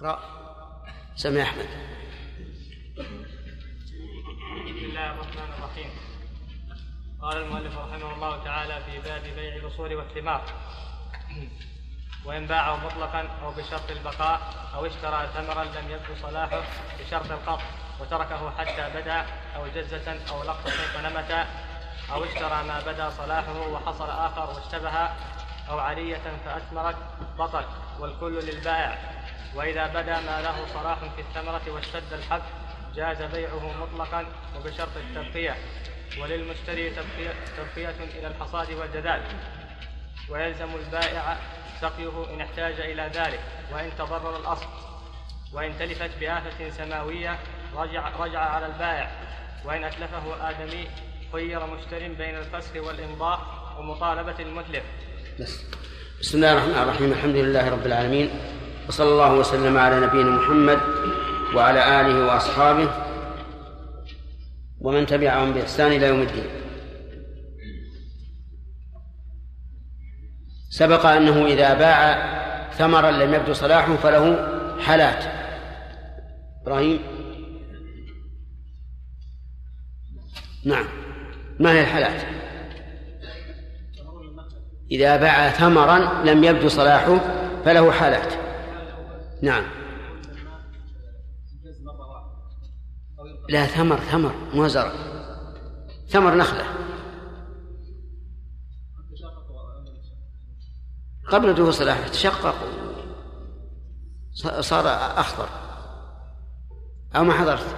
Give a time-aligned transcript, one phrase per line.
[0.00, 0.20] اقرأ.
[1.16, 1.68] سمع أحمد.
[4.64, 5.90] بسم الله الرحمن الرحيم.
[7.22, 10.42] قال المؤلف رحمه الله تعالى في باب بيع الأصول والثمار
[12.24, 14.40] وإن باعه مطلقا أو بشرط البقاء
[14.74, 16.62] أو اشترى ثمرا لم يبدو صلاحه
[17.00, 17.64] بشرط القطع
[18.00, 19.26] وتركه حتى بدأ
[19.56, 21.46] أو جزة أو لقطة فنمت
[22.12, 24.94] أو اشترى ما بدا صلاحه وحصل آخر واشتبه
[25.68, 26.96] أو عرية فأثمرت
[27.38, 27.64] بطل
[28.00, 29.19] والكل للبائع.
[29.54, 32.42] وإذا بدا ما له صلاح في الثمرة واشتد الحب
[32.94, 35.56] جاز بيعه مطلقا وبشرط التبقية.
[36.20, 36.90] وللمشتري
[37.56, 39.22] تبقية إلى الحصاد والجدال
[40.28, 41.36] ويلزم البائع
[41.80, 43.40] سقيه إن احتاج إلى ذلك.
[43.72, 44.66] وإن تضرر الأصل.
[45.52, 47.38] وإن تلفت بآفة سماوية
[47.76, 49.10] رجع, رجع على البائع.
[49.64, 50.88] وإن أتلفه آدمي
[51.32, 53.40] خير مشتر بين الفسخ والإمضاء
[53.78, 54.84] ومطالبة المتلف.
[55.40, 55.64] بس.
[56.20, 57.12] بسم الله الرحمن الرحيم.
[57.12, 58.59] الحمد لله رب العالمين.
[58.90, 60.78] وصلى الله وسلم على نبينا محمد
[61.54, 62.88] وعلى آله وأصحابه
[64.80, 66.44] ومن تبعهم بإحسان إلى يوم الدين.
[70.70, 72.00] سبق أنه إذا باع
[72.70, 74.48] ثمرا لم يبدو صلاحه فله
[74.80, 75.24] حالات.
[76.62, 77.00] إبراهيم؟
[80.64, 80.84] نعم.
[81.60, 82.22] ما هي الحالات؟
[84.90, 87.18] إذا باع ثمرا لم يبدو صلاحه
[87.64, 88.49] فله حالات.
[89.42, 89.64] نعم.
[93.48, 94.92] لا ثمر ثمر مو زرع.
[96.08, 96.64] ثمر نخلة.
[101.28, 102.54] قبل دخول صلاحه تشقق
[104.60, 104.86] صار
[105.20, 105.48] أخضر.
[107.16, 107.76] أو ما حضرت.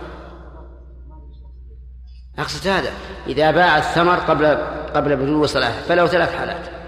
[2.38, 2.92] أقصد هذا.
[3.26, 4.46] إذا باع الثمر قبل
[4.94, 6.81] قبل بدو صلاحه فله ثلاث حالات.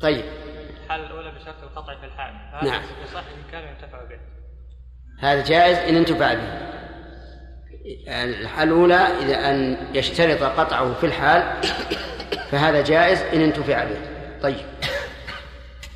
[0.00, 0.24] طيب.
[0.84, 2.34] الحالة الأولى بشرط القطع في الحال
[2.68, 2.82] نعم.
[3.04, 4.18] يصح إن كان ينتفع به.
[5.20, 6.68] هذا جائز إن انتفع به.
[8.08, 11.62] الحالة الأولى إذا أن يشترط قطعه في الحال
[12.50, 14.00] فهذا جائز إن انتفع به.
[14.42, 14.66] طيب.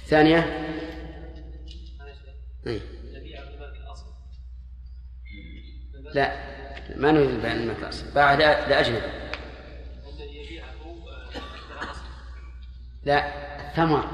[0.07, 0.69] ثانية.
[2.67, 2.81] أي.
[6.15, 6.33] لا
[6.97, 9.23] ما نريد البيع الملك الأصل باع لأجنبي
[13.05, 13.42] لا.
[13.73, 14.05] الثمر.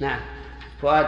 [0.00, 0.20] نعم.
[0.82, 1.06] فؤاد.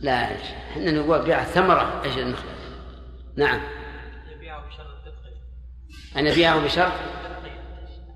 [0.00, 0.36] لا
[0.70, 2.02] إحنا نقول بيع الثمرة.
[2.04, 2.50] إيش النخلة؟
[3.36, 3.60] نعم.
[6.16, 6.92] أن يبيعه بشرط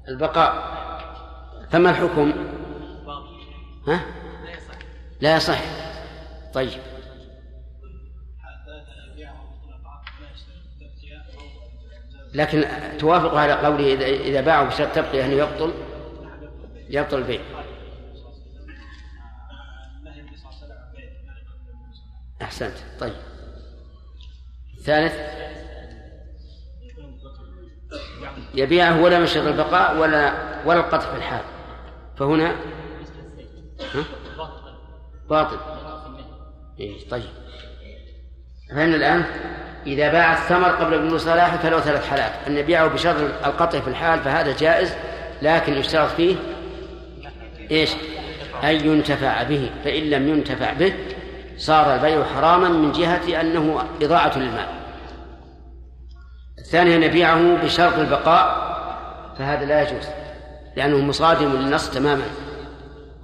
[0.08, 0.72] البقاء.
[1.70, 2.32] فما الحكم؟
[3.88, 4.00] ها؟
[5.20, 5.60] لا يصح.
[6.54, 6.80] طيب.
[12.34, 12.64] لكن
[12.98, 15.72] توافق على قوله إذا إذا باعوا بشرط تبقية أنه يبطل؟
[16.88, 17.40] يبطل البيع.
[22.42, 22.74] أحسنت.
[23.00, 23.14] طيب.
[24.78, 25.14] الثالث
[28.54, 30.32] يبيعه ولا مشرط البقاء ولا
[30.64, 31.44] ولا القطع في الحال.
[32.16, 32.56] فهنا؟
[35.30, 35.58] باطل.
[36.80, 37.30] إيه طيب.
[38.70, 39.24] فهمنا الآن؟
[39.86, 43.16] إذا باع الثمر قبل بلوغ صلاحه فله ثلاث حالات أن يبيعه بشرط
[43.46, 44.94] القطع في الحال فهذا جائز
[45.42, 46.36] لكن يشترط فيه
[47.70, 47.90] إيش؟
[48.64, 50.92] أن ينتفع به فإن لم ينتفع به
[51.56, 54.66] صار البيع حراما من جهة أنه إضاعة للمال.
[56.58, 58.72] الثاني أن يبيعه بشرط البقاء
[59.38, 60.06] فهذا لا يجوز
[60.76, 62.24] لأنه مصادم للنص تماما.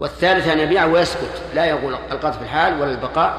[0.01, 3.35] والثالث أن يبيعه ويسكت لا يقول القطع في الحال ولا البقاء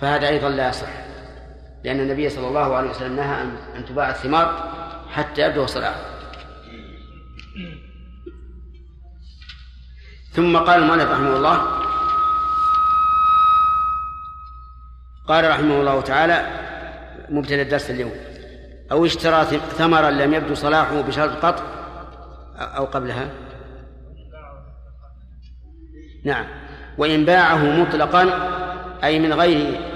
[0.00, 1.05] فهذا أيضا لا يصح.
[1.86, 3.42] لأن النبي صلى الله عليه وسلم نهى
[3.76, 4.72] أن تباع الثمار
[5.10, 6.00] حتى يبدو صلاحه.
[10.32, 11.56] ثم قال المؤلف رحمه الله
[15.28, 16.46] قال رحمه الله تعالى
[17.30, 18.12] مبتدأ الدرس اليوم.
[18.92, 19.44] أو اشترى
[19.78, 21.64] ثمرا لم يبدو صلاحه بشرط قطع
[22.58, 23.30] أو قبلها؟
[26.24, 26.46] نعم.
[26.98, 28.22] وإن باعه مطلقا
[29.04, 29.95] أي من غير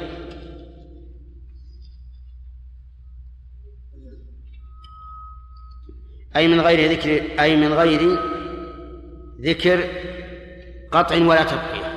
[6.37, 8.19] أي من غير ذكر أي من غير
[9.41, 9.85] ذكر
[10.93, 11.91] قطع ولا تبقية.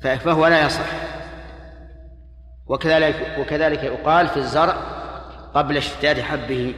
[0.00, 0.86] فهو لا يصح.
[2.66, 4.72] وكذلك وكذلك يقال في الزرع
[5.54, 6.74] قبل اشتداد حبه.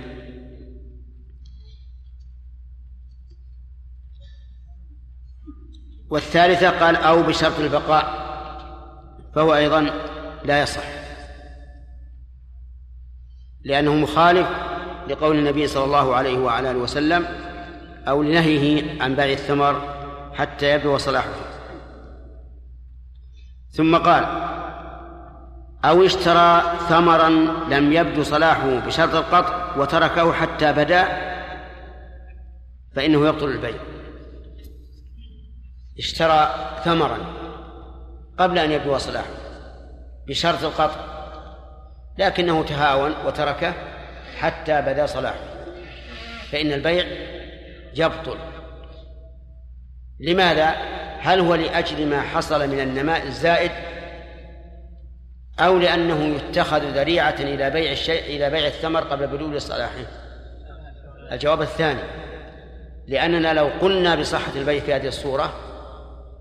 [6.11, 8.29] والثالثة قال أو بشرط البقاء
[9.35, 9.91] فهو أيضا
[10.44, 10.85] لا يصح.
[13.64, 14.68] لأنه مخالف
[15.08, 17.26] لقول النبي صلى الله عليه وعلى آله وسلم
[18.08, 19.81] أو لنهيه عن بيع الثمر
[20.34, 21.31] حتى يبدو صلاحه.
[23.70, 24.25] ثم قال
[25.84, 27.28] أو اشترى ثمرا
[27.70, 31.05] لم يبدو صلاحه بشرط القطع وتركه حتى بدا
[32.94, 33.78] فإنه يبطل البيع.
[35.99, 36.50] اشترى
[36.84, 37.19] ثمرا
[38.38, 39.31] قبل أن يبدو صلاحه
[40.28, 41.00] بشرط القطع
[42.19, 43.75] لكنه تهاون وتركه
[44.38, 45.40] حتى بدا صلاحه.
[46.52, 47.05] فإن البيع
[47.94, 48.38] يبطل.
[50.20, 50.69] لماذا؟
[51.20, 53.70] هل هو لأجل ما حصل من النماء الزائد؟
[55.61, 60.05] أو لأنه يتخذ ذريعة إلى بيع الشيء إلى بيع الثمر قبل بلوغ صلاحه؟
[61.32, 62.00] الجواب الثاني
[63.08, 65.55] لأننا لو قلنا بصحة البيع في هذه الصورة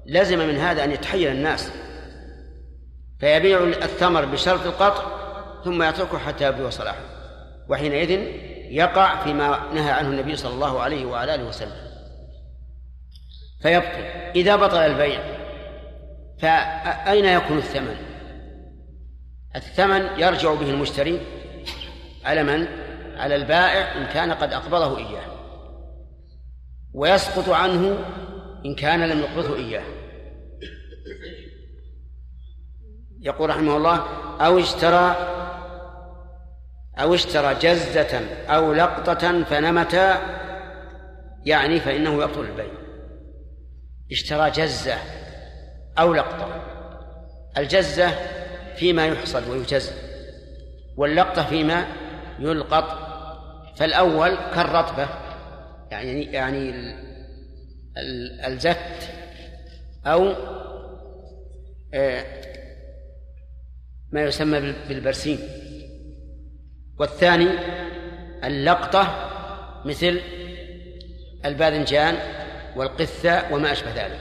[0.06, 1.72] لزم من هذا أن يتحير الناس.
[3.20, 5.04] فيبيع الثمر بشرط القطع
[5.64, 7.17] ثم يتركه حتى يبدو صلاحه.
[7.70, 8.12] وحينئذ
[8.72, 11.88] يقع فيما نهى عنه النبي صلى الله عليه وعلى آله وسلم.
[13.62, 14.04] فيبطل.
[14.36, 15.22] إذا بطل البيع
[16.40, 17.96] فأين يكون الثمن؟
[19.56, 21.22] الثمن يرجع به المشتري
[22.26, 22.68] على من؟
[23.18, 25.26] على البائع إن كان قد أقبضه إياه.
[26.94, 27.98] ويسقط عنه
[28.66, 29.84] إن كان لم يقبضه إياه.
[33.20, 33.96] يقول رحمه الله
[34.40, 35.37] أو اشترى
[37.00, 40.38] أو اشترى جزة أو لقطة فنمتا
[41.46, 42.72] يعني فإنه يبطل البيع.
[44.12, 44.96] اشترى جزة
[46.00, 46.64] أو لقطة.
[47.58, 48.12] الجزة
[48.76, 49.92] فيما يحصد ويجز
[50.98, 51.86] واللقطة فيما
[52.40, 53.08] يلقط.
[53.78, 55.08] فالأول كالرطبة
[55.92, 56.74] يعني يعني
[58.48, 59.10] الزت
[60.06, 60.34] أو
[61.94, 62.24] آه،
[64.12, 65.67] ما يسمى بالبرسيم.
[67.00, 67.50] والثاني
[68.44, 69.30] اللقطة
[69.86, 70.22] مثل
[71.46, 72.18] الباذنجان
[72.76, 74.20] والقثة وما أشبه ذلك.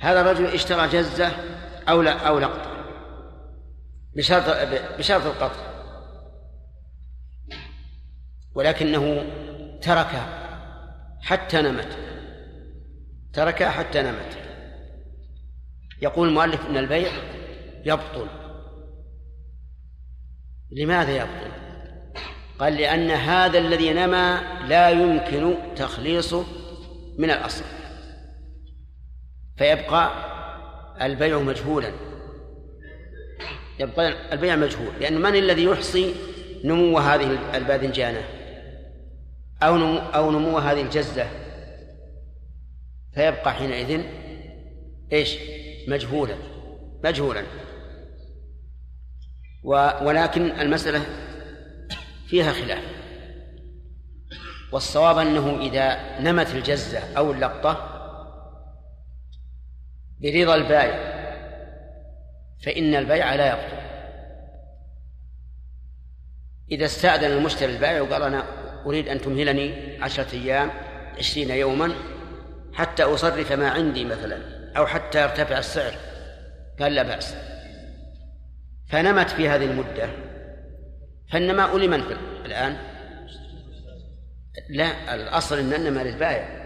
[0.00, 1.32] هذا الرجل اشترى جزة
[1.88, 2.74] أو لا أو لقطة.
[4.16, 4.44] بشرط
[4.98, 5.74] بشرط القطع.
[8.54, 9.24] ولكنه
[9.82, 10.28] تركها
[11.22, 11.98] حتى نمت.
[13.32, 14.38] تركها حتى نمت.
[16.02, 17.12] يقول المؤلف إن البيع
[17.84, 18.28] يبطل.
[20.70, 21.63] لماذا يبطل؟
[22.58, 26.44] قال لأن هذا الذي نمى لا يمكن تخليصه
[27.18, 27.64] من الأصل.
[29.56, 30.10] فيبقى
[31.02, 31.90] البيع مجهولا.
[33.80, 34.92] يبقى البيع مجهول.
[35.00, 36.14] لأن من الذي يحصي
[36.64, 38.22] نمو هذه الباذنجانة؟
[39.62, 41.26] أو نمو أو نمو هذه الجزة؟
[43.14, 44.00] فيبقى حينئذ
[45.12, 45.36] إيش؟
[45.88, 46.34] مجهولا.
[47.04, 47.42] مجهولا.
[50.02, 51.23] ولكن المسألة
[52.28, 52.84] فيها خلاف.
[54.72, 57.90] والصواب أنه إذا نمت الجزة أو اللقطة
[60.20, 61.14] برضا البائع
[62.64, 63.84] فإن البيع لا يبطل
[66.70, 68.44] إذا استأذن المشتري البائع وقال أنا
[68.86, 70.70] أريد أن تمهلني عشرة أيام
[71.18, 71.94] عشرين يوما
[72.72, 74.38] حتى أصرف ما عندي مثلا
[74.76, 75.94] أو حتى يرتفع السعر
[76.80, 77.36] قال لا بأس.
[78.88, 80.08] فنمت في هذه المدة
[81.32, 82.00] فالنماء لمن
[82.44, 82.76] الآن.
[84.68, 86.64] لا الأصل أن النماء للبائع.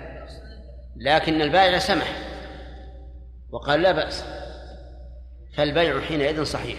[0.96, 2.16] لكن البائع سمح.
[3.50, 4.24] وقال لا بأس.
[5.54, 6.78] فالبيع حينئذ صحيح.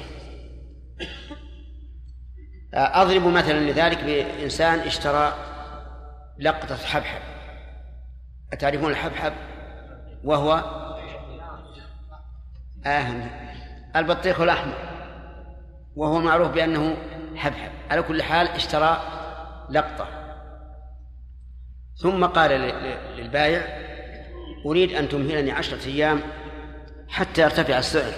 [2.74, 5.34] أضرب مثلا لذلك بإنسان اشترى
[6.40, 7.22] لقطة حبحب.
[8.54, 9.34] أتعرفون الحبحب؟
[10.24, 10.54] وهو
[12.86, 13.30] آه
[13.96, 14.78] البطيخ الأحمر.
[15.96, 16.98] وهو معروف بأنه
[17.36, 19.02] حبحب على كل حال اشترى
[19.70, 20.08] لقطة.
[22.02, 22.52] ثم قال
[23.18, 23.62] للبائع
[24.66, 26.22] أريد أن تمهلني عشرة أيام
[27.08, 28.12] حتى يرتفع السعر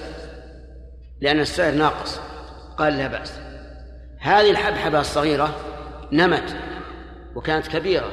[1.22, 2.20] لأن السعر ناقص.
[2.78, 3.40] قال لا بأس.
[4.20, 5.56] هذه الحبحبة الصغيرة
[6.12, 6.56] نمت
[7.36, 8.12] وكانت كبيرة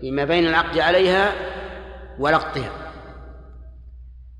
[0.00, 1.32] فيما بين العقد عليها
[2.18, 2.70] ولقطها.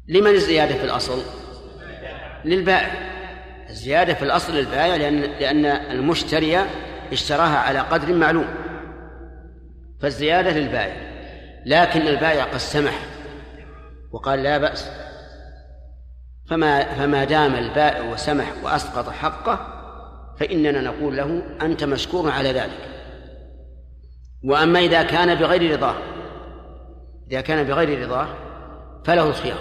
[0.08, 1.22] لمن الزيادة في الأصل؟
[2.44, 3.07] للبائع.
[3.70, 6.58] الزيادة في الأصل للبائع لأن لأن المشتري
[7.12, 8.48] اشتراها على قدر معلوم.
[10.00, 10.96] فالزيادة للبائع.
[11.66, 12.98] لكن البائع قد سمح
[14.12, 14.90] وقال لا بأس.
[16.46, 19.74] فما فما دام البائع وسمح وأسقط حقه
[20.40, 22.88] فإننا نقول له أنت مشكور على ذلك.
[24.44, 25.94] وأما إذا كان بغير رضاه
[27.30, 28.28] إذا كان بغير رضاه
[29.04, 29.58] فله الخيار.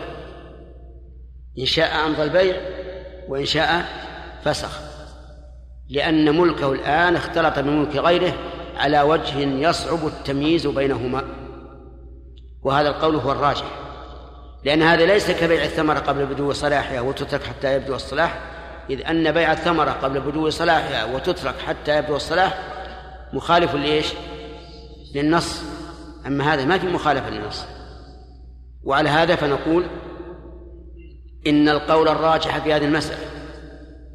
[1.59, 2.55] إن شاء أمضى البيع
[3.27, 3.85] وإن شاء
[4.43, 4.79] فسخ.
[5.89, 8.33] لأن ملكه الآن اختلط بملك غيره
[8.77, 11.23] على وجه يصعب التمييز بينهما.
[12.63, 13.65] وهذا القول هو الراجح.
[14.63, 18.39] لأن هذا ليس كبيع الثمرة قبل بدو صلاحها وتترك حتى يبدو الصلاح
[18.89, 22.57] إذ أن بيع الثمرة قبل بدو صلاحها وتترك حتى يبدو الصلاح
[23.33, 24.13] مخالف لإيش؟
[25.15, 25.61] للنص.
[26.25, 27.65] أما هذا ما في مخالفة للنص.
[28.83, 29.85] وعلى هذا فنقول
[31.49, 33.25] إن القول الراجح في هذه المسألة.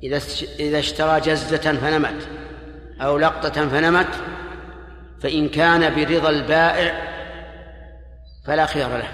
[0.03, 0.21] إذا
[0.59, 2.29] إذا اشترى جزة فنمت
[3.01, 4.09] أو لقطة فنمت
[5.21, 7.13] فإن كان برضا البائع
[8.47, 9.09] فلا خيار له.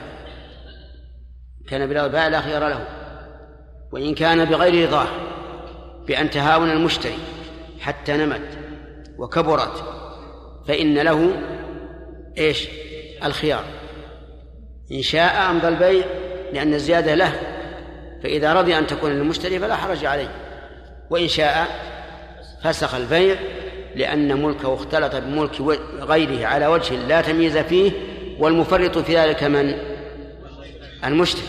[1.68, 2.84] كان برضا البائع لا خيار له.
[3.92, 5.06] وإن كان بغير رضاه
[6.06, 7.18] بأن تهاون المشتري
[7.80, 8.58] حتى نمت
[9.18, 9.84] وكبرت
[10.68, 11.32] فإن له
[12.38, 12.68] إيش؟
[13.24, 13.64] الخيار.
[14.92, 16.04] إن شاء أمضى البيع
[16.52, 17.32] لأن الزيادة له.
[18.22, 20.30] فإذا رضي أن تكون للمشتري فلا حرج عليه.
[21.10, 21.68] وإن شاء
[22.62, 23.36] فسخ البيع
[23.94, 25.60] لأن ملكه اختلط بملك
[26.00, 27.92] غيره على وجه لا تمييز فيه
[28.38, 29.78] والمفرط في ذلك من؟
[31.04, 31.48] المشتري.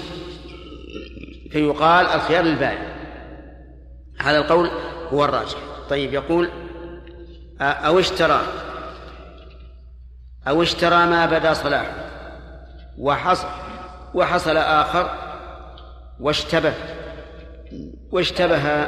[1.52, 2.96] فيقال الخيار للبائع.
[4.20, 4.70] هذا القول
[5.14, 5.58] هو الراجح.
[5.90, 6.50] طيب يقول
[7.62, 8.42] أو اشترى
[10.48, 11.94] أو اشترى ما بدا صلاحه
[12.98, 13.48] وحصل
[14.14, 15.29] وحصل آخر
[16.20, 16.74] واشتبه
[18.12, 18.88] واشتبه.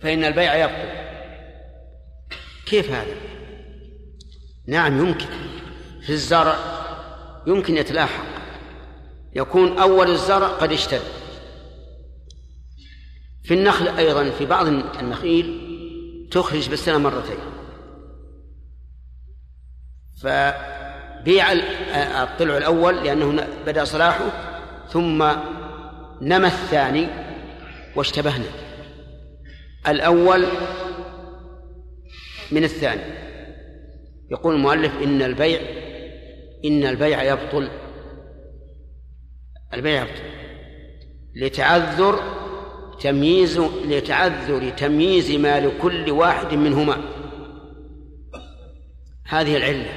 [0.00, 1.04] فإن البيع يبطل.
[2.66, 3.16] كيف هذا؟
[4.66, 5.26] نعم يمكن.
[6.02, 6.56] في الزرع
[7.46, 8.24] يمكن يتلاحق
[9.34, 11.02] يكون أول الزرع قد اشتد
[13.44, 15.60] في النخل أيضا في بعض النخيل
[16.30, 17.38] تخرج بالسنة مرتين.
[20.22, 21.52] فبيع
[22.22, 24.53] الطلع الأول لأنه بدأ صلاحه.
[24.88, 25.32] ثم
[26.20, 27.06] نمى الثاني
[27.96, 28.44] واشتبهنا.
[29.88, 30.44] الأول
[32.52, 33.02] من الثاني.
[34.30, 35.60] يقول المؤلف إن البيع
[36.64, 37.68] إن البيع يبطل.
[39.74, 40.22] البيع يبطل.
[41.34, 42.20] لتعذر
[43.00, 46.96] تمييز لتعذر تمييز ما لكل واحد منهما.
[49.24, 49.92] هذه العلة.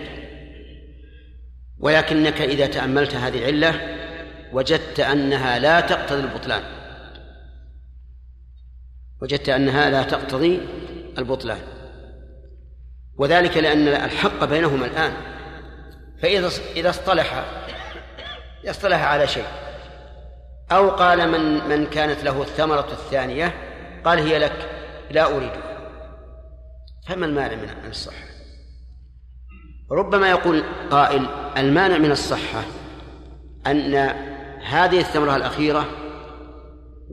[1.79, 3.96] ولكنك إذا تأملت هذه العلة
[4.53, 6.63] وجدت أنها لا تقتضي البطلان.
[9.21, 10.61] وجدت أنها لا تقتضي
[11.17, 11.59] البطلان.
[13.17, 15.13] وذلك لأن الحق بينهما الآن.
[16.21, 17.45] فإذا إذا اصطلح
[18.65, 19.47] اصطلح على شيء.
[20.71, 23.53] أو قال من من كانت له الثمرة الثانية
[24.05, 24.69] قال هي لك
[25.11, 25.67] لا أريدها.
[27.07, 28.27] فما المانع من الصحة؟
[29.91, 31.27] ربما يقول قائل
[31.57, 32.63] المانع من الصحة
[33.67, 33.91] أن
[34.63, 35.85] هذه الثمرة الأخيرة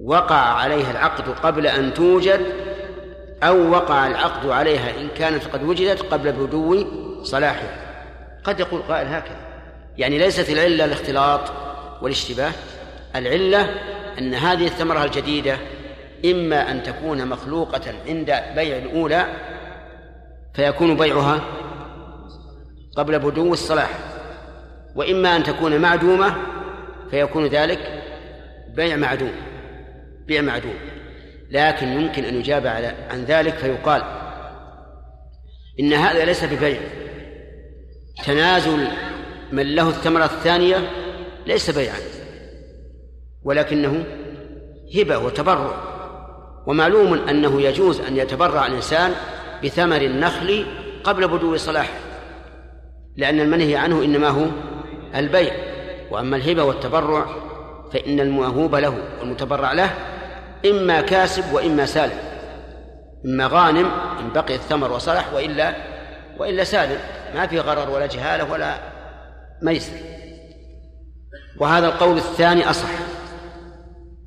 [0.04, 2.40] وقع عليها العقد قبل أن توجد
[3.42, 6.84] أو وقع العقد عليها إن كانت قد وجدت قبل بدو
[7.22, 7.84] صلاحها.
[8.44, 9.36] قد يقول قائل هكذا.
[9.96, 11.40] يعني ليست العلة الاختلاط
[12.02, 12.52] والاشتباه.
[13.16, 13.70] العلة
[14.18, 15.56] أن هذه الثمرة الجديدة
[16.24, 19.26] إما أن تكون مخلوقة عند بيع الأولى
[20.54, 21.40] فيكون بيعها
[22.96, 23.90] قبل بدو الصلاح
[24.96, 26.36] وإما أن تكون معدومة
[27.10, 28.02] فيكون ذلك
[28.74, 29.32] بيع معدوم
[30.26, 30.74] بيع معدوم.
[31.50, 34.02] لكن يمكن أن يجاب على عن ذلك فيقال
[35.80, 36.80] إن هذا ليس ببيع.
[38.26, 38.88] تنازل
[39.52, 40.90] من له الثمرة الثانية
[41.46, 41.98] ليس بيعا
[43.42, 44.04] ولكنه
[44.96, 45.94] هبة وتبرع.
[46.66, 49.12] ومعلوم أنه يجوز أن يتبرع الإنسان
[49.64, 50.66] بثمر النخل
[51.04, 51.98] قبل بدو صلاحه
[53.16, 54.46] لأن المنهي عنه إنما هو
[55.14, 55.73] البيع.
[56.14, 57.26] وأما الهبة والتبرع
[57.92, 59.90] فإن الموهوب له والمتبرع له
[60.66, 62.18] إما كاسب وإما سالم
[63.24, 63.90] إما غانم
[64.20, 65.74] إن بقي الثمر وصلح وإلا
[66.38, 66.98] وإلا سالم
[67.34, 68.74] ما في غرر ولا جهالة ولا
[69.62, 69.96] ميسر.
[71.60, 72.90] وهذا القول الثاني أصح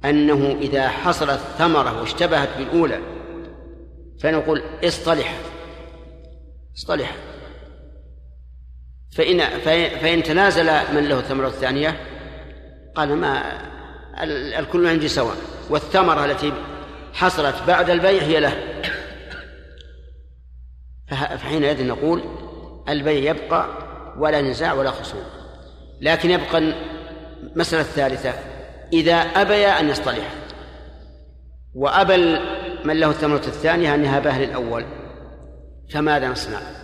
[0.05, 2.99] أنه إذا حصلت ثمرة واشتبهت بالأولى
[4.21, 5.35] فنقول اصطلح
[6.77, 7.15] اصطلح.
[9.17, 9.39] فإن
[9.99, 11.99] فإن تنازل من له الثمرة الثانية
[12.95, 13.43] قال ما
[14.59, 15.35] الكل عندي سواء.
[15.69, 16.53] والثمرة التي
[17.13, 18.53] حصلت بعد البيع هي له.
[21.07, 22.23] فحينئذ نقول
[22.89, 23.67] البيع يبقى
[24.17, 25.23] ولا نزاع ولا خصوم.
[26.01, 28.33] لكن يبقى المسألة الثالثة
[28.93, 30.33] إذا أبي أن يصطلح.
[31.75, 32.15] وأبى
[32.85, 34.85] من له الثمرة الثانية أن يهبها للأول
[35.89, 36.76] فماذا نصنع؟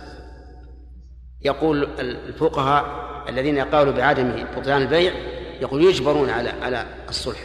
[1.44, 5.12] يقول الفقهاء الذين قالوا بعدم بطلان البيع
[5.60, 7.40] يقول يجبرون على على الصلح.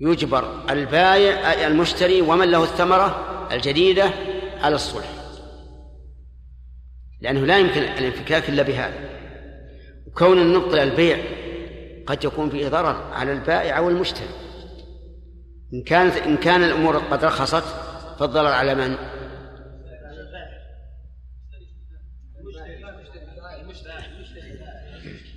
[0.00, 4.10] يجبر البايع المشتري ومن له الثمرة الجديدة
[4.60, 5.08] على الصلح.
[7.20, 9.08] لأنه لا يمكن الانفكاك إلا بهذا.
[10.06, 11.18] وكون نبطل البيع
[12.06, 14.28] قد يكون فيه ضرر على البائع أو المشتري.
[15.74, 17.64] إن كانت إن كان الأمور قد رخصت
[18.18, 18.96] فالضرر على من؟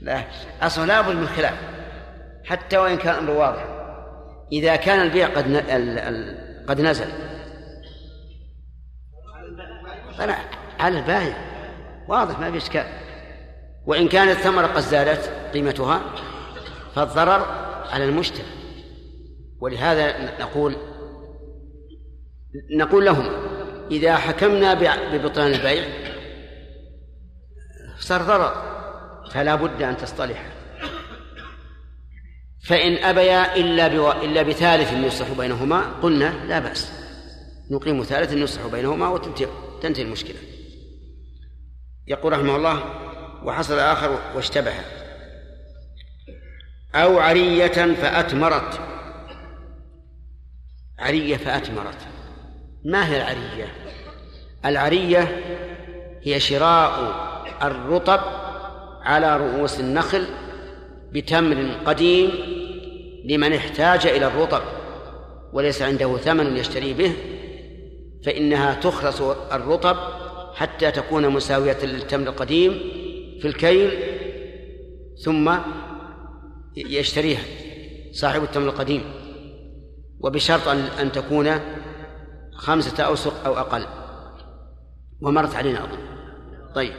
[0.02, 0.24] لا
[0.62, 1.54] أصلا لابد من خلاف
[2.46, 3.66] حتى وإن كان الأمر واضح.
[4.52, 5.58] إذا كان البيع قد
[6.68, 7.08] قد نزل.
[10.18, 10.36] فلا
[10.80, 11.38] على البائع
[12.08, 12.86] واضح ما في إشكال.
[13.86, 16.02] وإن كانت الثمرة قد زادت قيمتها
[16.96, 17.46] فالضرر
[17.92, 18.46] على المشتري.
[19.60, 20.76] ولهذا نقول
[22.78, 23.26] نقول لهم
[23.92, 24.74] إذا حكمنا
[25.14, 25.84] ببطلان البيع
[28.00, 28.71] صار ضرر.
[29.34, 30.52] فلا بد أن تصطلح.
[32.64, 34.12] فإن أبيا إلا بو...
[34.12, 36.92] إلا بثالث يصلح بينهما قلنا لا بأس.
[37.72, 39.48] نقيم ثالث يصلح بينهما وتنتهي
[39.82, 40.40] تنتهي المشكلة.
[42.08, 42.84] يقول رحمه الله
[43.44, 44.74] وحصل آخر واشتبه.
[46.96, 48.80] أو عرية فأتمرت.
[51.00, 52.08] عرية فأتمرت.
[52.86, 53.68] ما هي العرية؟
[54.66, 55.42] العرية
[56.24, 57.22] هي شراء
[57.62, 58.51] الرطب
[59.04, 60.26] على رؤوس النخل
[61.12, 62.30] بتمر قديم
[63.26, 64.62] لمن احتاج إلى الرطب
[65.54, 67.14] وليس عنده ثمن يشتري به
[68.26, 69.98] فإنها تخرس الرطب
[70.56, 72.72] حتى تكون مساوية للتمر القديم
[73.42, 73.92] في الكيل
[75.24, 75.56] ثم
[76.76, 77.42] يشتريها
[78.12, 79.02] صاحب التمر القديم
[80.20, 80.68] وبشرط
[81.00, 81.52] أن تكون
[82.54, 83.86] خمسة أوسق أو أقل
[85.22, 85.98] ومرت علينا أظن.
[86.76, 86.94] طيب.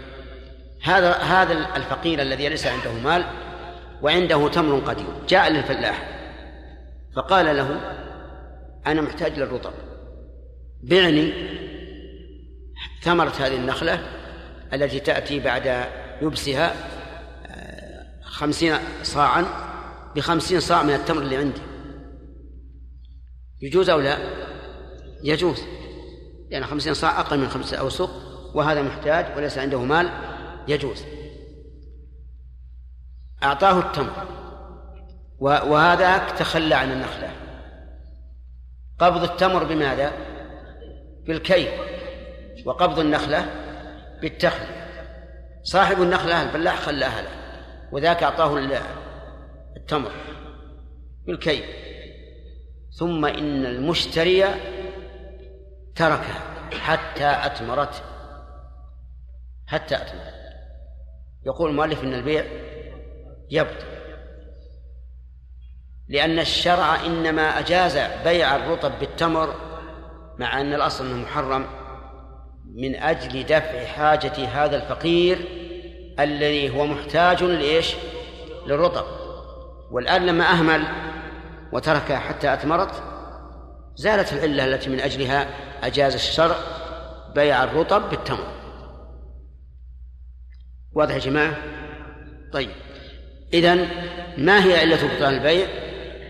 [0.82, 3.24] هذا هذا الفقير الذي ليس عنده مال
[4.02, 6.08] وعنده تمر قديم جاء للفلاح
[7.16, 7.80] فقال له
[8.86, 9.72] أنا محتاج للرطب
[10.82, 11.32] بعني
[13.02, 14.02] ثمرة هذه النخلة
[14.72, 15.86] التي تأتي بعد
[16.22, 16.74] يبسها
[17.46, 19.46] آه، خمسين صاعا
[20.16, 21.60] بخمسين صاع من التمر اللي عندي.
[23.60, 24.18] يجوز أو لا؟
[25.22, 25.66] يجوز لأن
[26.50, 28.10] يعني خمسين صاع أقل من خمسة أوسق
[28.54, 30.31] وهذا محتاج وليس عنده مال.
[30.68, 31.04] يجوز.
[33.42, 34.26] أعطاه التمر.
[35.40, 37.30] وهذاك تخلى عن النخلة.
[38.98, 40.12] قبض التمر بماذا؟
[41.26, 41.68] بالكيل.
[42.66, 43.46] وقبض النخلة
[44.20, 44.66] بالتخل.
[45.62, 47.30] صاحب النخلة الفلاح خلاها له.
[47.92, 48.58] وذاك أعطاه
[49.76, 50.12] التمر
[51.26, 51.64] بالكيل.
[52.98, 54.44] ثم إن المشتري
[55.96, 58.02] تركها حتى أتمرت.
[59.66, 60.41] حتى أتمرت.
[61.46, 62.44] يقول المؤلف إن البيع
[63.50, 63.86] يبطل.
[66.08, 69.54] لأن الشرع إنما أجاز بيع الرطب بالتمر
[70.38, 71.66] مع أن الأصل أنه محرم
[72.74, 75.38] من أجل دفع حاجة هذا الفقير
[76.20, 77.94] الذي هو محتاج لإيش؟
[78.66, 79.04] للرطب.
[79.90, 80.84] والآن لما أهمل
[81.72, 83.02] وتركها حتى أثمرت
[83.96, 85.46] زالت العلة التي من أجلها
[85.82, 86.56] أجاز الشرع
[87.34, 88.61] بيع الرطب بالتمر.
[90.94, 91.56] واضح يا جماعة؟
[92.52, 92.70] طيب
[93.54, 93.88] إذن
[94.38, 95.66] ما هي علة بطلان البيع؟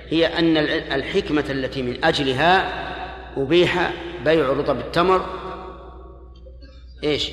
[0.09, 0.57] هي أن
[0.93, 2.83] الحكمة التي من أجلها
[3.37, 3.93] أبيح
[4.25, 5.27] بيع رطب التمر
[7.05, 7.33] إيش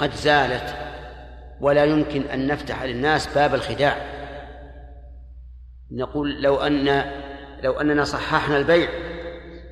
[0.00, 0.74] قد زالت
[1.60, 3.96] ولا يمكن أن نفتح للناس باب الخداع
[5.92, 7.04] نقول لو أن
[7.62, 8.88] لو أننا صححنا البيع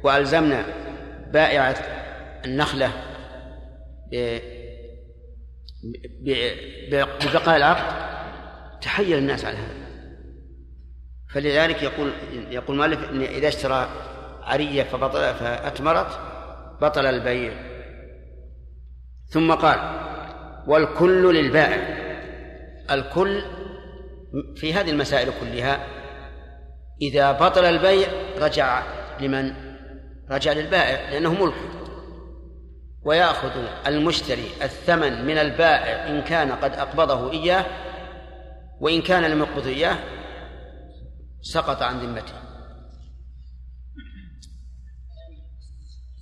[0.02, 0.64] وألزمنا
[1.32, 1.74] بائع
[2.44, 2.90] النخلة
[7.22, 8.12] ببقاء العقد
[8.80, 9.82] تحير الناس على هذا.
[11.30, 12.12] فلذلك يقول
[12.50, 13.88] يقول مالك إن إذا اشترى
[14.42, 16.18] عرية فبطل فأتمرت
[16.82, 17.52] بطل البيع.
[19.26, 19.78] ثم قال
[20.66, 22.02] والكل للبائع.
[22.90, 23.42] الكل
[24.56, 25.86] في هذه المسائل كلها
[27.02, 28.82] إذا بطل البيع رجع
[29.20, 29.52] لمن؟
[30.30, 31.54] رجع للبائع لأنه ملك.
[33.04, 33.50] ويأخذ
[33.86, 37.66] المشتري الثمن من البائع إن كان قد أقبضه إياه
[38.80, 39.98] وإن كان لم يقبضه إياه
[41.42, 42.32] سقط عن ذمته.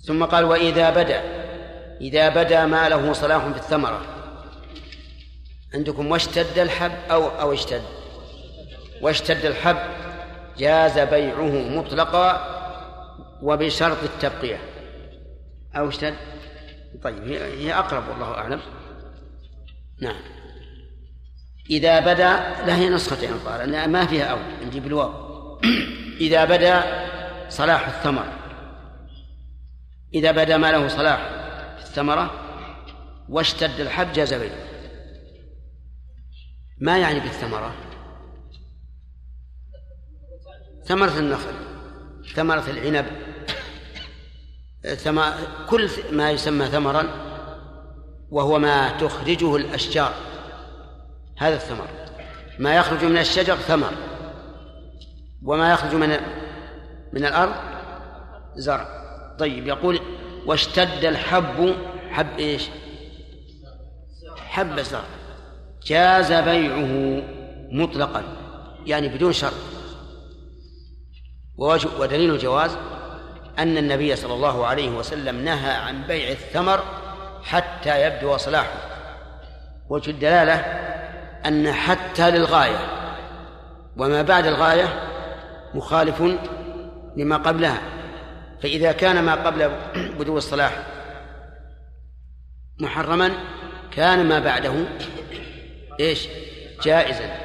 [0.07, 1.21] ثم قال وإذا بدأ
[2.01, 4.01] إذا بدأ ما له صلاح في الثمرة.
[5.73, 7.81] عندكم واشتد الحب أو أو اشتد؟
[9.01, 9.77] واشتد الحب
[10.57, 12.47] جاز بيعه مطلقا
[13.41, 14.59] وبشرط التبقية.
[15.75, 16.15] أو اشتد؟
[17.03, 18.61] طيب هي أقرب والله أعلم.
[20.01, 20.21] نعم.
[21.69, 22.33] إذا بدا
[22.65, 25.31] لا هي نسختين الظاهر ما فيها أو عندي بالواو.
[26.21, 26.83] إذا بدا
[27.49, 28.25] صلاح الثمر
[30.13, 31.19] إذا بدا ما له صلاح
[31.77, 32.31] في الثمرة
[33.29, 34.55] واشتد الحب جاز بينه
[36.79, 37.75] ما يعني بالثمرة؟
[40.85, 41.53] ثمرة النخل
[42.35, 43.05] ثمرة العنب.
[45.69, 47.07] كل ما يسمى ثمرا
[48.31, 50.13] وهو ما تخرجه الأشجار.
[51.37, 51.87] هذا الثمر.
[52.59, 53.91] ما يخرج من الشجر ثمر.
[55.43, 56.09] وما يخرج من
[57.13, 57.53] من الأرض
[58.55, 58.87] زرع.
[59.39, 59.99] طيب يقول
[60.45, 61.75] واشتد الحب
[62.09, 62.69] حب إيش؟
[64.37, 65.03] حب الزرع
[65.85, 67.23] جاز بيعه
[67.71, 68.23] مطلقا
[68.85, 69.53] يعني بدون شرط.
[71.57, 72.77] ودليل الجواز
[73.61, 76.83] أن النبي صلى الله عليه وسلم نهى عن بيع الثمر
[77.43, 78.73] حتى يبدو صلاحه.
[79.89, 80.53] وجه الدلالة
[81.45, 82.79] أن حتى للغاية
[83.97, 85.09] وما بعد الغاية
[85.73, 86.23] مخالف
[87.17, 87.81] لما قبلها.
[88.63, 89.71] فإذا كان ما قبل
[90.19, 90.83] بدو الصلاح
[92.79, 93.31] محرما
[93.91, 94.73] كان ما بعده
[95.99, 96.27] إيش؟
[96.83, 97.37] جائزا.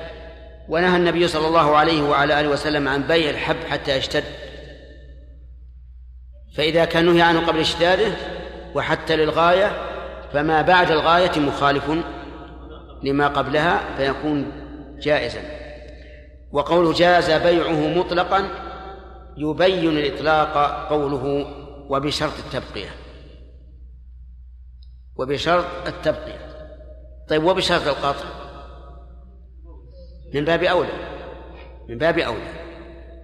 [0.69, 4.25] ونهى النبي صلى الله عليه وعلى آله وسلم عن بيع الحب حتى يشتد.
[6.57, 8.13] فإذا كان نهي عنه قبل اشتداده
[8.75, 9.73] وحتى للغاية
[10.33, 11.91] فما بعد الغاية مخالف
[13.03, 14.53] لما قبلها فيكون
[15.01, 15.41] جائزا.
[16.53, 18.49] وقول جاز بيعه مطلقا
[19.37, 21.47] يبين الإطلاق قوله
[21.89, 22.89] وبشرط التبقية.
[25.17, 26.47] وبشرط التبقية.
[27.29, 28.25] طيب وبشرط القطع؟
[30.35, 30.93] من باب أولى.
[31.89, 32.53] من باب أولى.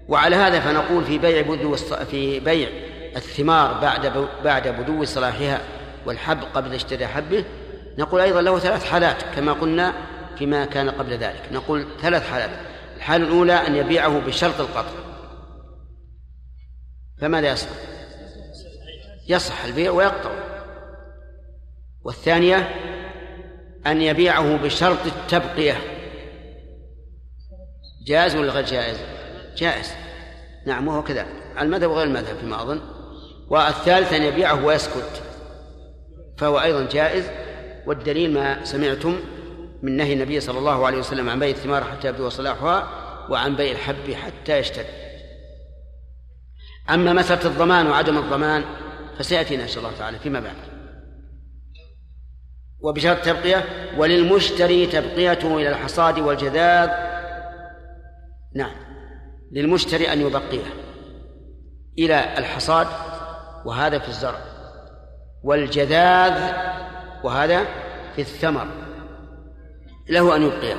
[0.08, 1.76] وعلى هذا فنقول في بيع بدو
[2.10, 5.60] في بيع الثمار بعد بعد بدو صلاحها
[6.06, 7.44] والحب قبل اشتدى حبه.
[7.98, 9.94] نقول أيضا له ثلاث حالات كما قلنا
[10.38, 11.48] فيما كان قبل ذلك.
[11.52, 12.50] نقول ثلاث حالات.
[12.96, 14.90] الحالة الأولى أن يبيعه بشرط القطع.
[17.20, 17.68] فماذا يصح؟
[19.28, 20.30] يصح البيع ويقطع.
[22.04, 22.74] والثانية
[23.86, 25.76] أن يبيعه بشرط التبقية.
[28.06, 28.96] جائز ولا غير جائز؟
[29.56, 29.92] جائز.
[30.66, 31.26] نعم وهو كذلك
[31.60, 32.80] المذهب وغير المذهب فيما أظن.
[33.52, 35.22] والثالث أن يبيعه ويسكت
[36.38, 37.24] فهو أيضا جائز.
[37.86, 39.20] والدليل ما سمعتم
[39.82, 42.88] من نهي النبي صلى الله عليه وسلم عن بيع الثمار حتى يبدو صلاحها
[43.30, 44.86] وعن بيع الحب حتى يشتد
[46.90, 48.64] أما مسألة الضمان وعدم الضمان
[49.18, 50.56] فسيأتينا إن شاء الله تعالى فيما بعد.
[52.80, 53.64] وبشرط التبقية
[53.98, 56.90] وللمشتري تبقيته إلى الحصاد والجذاذ.
[58.54, 58.74] نعم
[59.52, 60.64] للمشتري أن يبقيه
[61.98, 62.86] إلى الحصاد
[63.64, 64.38] وهذا في الزرع
[65.42, 66.52] والجذاذ
[67.24, 67.64] وهذا
[68.14, 68.66] في الثمر
[70.08, 70.76] له أن يبقيه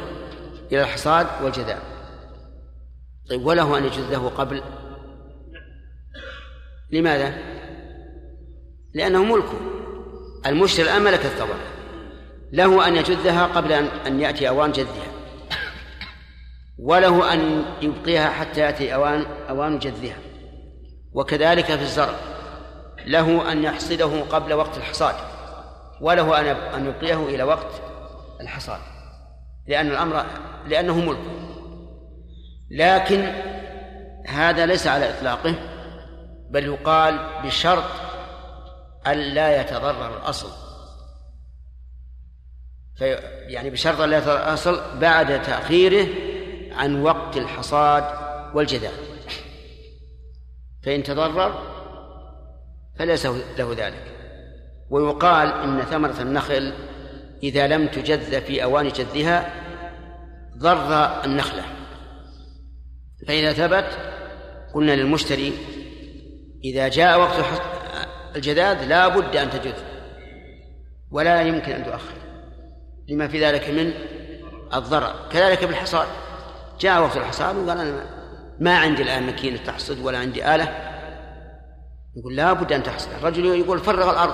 [0.71, 1.79] إلى الحصاد والجذاذ.
[3.29, 4.63] طيب وله أن يجذه قبل؟
[6.91, 7.33] لماذا؟
[8.93, 9.59] لأنه ملكه.
[10.45, 11.55] المشتري الآن ملك الثمر.
[12.51, 13.71] له أن يجذها قبل
[14.07, 15.13] أن يأتي أوان جذها
[16.79, 20.17] وله أن يبقيها حتى يأتي أوان أوان جذها
[21.13, 22.32] وكذلك في الزرع.
[23.05, 25.15] له أن يحصده قبل وقت الحصاد
[26.01, 27.81] وله أن أن يبقيه إلى وقت
[28.41, 28.79] الحصاد
[29.67, 30.25] لأن الأمر
[30.67, 31.19] لأنه ملك.
[32.71, 33.33] لكن
[34.27, 35.55] هذا ليس على إطلاقه
[36.49, 37.83] بل يقال بشرط
[39.07, 40.49] ألا يتضرر الأصل.
[42.95, 43.05] في
[43.47, 46.07] يعني بشرط ألا يتضرر الأصل بعد تأخيره
[46.71, 48.03] عن وقت الحصاد
[48.53, 48.93] والجذاب
[50.83, 51.72] فإن تضرر
[52.99, 54.03] فليس له ذلك.
[54.89, 56.73] ويقال إن ثمرة النخل
[57.43, 59.53] إذا لم تجذ في أوان جذها
[60.57, 61.63] ضر النخلة.
[63.27, 63.97] فإذا ثبت
[64.73, 65.53] قلنا للمشتري
[66.63, 67.45] إذا جاء وقت
[68.35, 69.73] الجذاذ لا بد أن تجذ
[71.11, 72.13] ولا يمكن أن تؤخر.
[73.09, 73.93] لما في ذلك من
[74.73, 75.29] الضرر.
[75.31, 76.07] كذلك بالحصاد.
[76.79, 78.05] جاء وقت الحصاد وقال أنا
[78.59, 80.92] ما عندي الآن ماكينة تحصد ولا عندي آلة.
[82.15, 84.33] يقول لا بد أن تحصد الرجل يقول فرغ الأرض.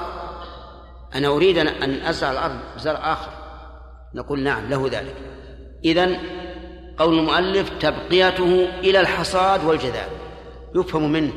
[1.16, 3.32] أنا أريد أن أزرع الأرض زرع آخر.
[4.16, 5.16] نقول نعم له ذلك.
[5.86, 6.18] إذن
[6.98, 10.10] قول المؤلف تبقيته إلى الحصاد والجذاب
[10.76, 11.34] يفهم منه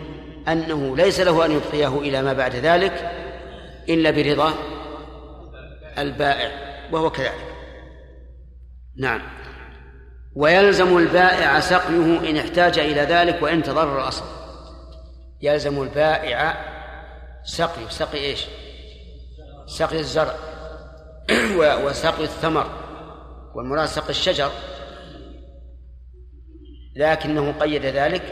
[0.48, 3.10] أنه ليس له أن يبقيه إلى ما بعد ذلك
[3.88, 4.52] إلا برضا
[5.98, 6.50] البائع
[6.92, 7.54] وهو كذلك.
[8.98, 9.22] نعم.
[10.36, 14.41] ويلزم البائع سقيه إن احتاج إلى ذلك وإن تضرر الأصل
[15.42, 16.72] يلزم البائع
[17.44, 18.46] سقي سقي إيش؟
[19.66, 20.34] سقي الزرع
[21.84, 22.66] وسقي الثمر.
[23.54, 24.50] والمراد سقي الشجر.
[26.96, 28.22] لكنه قيد ذلك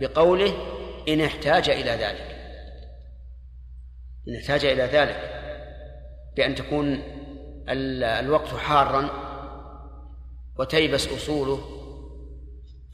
[0.00, 0.54] بقوله
[1.08, 2.36] إن احتاج إلى ذلك.
[4.28, 5.34] إن احتاج إلى ذلك.
[6.36, 7.02] بأن تكون
[7.68, 9.10] الوقت حارا
[10.58, 11.60] وتيبس أصوله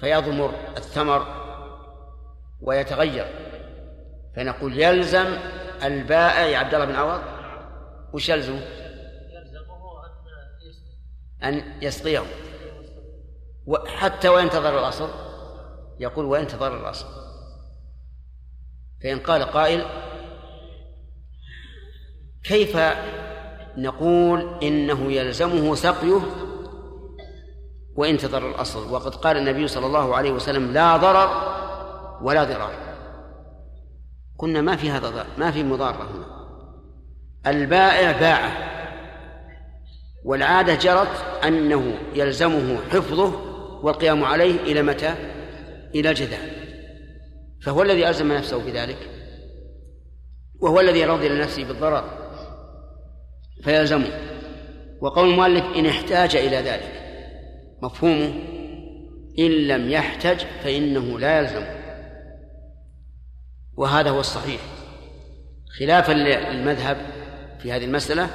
[0.00, 1.44] فيضمر الثمر
[2.60, 3.43] ويتغير.
[4.36, 5.36] فنقول يلزم
[5.82, 7.20] البائع يا عبد الله بن عوض
[8.12, 8.60] وش يلزمه؟
[11.42, 12.22] أن يسقيه.
[13.86, 15.08] حتى وينتظر الأصل
[16.00, 17.06] يقول وينتظر الأصل.
[19.02, 19.84] فإن قال قائل
[22.44, 22.76] كيف
[23.76, 26.20] نقول إنه يلزمه سقيه
[27.96, 31.28] وانتظر الأصل؟ وقد قال النبي صلى الله عليه وسلم لا ضرر
[32.22, 32.93] ولا ضرار.
[34.38, 36.34] قلنا ما في هذا ما في مضارة هنا.
[37.46, 38.74] البائع باعه.
[40.24, 43.32] والعادة جرت أنه يلزمه حفظه
[43.82, 45.14] والقيام عليه إلى متى؟
[45.94, 46.50] إلى جدال
[47.62, 48.98] فهو الذي ألزم نفسه بذلك.
[50.60, 52.04] وهو الذي رضي لنفسه بالضرر.
[53.64, 54.10] فيلزمه.
[55.00, 56.92] وقول المؤلف إن احتاج إلى ذلك.
[57.82, 58.34] مفهومه؟
[59.38, 61.83] إن لم يحتج فإنه لا يلزم
[63.76, 64.60] وهذا هو الصحيح.
[65.78, 66.96] خلافا للمذهب
[67.62, 68.30] في هذه المسألة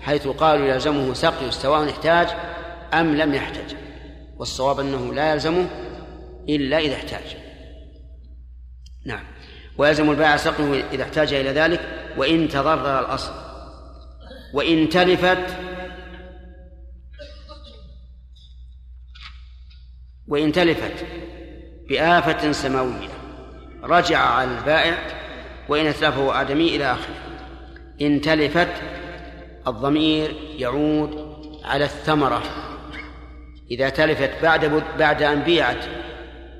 [0.00, 2.28] حيث قالوا يلزمه سقي سواء احتاج
[2.94, 3.74] أم لم يحتج
[4.36, 5.66] والصواب أنه لا يلزمه
[6.48, 7.36] إلا إذا احتاج.
[9.06, 9.24] نعم.
[9.78, 11.80] ويلزم البائع سقيه إذا احتاج إلى ذلك
[12.16, 13.32] وإن تضرر الأصل.
[14.54, 15.56] وإن تلفت
[20.28, 21.04] وإن تلفت
[21.88, 23.19] بآفة سماوية.
[23.82, 24.98] رجع على البائع
[25.68, 27.14] وإن أتلفه آدمي إلى آخره.
[28.00, 28.68] إن تلفت
[29.66, 32.42] الضمير يعود على الثمرة.
[33.70, 35.84] إذا تلفت بعد بعد أن بيعت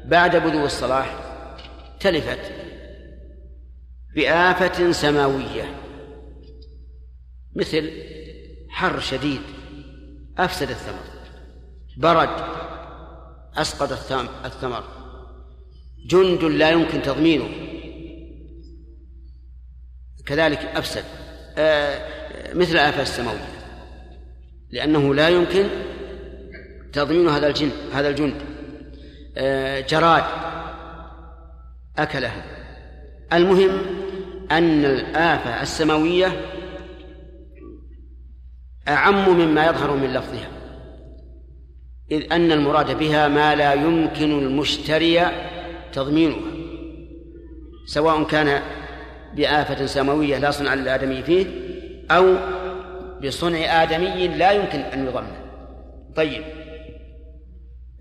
[0.05, 1.15] بعد بدو الصلاح
[2.01, 2.53] تلفت
[4.15, 5.75] بآفة سماوية.
[7.57, 7.91] مثل
[8.69, 9.41] حر شديد
[10.39, 11.05] أفسد الثمر
[11.97, 12.45] برد
[13.57, 13.93] أسقط
[14.45, 15.00] الثمر.
[16.07, 17.49] جند لا يمكن تضمينه.
[20.27, 21.05] كذلك أفسد.
[21.59, 22.21] آه
[22.55, 23.49] مثل الآفة السماوية.
[24.71, 25.67] لأنه لا يمكن
[26.93, 28.35] تضمين هذا الجن هذا الجند.
[29.37, 30.25] آه، جراد
[31.99, 32.45] أكلها.
[33.33, 33.71] المهم
[34.51, 36.41] أن الآفة السماوية
[38.89, 40.49] أعم مما يظهر من لفظها.
[42.11, 45.21] إذ أن المراد بها ما لا يمكن المشتري
[45.93, 46.39] تضمينها
[47.87, 48.63] سواء كان
[49.35, 51.47] بآفة سماوية لا صنع للآدمي فيه
[52.11, 52.37] أو
[53.25, 55.37] بصنع آدمي لا يمكن أن يضمن
[56.17, 56.45] طيب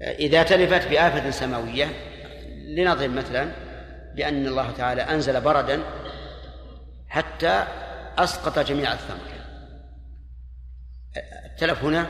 [0.02, 1.86] إذا تلفت بآفة سماوية
[2.68, 3.52] لنضرب مثلا
[4.16, 5.80] بأن الله تعالى أنزل بردا
[7.08, 7.66] حتى
[8.18, 9.18] أسقط جميع الثمر.
[11.46, 12.08] التلف هنا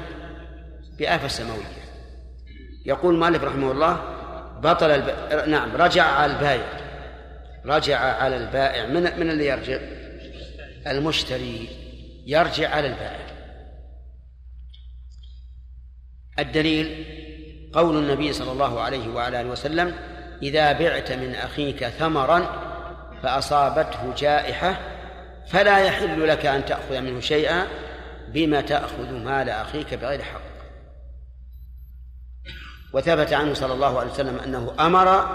[0.99, 1.79] بآفة سماوية.
[2.85, 4.18] يقول مالك رحمه الله
[4.61, 5.09] بطل الب...
[5.49, 6.79] نعم رجع على البائع.
[7.65, 8.85] رجع على البائع.
[8.85, 9.79] من من اللي يرجع؟
[10.87, 11.69] المشتري.
[12.25, 13.25] يرجع على البائع.
[16.39, 17.05] الدليل
[17.73, 19.95] قول النبي صلى الله عليه وعلى آله وسلم
[20.43, 22.69] إذا بعت من أخيك ثمرا
[23.23, 24.79] فأصابته جائحة
[25.47, 27.67] فلا يحل لك أن تأخذ منه شيئا
[28.27, 30.48] بما تأخذ مال أخيك بغير حق.
[32.93, 35.25] وثبت عنه صلى الله عليه وسلم أنه أمر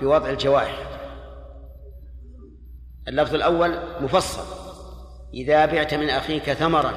[0.00, 0.88] بوضع الجوائح
[3.08, 4.68] اللفظ الأول مفصل.
[5.34, 6.92] إذا بعت من أخيك ثمرا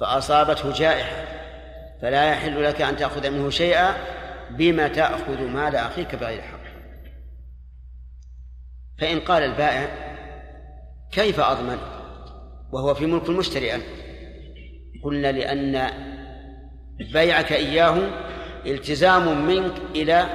[0.00, 1.24] فأصابته جائحة
[2.02, 3.94] فلا يحل لك أن تأخذ منه شيئا
[4.50, 6.66] بما تأخذ مال أخيك بغير حق.
[9.00, 9.88] فإن قال البائع
[11.12, 11.78] كيف أضمن؟
[12.72, 13.84] وهو في ملك المشتري أنت
[15.04, 15.90] قلنا لأن
[17.12, 17.96] بيعك إياه
[18.66, 20.26] التزام منك إلى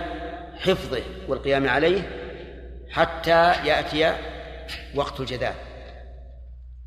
[0.56, 2.02] حفظه والقيام عليه
[2.89, 4.15] حتى يأتي
[4.96, 5.54] وقت الجدال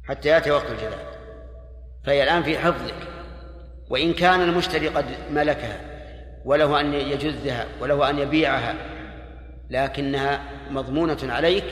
[0.04, 1.14] حتى يأتي وقت الجزاء.
[2.04, 2.94] فهي الآن في حفظك.
[3.90, 5.80] وإن كان المشتري قد ملكها
[6.44, 8.74] وله أن يجزها وله أن يبيعها
[9.70, 11.64] لكنها مضمونة عليك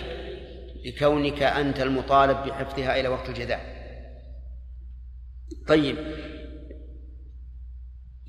[0.85, 3.61] لكونك أنت المطالب بحفظها إلى وقت الجزاء.
[5.69, 5.97] طيب.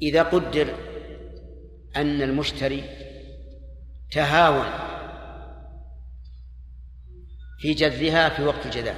[0.02, 0.68] إذا قدر
[1.96, 2.84] أن المشتري
[4.12, 4.66] تهاون
[7.60, 8.96] في جذها في وقت الجزاء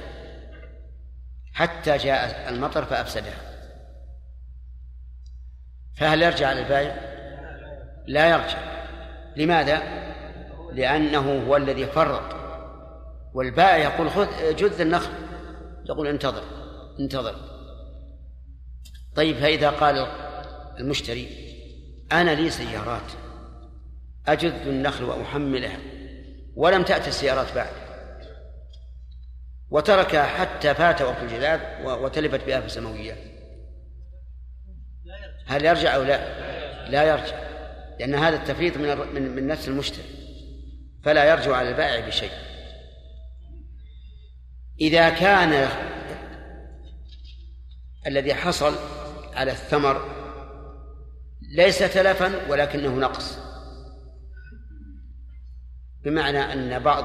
[1.52, 3.38] حتى جاء المطر فأفسدها.
[5.96, 6.94] فهل يرجع على البائع؟
[8.06, 8.86] لا يرجع.
[9.36, 9.82] لماذا؟
[10.72, 12.36] لأنه هو الذي فرط.
[13.34, 15.12] والبائع يقول خذ جذ النخل.
[15.88, 16.44] يقول انتظر
[17.00, 17.36] انتظر.
[19.14, 20.06] طيب فإذا قال
[20.78, 21.45] المشتري
[22.12, 23.12] أنا لي سيارات.
[24.28, 25.78] أجد النخل وأحملها
[26.56, 27.72] ولم تأتي السيارات بعد.
[29.70, 33.16] وتركها حتى فات وقت الجلاد وتلفت بآفة سماوية.
[35.46, 36.46] هل يرجع أو لا؟
[36.90, 37.38] لا يرجع.
[38.00, 40.04] لأن هذا التفريط من من, من نفس المشتري.
[41.04, 42.30] فلا يرجع على البائع بشيء.
[44.80, 45.68] إذا كان
[48.06, 48.74] الذي حصل
[49.34, 50.15] على الثمر
[51.48, 53.38] ليس تلفا ولكنه نقص.
[56.04, 57.04] بمعنى أن بعض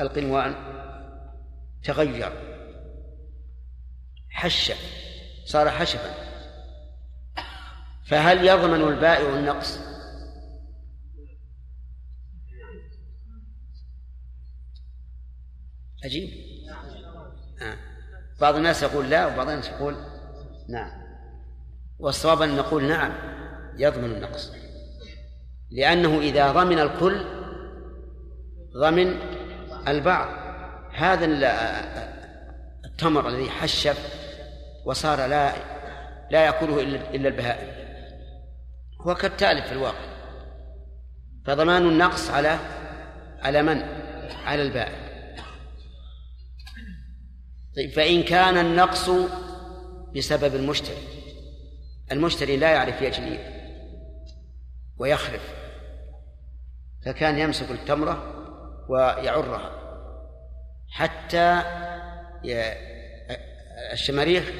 [0.00, 0.54] القنوان
[1.84, 2.32] تغير
[4.30, 4.72] حش
[5.44, 6.14] صار حشفا.
[8.06, 9.78] فهل يضمن البائع النقص؟
[16.04, 16.30] عجيب
[17.62, 17.76] آه.
[18.40, 19.96] بعض الناس يقول لا وبعض الناس يقول
[20.68, 21.05] نعم.
[21.98, 23.12] والصواب أن نقول نعم
[23.78, 24.52] يضمن النقص.
[25.70, 27.24] لأنه إذا ضمن الكل
[28.80, 29.18] ضمن
[29.88, 30.28] البعض.
[30.92, 31.26] هذا
[32.84, 33.98] التمر الذي حشف
[34.86, 35.52] وصار لا
[36.30, 36.80] لا يأكله
[37.14, 37.68] إلا البهائم.
[39.00, 40.16] هو كالتالف في الواقع.
[41.46, 42.58] فضمان النقص على
[43.42, 43.82] على من؟
[44.44, 45.06] على البائع
[47.76, 49.10] طيب فإن كان النقص
[50.16, 51.15] بسبب المشتري.
[52.12, 53.38] المشتري لا يعرف يجني
[54.98, 55.54] ويخرف
[57.04, 58.32] فكان يمسك التمرة
[58.88, 59.72] ويعرها
[60.90, 61.62] حتى
[63.92, 64.50] الشماريخ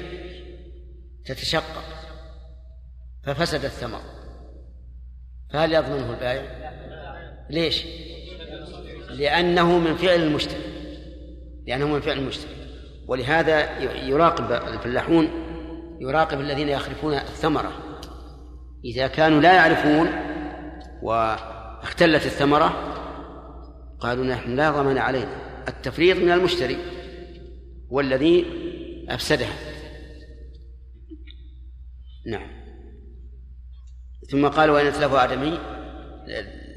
[1.25, 1.83] تتشقق
[3.23, 4.01] ففسد الثمر
[5.53, 6.71] فهل يضمنه البائع؟
[7.49, 7.85] ليش؟
[9.09, 10.77] لأنه من فعل المشتري
[11.67, 12.55] لأنه من فعل المشتري
[13.07, 15.46] ولهذا يراقب الفلاحون
[15.99, 17.71] يراقب الذين يخرفون الثمرة.
[18.85, 20.07] إذا كانوا لا يعرفون
[21.01, 22.93] واختلت الثمرة
[23.99, 25.63] قالوا نحن لا ضمان علينا.
[25.67, 26.77] التفريط من المشتري
[27.89, 28.45] والذي
[29.09, 29.53] أفسدها.
[32.27, 32.49] نعم.
[34.31, 35.59] ثم قال وإن أتلف آدمي؟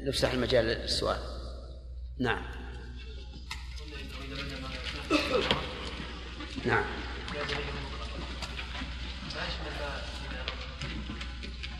[0.07, 1.17] نفسح المجال للسؤال.
[2.19, 2.43] نعم.
[6.65, 7.00] نعم.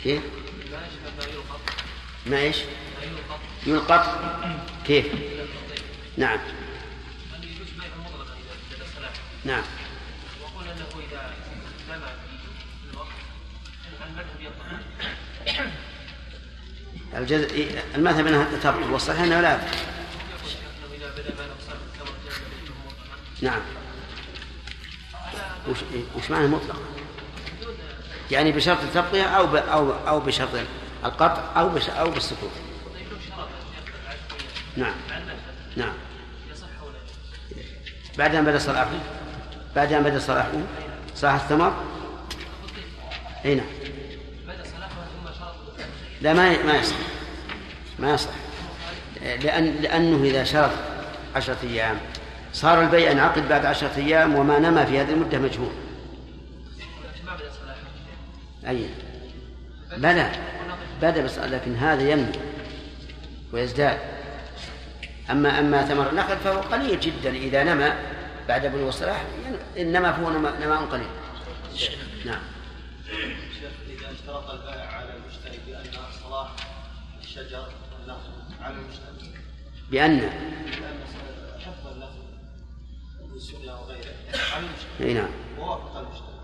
[0.04, 0.22] كيف؟
[2.26, 2.58] ما إيش؟
[3.66, 4.20] يلقط
[4.86, 5.06] كيف؟
[6.18, 6.40] نعم.
[9.46, 9.64] نعم.
[10.42, 11.34] وقلنا أنه إذا
[11.88, 13.08] في الوقت
[14.08, 14.82] المذهب
[17.16, 19.60] الجزء المذهب أنها تبطل والصحيح أنه لا.
[23.42, 23.62] نعم.
[25.68, 25.78] وش,
[26.16, 27.01] وش معنى مطلق؟
[28.32, 30.50] يعني بشرط التبقية أو أو أو بشرط
[31.06, 32.52] القطع أو أو بالسكوت.
[34.78, 34.94] نعم.
[35.78, 35.94] نعم.
[38.18, 38.90] بعد أن بدأ صلاحه
[39.76, 40.52] بعد أن بدأ صلاحه
[41.16, 41.74] صلاح الثمر
[43.46, 43.66] أي نعم.
[46.22, 46.96] لا ما ما يصح.
[48.00, 48.30] ما يصح.
[49.22, 50.72] لأن لأنه إذا شرط
[51.36, 51.98] عشرة أيام
[52.54, 55.72] صار البيع انعقد بعد عشرة أيام وما نما في هذه المدة مجهول.
[58.68, 58.90] أي.
[59.98, 60.32] بلى.
[61.02, 62.32] بدا بس لكن هذا ينمو
[63.54, 64.00] ويزداد.
[65.30, 67.30] أما أما ثمر النخل فهو قليل جدا.
[67.30, 67.96] إذا نما
[68.48, 69.26] بعد بلوغ الصلاح
[69.78, 71.10] إنما فهو نماء قليل.
[72.26, 72.42] نعم.
[73.60, 75.84] شيخ إذا اشترط البائع على المشتري بأن
[76.24, 76.50] صلاح
[77.22, 79.32] الشجر والنخل على المشتري.
[79.92, 80.20] بأن.
[80.20, 80.30] بأن
[81.60, 82.22] حفظ النخل
[83.34, 84.14] من سقيا وغيره
[84.54, 85.08] على المشتري.
[85.10, 85.30] أي نعم.
[85.60, 86.42] ووافق المشتري.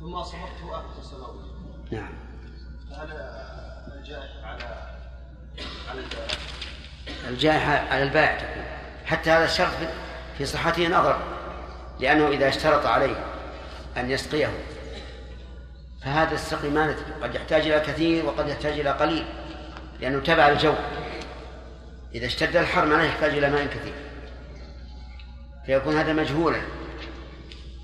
[0.00, 1.47] ثم أصابته آفة السماوية
[1.90, 2.08] نعم.
[2.92, 3.08] هل
[3.98, 4.64] الجائحة على
[5.90, 6.38] على البائع
[7.28, 8.64] الجائحة على البائع تكون
[9.06, 9.72] حتى هذا الشرط
[10.38, 11.18] في صحته نظر
[12.00, 13.24] لأنه إذا اشترط عليه
[13.96, 14.50] أن يسقيه.
[16.02, 19.24] فهذا السقي ما قد يحتاج إلى كثير وقد يحتاج إلى قليل
[20.00, 20.74] لأنه تبع الجو.
[22.14, 23.94] إذا اشتد الحر ما يحتاج إلى ماء كثير.
[25.66, 26.60] فيكون هذا مجهولا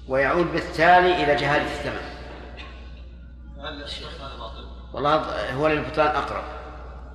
[0.09, 2.14] ويعود بالتالي إلى جهالة الثمن.
[3.85, 6.45] الشيخ هذا باطل؟ والله هو للبطلان أقرب.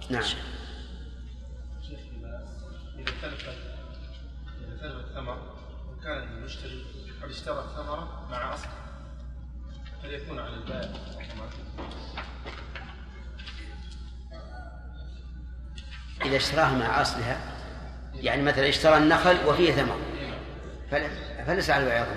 [0.09, 0.22] نعم.
[0.22, 2.47] شيخ إذا
[2.99, 5.38] إذا تلف إذا تلف الثمر
[5.91, 6.86] وكان المشتري
[7.24, 8.67] قد اشترى الثمرة مع أصل
[10.03, 10.89] هل يكون على البائع
[16.26, 17.55] إذا اشتراها مع أصلها
[18.13, 19.99] يعني مثلا اشترى النخل وفيه ثمر.
[21.45, 22.07] فليس على البائع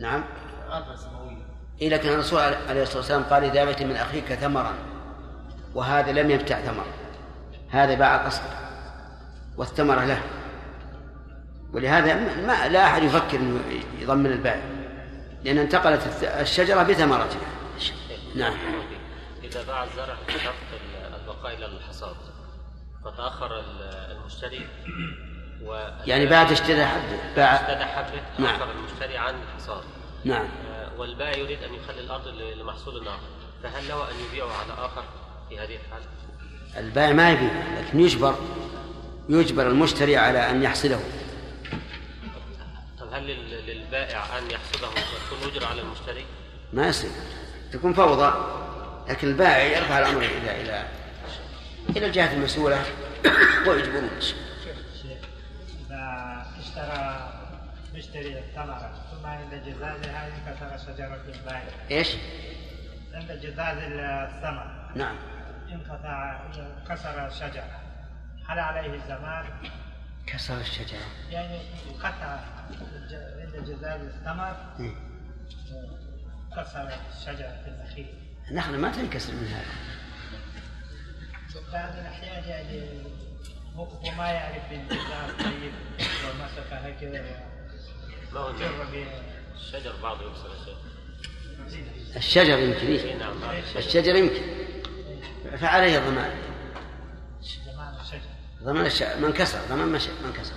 [0.00, 0.24] نعم.
[1.80, 4.74] إيه لكن الرسول عليه الصلاة والسلام قال إذا بيت من أخيك ثمرا
[5.74, 6.84] وهذا لم يبتع ثمر
[7.70, 8.42] هذا باع قصد
[9.56, 10.22] والثمرة له.
[11.72, 12.14] ولهذا
[12.46, 13.60] ما لا أحد يفكر أنه
[13.98, 14.62] يضمن البائع
[15.44, 17.40] لأن انتقلت الشجرة بثمرتها
[18.34, 18.54] نعم.
[19.44, 20.54] إذا باع الزرع بشرط
[21.20, 22.16] البقاء إلى الحصاد
[23.04, 23.62] فتأخر
[24.10, 24.66] المشتري
[25.64, 27.56] و يعني بعد اشترى حبه باع
[27.86, 28.60] حبه نعم.
[28.70, 29.82] المشتري عن الحصاد.
[30.24, 30.46] نعم.
[30.72, 33.20] آه، والبائع يريد أن يخلي الأرض لمحصول آخر.
[33.62, 35.04] فهل له أن يبيعه على آخر
[35.48, 36.06] في هذه الحالة؟
[36.76, 38.34] البائع ما يبيع لكن يجبر
[39.28, 41.00] يجبر المشتري على أن يحصله.
[43.00, 46.24] طب هل لل- للبائع أن يحصده وتكون أجرة على المشتري؟
[46.72, 47.10] ما يصير.
[47.72, 48.34] تكون فوضى
[49.08, 50.88] لكن البائع يرفع الأمر إلى إلى
[51.96, 52.84] إلى الجهة المسؤولة
[53.66, 54.10] ويجبرون
[55.86, 57.32] إذا اشترى
[57.94, 62.08] مشتري الثمرة ثم عند جزازها انكسر شجرة البائع إيش؟
[63.14, 64.90] عند جزاز الثمر.
[64.96, 65.16] نعم.
[65.72, 66.40] انقطع
[66.88, 67.80] كسر الشجرة
[68.48, 69.44] هل عليه الزمان؟
[70.26, 71.06] كسر الشجرة.
[71.30, 71.58] يعني
[72.02, 72.38] قطع
[73.10, 74.56] ج- عند جزاز الثمر.
[76.56, 78.06] كسر الشجرة النخيل.
[78.50, 80.00] النخلة ما تنكسر من هذا.
[81.72, 83.02] بعض الأحيان يعني
[83.76, 85.72] هو ما يعرف بالجزاز طيب
[86.24, 87.49] ومسك هكذا
[89.56, 90.76] الشجر بعض يكسر الشجر.
[92.16, 93.78] الشجر يمكن إيه؟ نعم بعض الشجر.
[93.78, 94.42] الشجر يمكن.
[95.56, 96.38] فعليه الضمان
[98.00, 98.20] الشجر.
[98.62, 99.02] ضمان الش...
[99.02, 100.08] من كسر ضمان مش...
[100.08, 100.54] من كسر.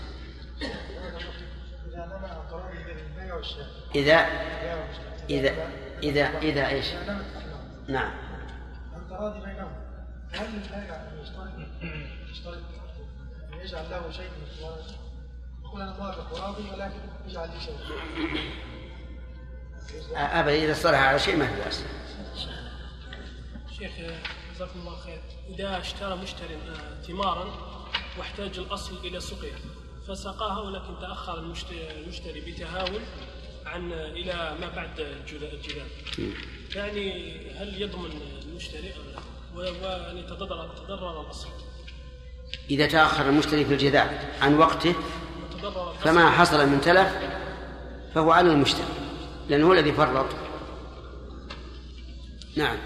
[3.95, 4.27] إذا
[5.29, 5.67] إذا
[6.03, 6.85] إذا إذا إيش؟
[7.87, 8.11] نعم.
[8.97, 9.71] التراضي بينهم
[10.31, 11.47] هل البائع أن يشترط
[12.31, 12.57] يشترط
[13.53, 14.47] أن يجعل له شيء من
[15.75, 17.75] موافق وراضي ولكن يجعل لي شيء
[20.15, 21.83] أبدا إذا اصطلح على شيء ما في بأس.
[23.79, 23.91] شيخ
[24.55, 25.19] جزاكم الله خير.
[25.49, 27.45] إذا اشترى مشتري آه، ثمارا
[28.17, 29.55] واحتاج الأصل إلى سقيا
[30.07, 33.01] فسقاها ولكن تأخر المشت- المشتري بتهاون
[33.65, 35.59] عن إلى ما بعد الجلال
[36.75, 37.11] يعني
[37.51, 39.19] هل يضمن المشتري أم لا؟
[39.55, 41.47] و- وأن يتضرر تضرر الأصل.
[42.69, 44.95] إذا تأخر المشتري في الجذاع عن وقته
[46.03, 47.17] فما حصل من تلف
[48.15, 48.85] فهو على المشتري
[49.49, 50.25] لأنه هو الذي فرط.
[52.57, 52.77] نعم.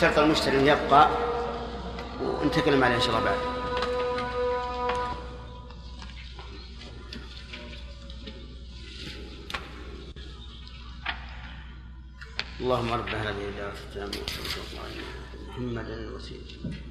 [0.00, 1.08] شرط المشتري أن يبقى
[2.22, 3.38] ونتكلم عليه إن شاء الله بعد.
[12.60, 16.89] اللهم رب هذه الدعوة التامة والصلاة والسلام على محمد الوسيلة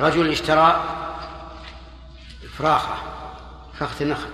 [0.00, 0.84] رجل اشترى
[2.58, 2.94] فراخة
[3.78, 4.30] فخذ النخل.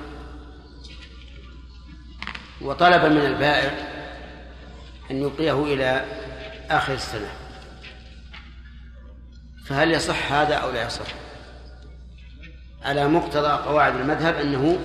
[2.60, 3.70] وطلب من البائع
[5.10, 6.04] أن يبقيه إلى
[6.70, 7.28] آخر السنة.
[9.66, 11.06] فهل يصح هذا أو لا يصح؟
[12.82, 14.78] على مقتضى قواعد المذهب أنه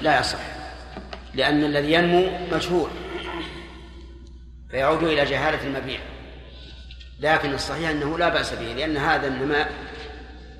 [0.00, 0.38] لا يصح
[1.34, 2.90] لأن الذي ينمو مجهول
[4.70, 6.00] فيعود إلى جهالة المبيع.
[7.20, 9.72] لكن الصحيح أنه لا بأس به لأن هذا النماء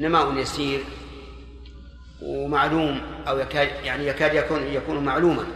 [0.00, 0.84] نماء يسير
[2.22, 5.46] ومعلوم أو يكاد يعني يكاد يكون يكون معلوما.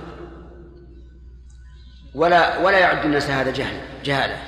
[2.14, 4.42] ولا ولا يعد الناس هذا جهل جهالة.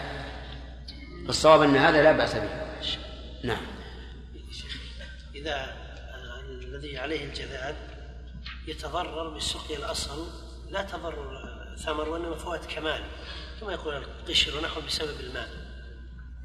[1.28, 2.48] الصواب أن هذا لا بأس به.
[3.44, 3.66] نعم.
[5.34, 5.76] إذا
[6.48, 7.76] الذي عليه الجذاب
[8.66, 10.28] يتضرر بسقي الأصل
[10.70, 13.02] لا تضرر ثمر وإنما فوات كمال
[13.60, 15.48] كما يقول القشر ونحو بسبب الماء.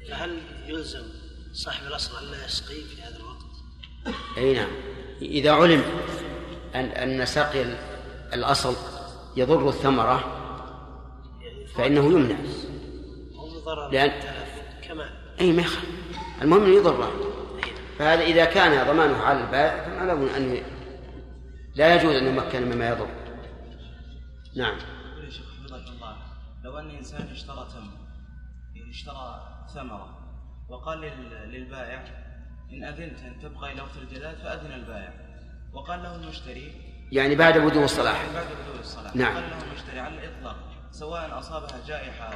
[0.08, 1.04] فهل يلزم
[1.52, 3.25] صاحب الأصل أن لا يسقي في هذا؟
[4.38, 4.68] أي نعم.
[5.22, 5.82] إذا علم
[6.74, 7.78] أن أن سقي ال-
[8.34, 8.74] الأصل
[9.36, 10.32] يضر الثمرة
[11.74, 12.36] فإنه يمنع.
[13.90, 14.26] لأن-
[15.40, 15.64] أي ما
[16.42, 17.12] المهم أنه يضره
[17.98, 20.62] فهذا إذا كان ضمانه على البائع فما له أن
[21.74, 23.08] لا يجوز أن يمكن مما يضر.
[24.56, 24.76] نعم.
[24.78, 26.16] يقول يا شيخ حفظك الله
[26.64, 27.92] لو أن إنسان اشترى تمر
[28.74, 29.40] يعني اشترى
[29.74, 30.18] ثمرة
[30.68, 32.25] وقال لل- للبائع
[32.72, 35.12] إن أذنت أن تبقى إلى وقت الجلال فأذن البائع
[35.72, 36.72] وقال له المشتري
[37.12, 38.22] يعني بعد بدو الصلاح.
[38.34, 39.34] بعد بدء الصلاه نعم.
[39.34, 40.56] قال له المشتري على الإطلاق
[40.92, 42.30] سواء أصابها جائحة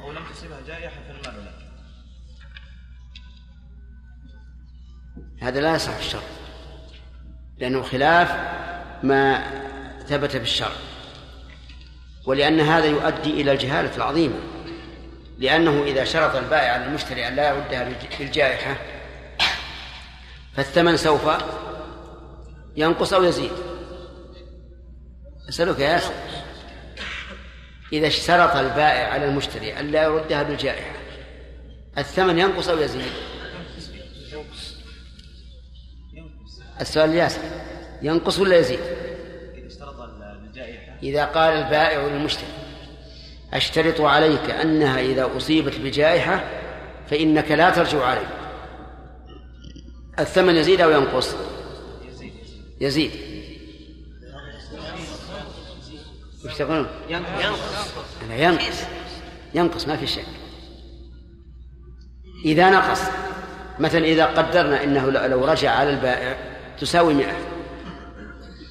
[0.00, 1.50] أو- لم تصبها جائحة فالمال له
[5.40, 6.22] هذا لا يصح في الشرع
[7.58, 8.30] لأنه خلاف
[9.02, 9.44] ما
[10.06, 10.72] ثبت في الشرع
[12.26, 14.38] ولأن هذا يؤدي إلى الجهالة العظيمة
[15.38, 18.76] لأنه إذا شرط البائع على المشتري أن لا يردها بالجائحة
[20.58, 21.30] فالثمن سوف
[22.76, 23.50] ينقص أو يزيد.
[25.48, 26.12] أسألك يا ياسر
[27.92, 30.96] إذا اشترط البائع على المشتري ألا يردها بالجائحة
[31.98, 33.12] الثمن ينقص أو يزيد؟
[36.80, 37.42] السؤال ياسر
[38.02, 38.80] ينقص ولا يزيد؟
[39.54, 42.52] إذا اشترط الجائحة إذا قال البائع للمشتري
[43.52, 46.44] أشترط عليك أنها إذا أصيبت بجائحة
[47.10, 48.37] فإنك لا ترجع عليه
[50.18, 51.34] الثمن يزيد أو ينقص؟
[52.80, 53.10] يزيد.
[56.44, 57.44] وش تقولون؟ ينقص
[58.30, 58.82] ينقص.
[59.54, 60.24] ينقص ما في شك.
[62.44, 63.00] إذا نقص
[63.78, 66.36] مثلا إذا قدرنا أنه لو رجع على البائع
[66.80, 67.36] تساوي مئة.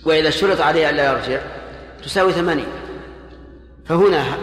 [0.06, 1.42] وإذا اشترط عليه ألا يرجع
[2.04, 2.68] تساوي ثمانين.
[3.86, 4.38] فهنا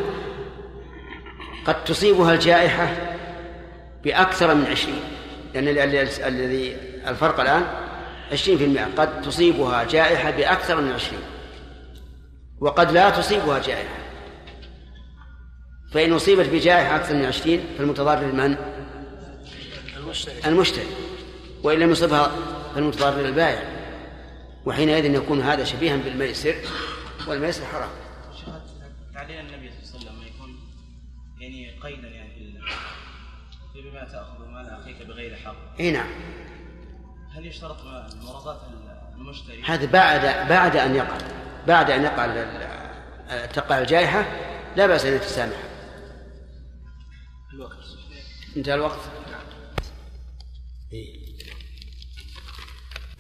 [1.65, 3.17] قد تصيبها الجائحة
[4.05, 5.01] بأكثر من عشرين.
[5.55, 5.69] لأن
[6.27, 6.77] الذي
[7.07, 7.67] الفرق الآن
[8.33, 8.89] عشرين في المئة.
[8.97, 11.23] قد تصيبها جائحة بأكثر من عشرين.
[12.61, 13.95] وقد لا تصيبها جائحة.
[15.93, 18.57] فإن أصيبت بجائحة أكثر من عشرين فالمتضرر من؟
[19.97, 20.35] المشتري.
[20.47, 20.87] المشتري.
[21.63, 22.33] وإن لم يصبها
[22.75, 23.63] فالمتضرر البائع.
[24.65, 26.55] وحينئذ يكون هذا شبيها بالميسر
[27.29, 27.89] والميسر حرام.
[29.15, 30.59] تعليل النبي صلى الله عليه وسلم يكون
[31.41, 32.35] يعني قيدا يعني
[33.75, 35.57] بما تأخذ مال أخيك بغير حق.
[35.81, 36.07] إي نعم.
[37.35, 37.77] هل يشترط
[38.23, 38.61] مراضاة
[39.15, 41.19] المشتري هذا بعد بعد ان يقع
[41.67, 42.27] بعد ان يقع
[43.47, 44.25] تقع الجائحه
[44.77, 45.57] لا باس ان يتسامح
[47.53, 47.77] الوقت
[48.57, 49.01] انتهى الوقت
[50.93, 51.25] إيه.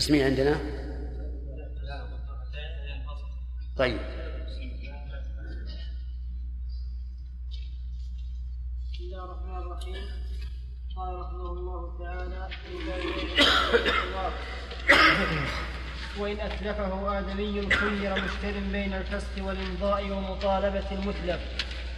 [0.00, 0.60] اسمي عندنا
[3.76, 3.98] طيب
[11.04, 12.48] قال رحمه الله تعالى
[16.18, 21.40] وإن أتلفه آدمي خير مشتر بين الفسخ والإمضاء ومطالبة المتلف.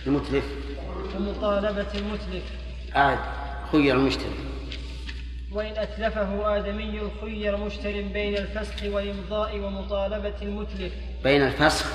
[0.07, 0.45] المتلف.
[1.17, 2.45] ومطالبة المتلف.
[2.95, 3.19] عاد
[3.73, 4.35] خير المشتري
[5.53, 10.93] وإن أتلفه آدمي خير مشتر بين الفسخ والإمضاء ومطالبة المتلف.
[11.25, 11.87] بين الفسخ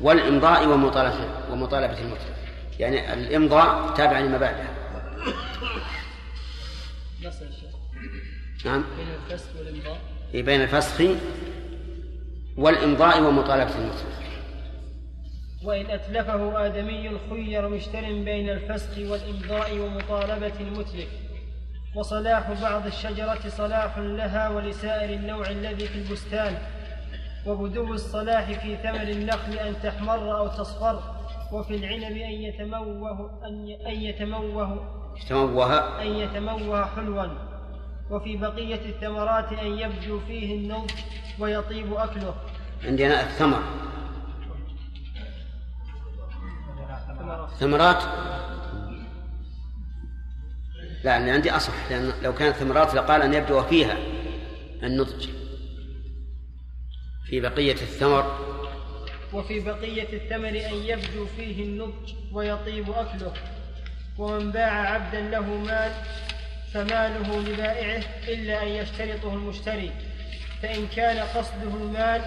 [0.00, 2.34] والإمضاء ومطالبة ومطالبة المتلف.
[2.78, 4.64] يعني الإمضاء تابع لما بعده.
[5.26, 5.93] نص الشيخ
[8.64, 8.84] نعم.
[8.96, 9.98] بين الفسخ والإمضاء.
[10.34, 11.00] إيه، بين الفسخ
[12.56, 14.24] والإمضاء ومطالبة المتلف
[15.64, 21.08] وإن أتلفه آدمي خير مشتر بين الفسخ والإمضاء ومطالبة المتلف.
[21.96, 26.58] وصلاح بعض الشجرة صلاح لها ولسائر النوع الذي في البستان.
[27.46, 31.02] وبدو الصلاح في ثمر النخل أن تحمر أو تصفر.
[31.52, 34.02] وفي العنب أن يتموه أن ي- أن
[35.16, 35.28] يتموه.
[35.28, 37.26] تموه أن يتموه حلوا.
[38.10, 40.94] وفي بقية الثمرات أن يبدو فيه النضج
[41.38, 42.34] ويطيب أكله.
[42.84, 43.62] عندنا الثمر.
[47.58, 48.02] ثمرات؟
[51.04, 53.96] لا اللي عندي أصح لأن لو كانت ثمرات لقال أن يبدو فيها
[54.82, 55.28] النضج.
[57.24, 58.38] في بقية الثمر.
[59.32, 63.32] وفي بقية الثمر أن يبدو فيه النضج ويطيب أكله.
[64.18, 65.92] ومن باع عبدا له مال
[66.74, 69.90] فماله لبائعه إلا أن يشترطه المشتري
[70.62, 72.22] فإن كان قصده المال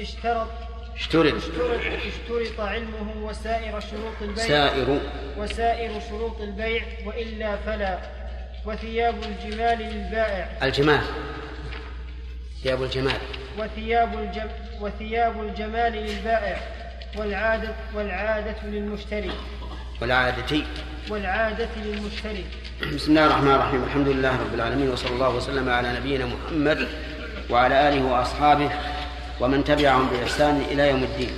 [0.00, 0.48] اشترط
[0.96, 1.34] اشترط.
[1.34, 4.46] اشترط, اشترط علمه وسائر شروط البيع.
[4.46, 5.00] سائر.
[5.38, 7.98] وسائر شروط البيع وإلا فلا.
[8.66, 10.48] وثياب الجمال للبائع.
[10.62, 11.00] الجمال.
[12.62, 13.20] ثياب الجمال.
[13.58, 14.48] وثياب الجم
[14.80, 16.60] وثياب الجمال للبائع
[17.16, 19.30] والعادة والعادة للمشتري.
[20.00, 20.62] والعادة.
[21.10, 22.44] والعادة للمشتري
[22.94, 23.84] بسم الله الرحمن الرحيم.
[23.84, 26.88] الحمد لله رب العالمين وصلى الله وسلم على نبينا محمد
[27.50, 28.70] وعلى آله وأصحابه
[29.40, 31.30] ومن تبعهم بإحسان إلى يوم الدين.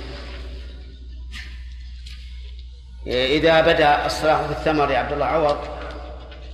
[3.07, 5.57] إذا بدأ الصلاح في الثمر يا عبد الله عوض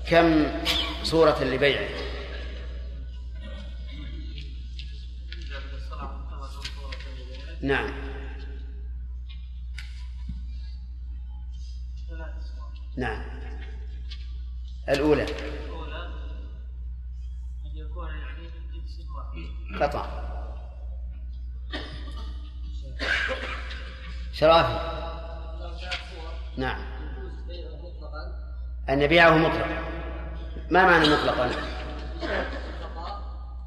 [0.10, 0.46] كم
[1.04, 1.88] صورة لبيعه؟
[7.62, 8.09] نعم.
[12.98, 13.22] نعم.
[14.90, 15.24] الأولى.
[15.24, 15.28] أن
[17.74, 20.06] يكون من جنس واحد قطع
[24.34, 25.00] شرافي.
[26.58, 26.82] نعم.
[28.90, 29.84] أن يبيعه مطلقا.
[30.70, 31.52] ما معنى مطلقا؟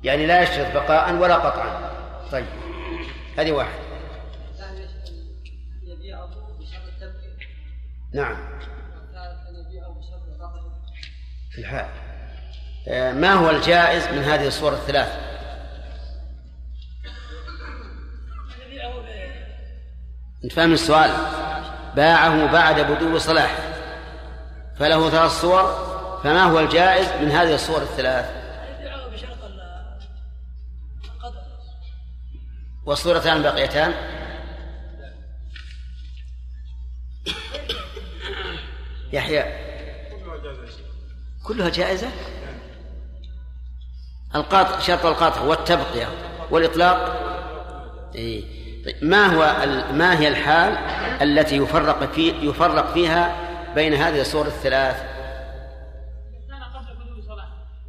[0.03, 1.93] يعني لا يشترط بقاء ولا قطعا.
[2.33, 2.47] طيب.
[3.39, 3.79] هذه واحد
[8.15, 8.37] نعم
[8.95, 10.63] والثالث أن يبيعه بشرط القطع
[11.53, 11.87] في الحال
[12.89, 15.33] آه، ما هو الجائز من هذه الصور الثلاث؟
[20.45, 21.11] أنت فاهم السؤال؟
[21.97, 23.63] باعه بعد بدو صلاحه
[24.79, 25.63] فله ثلاث صور
[26.25, 28.43] فما هو الجائز من هذه الصور الثلاث؟
[32.87, 33.95] والصورتان باقيتان
[39.13, 39.73] يحيى.
[41.43, 42.09] كلها جائزة؟
[44.35, 46.07] القاطع شرط القاطع والتبقية
[46.51, 47.23] والإطلاق؟
[48.15, 48.63] إيه.
[48.85, 50.73] طيب ما هو ما هي الحال
[51.23, 53.37] التي يفرق في يفرق فيها
[53.75, 54.97] بين هذه الصور الثلاث؟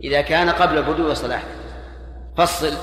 [0.03, 1.43] إذا كان قبل بدو صلاح
[2.37, 2.73] فصل.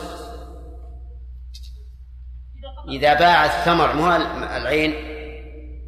[2.89, 4.17] إذا باع الثمر مو
[4.57, 4.95] العين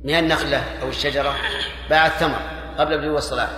[0.04, 1.34] من النخلة أو الشجرة
[1.90, 2.38] باع الثمر
[2.78, 3.48] قبل بدو الصلاح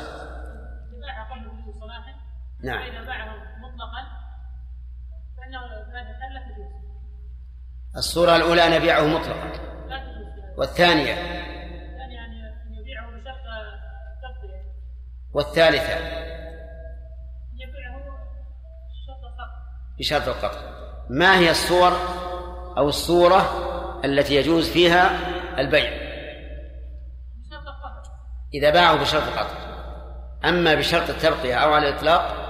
[2.65, 2.83] نعم.
[2.83, 4.03] إذا باعه مطلقا
[5.37, 5.61] فإنه
[7.97, 9.53] الصورة الأولى أن يبيعه مطلقا.
[10.57, 13.35] والثانية؟ يعني أن يبيعه بشرط
[15.33, 15.99] والثالثة؟
[17.55, 18.05] يبيعه
[19.99, 20.61] بشرط القطع
[21.11, 21.93] ما هي الصور
[22.79, 23.45] أو الصورة
[24.05, 25.11] التي يجوز فيها
[25.61, 26.05] البيع؟
[28.55, 29.65] إذا باعه بشرط القطع
[30.45, 32.44] أما بشرط التبقية أو على الإطلاق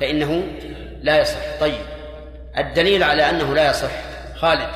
[0.00, 0.42] فإنه
[1.02, 1.60] لا يصح.
[1.60, 1.86] طيب
[2.58, 3.90] الدليل على أنه لا يصح.
[4.36, 4.70] خالد.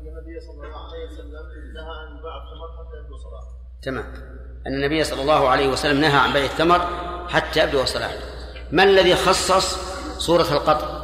[0.00, 1.32] النبي صلى الله عليه وسلم
[1.74, 3.46] نهى عن بيع الثمر حتى يبدو صلاحه
[3.82, 4.04] تمام.
[4.66, 6.80] أن النبي صلى الله عليه وسلم نهى عن بيع الثمر
[7.28, 8.14] حتى يبدو صلاحه
[8.72, 11.00] ما الذي خصص صورة القطع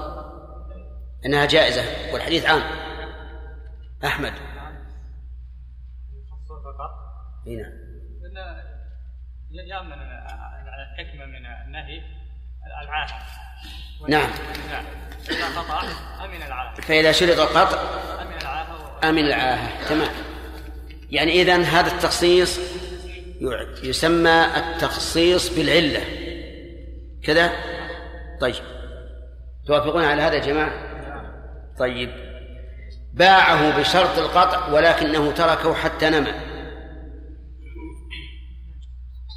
[1.26, 2.62] أنها جائزة والحديث عام.
[4.04, 4.32] أحمد.
[7.46, 8.56] نعم
[9.50, 10.15] يأمن الحكمة من النهي
[12.86, 13.26] العاهة
[14.08, 14.30] نعم.
[14.70, 14.84] نعم
[15.30, 15.82] إذا قطع
[16.24, 17.80] أمن العاهة فإذا شرط القطع
[18.22, 20.08] أمن العاهة أمن العاهة تمام.
[21.10, 22.60] يعني إذن هذا التخصيص
[23.82, 26.04] يسمى التخصيص بالعلة.
[27.22, 27.52] كذا؟
[28.40, 28.64] طيب.
[29.66, 30.72] توافقون على هذا يا جماعة؟
[31.78, 32.10] طيب.
[33.14, 36.32] باعه بشرط القطع ولكنه تركه حتى نمى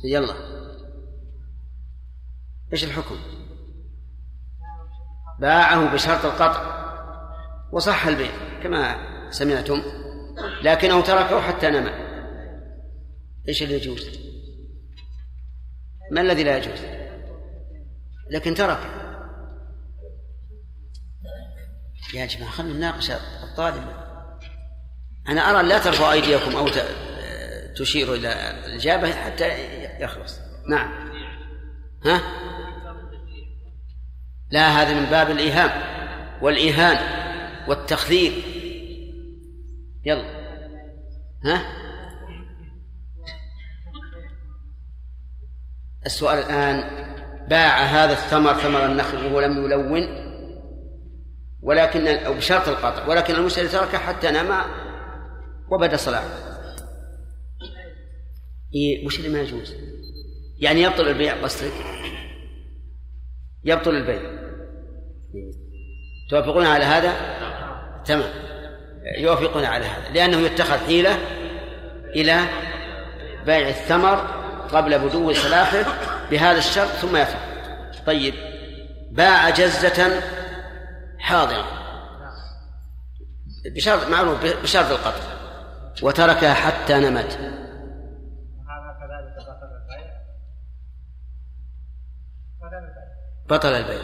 [0.05, 0.35] يلا.
[2.73, 3.38] إيش الحكم؟
[5.39, 6.79] باعه بشرط القطع
[7.71, 8.31] وصح البيع
[8.63, 8.95] كما
[9.31, 9.81] سمعتم
[10.61, 11.91] لكنه تركه حتى نمى.
[13.47, 14.09] إيش اللي يجوز؟
[16.11, 16.79] ما الذي لا يجوز؟
[18.29, 18.79] لكن ترك.
[22.13, 23.11] يا جماعة خلينا نناقش
[23.43, 23.83] الطالب.
[25.29, 26.67] أنا أرى لا ترفعوا أيديكم أو
[27.75, 29.49] تشيروا إلى الإجابة حتى
[30.03, 30.39] يخلص.
[30.69, 31.09] نعم.
[32.05, 32.21] ها؟
[34.51, 35.71] لا هذا من باب الإيهام
[36.41, 36.97] والإيهان
[37.67, 38.31] والتخذير
[40.05, 40.39] يلا
[41.45, 41.79] ها
[46.05, 46.83] السؤال الآن
[47.49, 50.29] باع هذا الثمر ثمر النخل وهو لم يلون
[51.61, 54.71] ولكن أو بشرط القطع ولكن المشتري تركه حتى نام
[55.69, 56.27] وبدا صلاحه
[58.75, 59.75] إيه وش اللي ما يجوز؟
[60.59, 61.71] يعني يبطل البيع قصدك؟
[63.63, 64.21] يبطل البيع
[66.29, 67.13] توافقون على هذا؟
[68.05, 68.29] تمام.
[69.17, 71.17] يوافقون على هذا لأنه يتخذ حيلة
[72.15, 72.39] إلى
[73.45, 74.15] بيع الثمر
[74.73, 75.83] قبل بدو صلاحه
[76.31, 77.49] بهذا الشرط ثم يفعل.
[78.05, 78.33] طيب
[79.11, 80.21] باع جزة
[81.19, 81.65] حاضرة
[83.75, 85.23] بشرط معروف بشرط القطع
[86.01, 87.58] وتركها حتى نمت.
[93.49, 94.01] بطل البيع.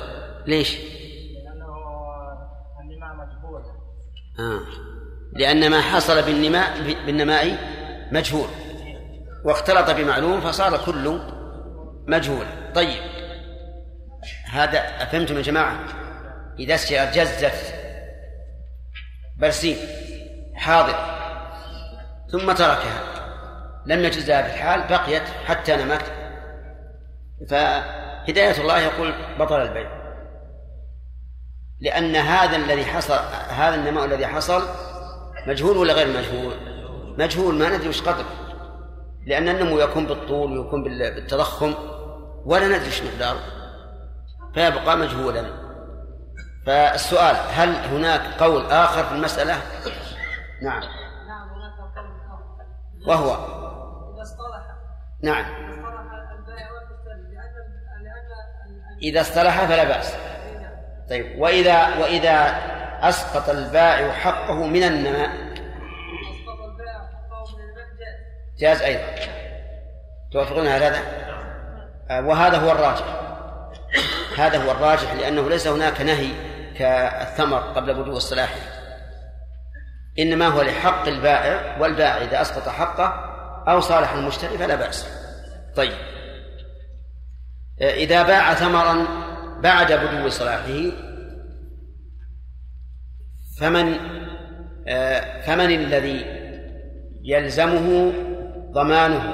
[0.47, 1.75] ليش؟ لأنه
[2.81, 3.61] النماء مجهول
[4.39, 4.59] آه.
[5.33, 7.57] لأن ما حصل بالنماء بالنماء
[8.11, 8.47] مجهول.
[9.43, 11.19] واختلط بمعلوم فصار كله
[12.07, 12.45] مجهول.
[12.75, 13.01] طيب.
[14.51, 15.79] هذا أفهمتم يا جماعة؟
[16.59, 17.51] إذا اشترى جزة
[19.37, 19.77] برسيم
[20.55, 20.95] حاضر.
[22.31, 23.15] ثم تركها.
[23.85, 26.11] لم يجزها في الحال بقيت حتى نمت.
[28.27, 30.05] فهداية الله يقول بطل البيع
[31.81, 33.19] لأن هذا الذي حصل
[33.49, 34.61] هذا النماء الذي حصل
[35.47, 36.53] مجهول ولا غير مجهول؟
[37.17, 38.25] مجهول ما ندري وش قدره
[39.25, 41.73] لأن النمو يكون بالطول ويكون بالتضخم
[42.45, 43.39] ولا ندري وش مقداره.
[44.53, 45.45] فيبقى مجهولا.
[46.65, 49.61] فالسؤال هل هناك قول آخر في المسألة؟
[50.61, 50.83] نعم.
[53.07, 53.33] وهو؟
[54.13, 54.75] إذا اصطلح.
[55.23, 55.74] نعم.
[59.01, 60.15] إذا اصطلح فلا بأس.
[61.09, 62.55] طيب وإذا وإذا
[63.01, 65.29] أسقط البائع حقه من النماء.
[68.59, 69.03] جاز أيضا.
[70.31, 70.99] توافقون على هذا؟
[72.09, 73.05] آه، وهذا هو الراجح.
[74.37, 76.29] هذا هو الراجح لأنه ليس هناك نهي
[76.77, 78.55] كالثمر قبل بدو الصلاح
[80.19, 83.05] إنما هو لحق البائع والبائع إذا أسقط حقه
[83.67, 85.07] أو صالح المشتري فلا بأس.
[85.75, 86.14] طيب.
[87.81, 89.07] إذا باع ثمرا
[89.61, 90.91] بعد بدو صلاحه
[93.59, 93.93] فمن
[95.41, 96.25] فمن الذي
[97.23, 98.13] يلزمه
[98.71, 99.33] ضمانه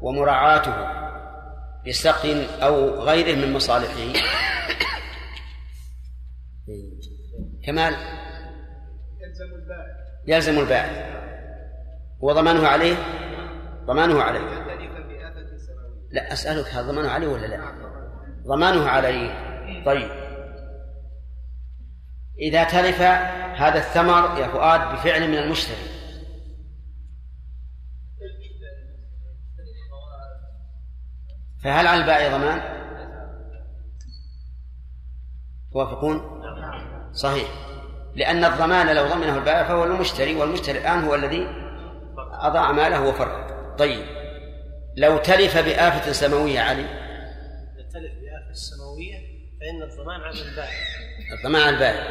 [0.00, 1.02] ومراعاته
[1.88, 4.12] بسقي أو غيره من مصالحه؟
[7.66, 7.94] كمال.
[9.20, 9.96] يلزم البائع
[10.26, 11.22] يلزم البائع
[12.20, 12.94] وضمانه عليه؟
[13.86, 14.61] ضمانه عليه
[16.12, 17.72] لا أسألك هل ضمانه عليه ولا لا؟
[18.46, 19.52] ضمانه عليه
[19.84, 20.10] طيب.
[22.38, 23.00] إذا تلف
[23.56, 25.92] هذا الثمر يا فؤاد بفعل من المشتري.
[31.64, 32.60] فهل على البائع ضمان؟
[35.72, 36.42] توافقون؟
[37.12, 37.48] صحيح.
[38.14, 41.46] لأن الضمان لو ضمنه البائع فهو المشتري والمشتري الآن هو الذي
[42.32, 44.21] أضاع ماله وفرط طيب.
[44.96, 46.86] لو تلف بآفة سماوية علي.
[47.92, 50.78] تلف بآفة سماوية فإن الضمان على البائع
[51.38, 52.02] الضمان على البائع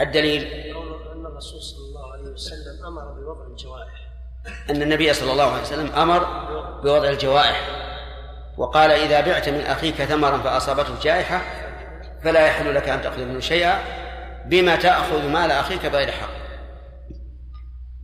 [0.00, 0.42] الدليل؟
[1.12, 4.08] أن الرسول صلى الله عليه وسلم أمر بوضع الجوائح
[4.70, 6.18] أن النبي صلى الله عليه وسلم أمر
[6.80, 7.82] بوضع الجوائح
[8.58, 11.42] وقال إذا بعت من أخيك ثمرا فأصابته جائحة
[12.24, 13.78] فلا يحل لك أن تأخذ منه شيئا
[14.46, 16.30] بما تأخذ مال أخيك بغير حق.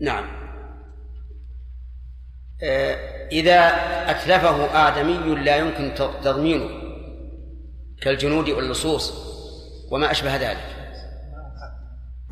[0.00, 0.38] نعم.
[2.62, 3.68] آه، إذا
[4.10, 6.88] أتلفه آدمي لا يمكن تضمينه
[8.00, 9.28] كالجنود واللصوص
[9.90, 10.76] وما أشبه ذلك.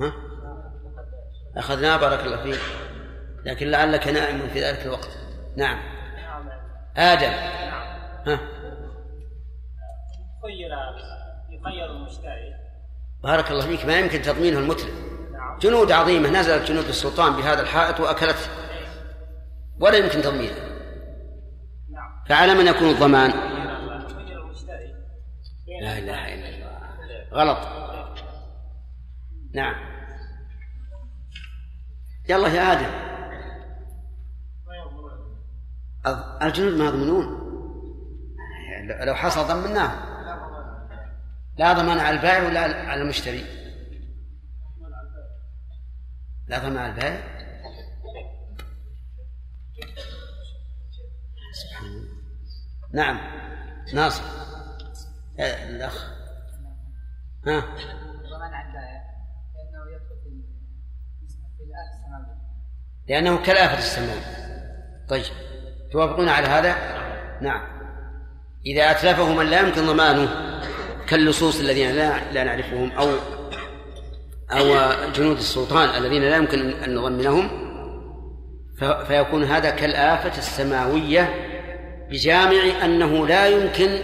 [0.00, 0.12] ها؟
[1.56, 2.60] أخذناه بارك الله فيك.
[3.44, 5.08] لكن لعلك نائم في ذلك الوقت.
[5.56, 5.78] نعم.
[6.96, 7.32] آدم.
[8.26, 8.40] ها؟
[10.42, 10.70] خير
[11.50, 12.54] يخير المشتري.
[13.22, 13.86] بارك الله فيك.
[13.86, 14.94] ما يمكن تضمينه المتلف.
[15.60, 16.30] جنود عظيمة.
[16.40, 18.50] نزلت جنود السلطان بهذا الحائط وأكلته.
[19.80, 20.65] ولا يمكن تضمينه.
[22.28, 23.30] فعلى من يكون الضمان؟
[25.82, 26.76] لا إله إلا الله.
[27.32, 27.58] غلط.
[29.54, 29.74] نعم.
[32.28, 33.06] يلا يا آدم.
[36.42, 37.46] الجنود ما يضمنون.
[39.06, 40.16] لو حصل ضمناه
[41.58, 43.44] لا ضمان على البائع ولا على المشتري.
[46.48, 47.35] لا ضمان على البائع.
[52.96, 53.18] نعم.
[53.94, 54.22] ناصر.
[55.38, 56.06] الأخ.
[57.46, 57.64] ها؟
[63.08, 64.20] لأنه كالآفة السماوية
[65.08, 65.24] طيب.
[65.92, 66.76] توافقون على هذا؟
[67.40, 67.76] نعم.
[68.66, 70.28] إذا أتلفه من لا يمكن ضمانه
[71.08, 73.08] كاللصوص الذين لا لا نعرفهم أو
[74.50, 77.66] أو جنود السلطان الذين لا يمكن أن نضمنهم
[79.06, 81.55] فيكون هذا كالآفة السماوية
[82.10, 83.98] بجامع أنه لا يمكن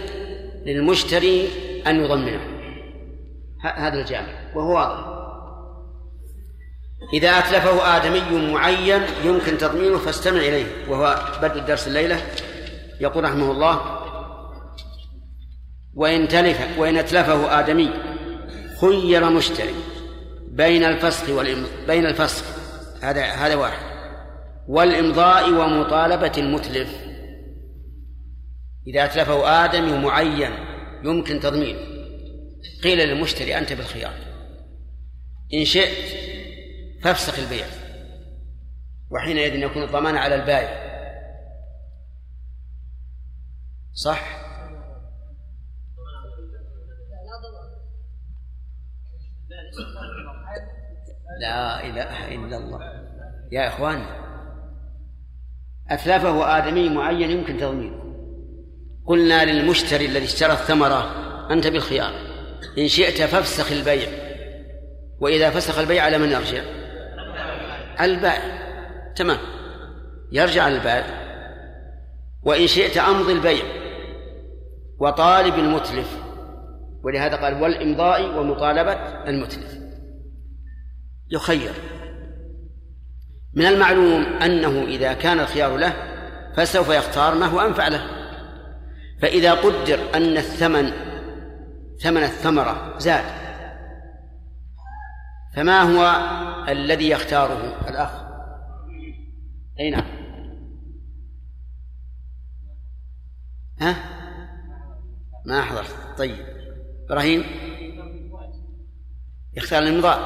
[0.65, 1.49] للمشتري
[1.87, 2.41] أن يضمنه.
[3.75, 5.13] هذا الجامع وهو واضح.
[7.13, 12.21] إذا أتلفه آدمي معين يمكن تضمينه فاستمع إليه وهو بدء الدرس الليلة.
[13.01, 13.99] يقول رحمه الله
[15.95, 17.89] وإن تلف وإن أتلفه آدمي
[18.81, 19.75] خير مشتري
[20.51, 21.23] بين الفسخ.
[21.87, 22.45] بين الفسخ.
[23.01, 23.93] هذا هذا واحد.
[24.67, 26.89] والإمضاء ومطالبة المتلف
[28.87, 30.51] إذا أتلفه آدمي معين
[31.03, 31.79] يمكن تضمينه.
[32.83, 34.13] قيل للمشتري أنت بالخيار.
[35.53, 36.17] إن شئت
[37.03, 37.65] فافسخ البيع.
[39.11, 40.83] وحينئذ يكون الضمان على البائع.
[43.93, 44.43] صح؟
[51.41, 52.79] لا إله إلا الله.
[53.51, 54.05] يا إخوان
[55.89, 58.02] أتلفه آدمي معين يمكن تضمينه.
[59.05, 61.15] قلنا للمشتري الذي اشترى الثمرة
[61.51, 62.13] أنت بالخيار.
[62.77, 64.09] إن شئت فافسخ البيع.
[65.19, 66.63] وإذا فسخ البيع على من يرجع؟
[68.01, 68.63] البائع.
[69.15, 69.37] تمام.
[70.31, 71.23] يرجع البائع.
[72.43, 73.63] وإن شئت أمضي البيع.
[74.99, 76.17] وطالب المتلف.
[77.03, 78.93] ولهذا قال والإمضاء ومطالبة
[79.27, 79.77] المتلف.
[81.31, 81.71] يخير.
[83.53, 85.93] من المعلوم أنه إذا كان الخيار له
[86.55, 88.12] فسوف يختار ما هو أنفع له.
[89.23, 90.91] فإذا قدر أن الثمن
[92.01, 93.23] ثمن الثمرة زاد
[95.55, 96.15] فما هو
[96.69, 98.23] الذي يختاره؟ الأخ.
[99.79, 100.05] أي نعم.
[103.81, 103.95] ها؟
[105.45, 105.95] ما حضرت.
[106.17, 106.45] طيب.
[107.05, 107.43] إبراهيم؟
[109.53, 110.19] يختار الإمضاء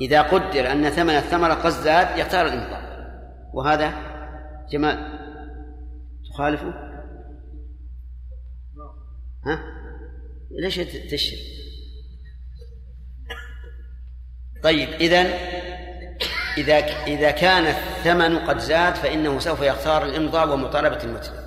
[0.00, 2.82] إذا قدر أن ثمن الثمرة قد زاد يختار الإمضاء
[3.54, 3.92] وهذا
[4.70, 5.20] جمال.
[6.30, 6.89] تخالفه؟
[9.46, 9.62] ها؟
[10.50, 10.76] ليش
[11.10, 11.36] تشر
[14.62, 15.20] طيب إذا
[16.58, 16.76] إذا
[17.06, 21.40] إذا كان الثمن قد زاد فإنه سوف يختار الإمضاء ومطالبة المتلف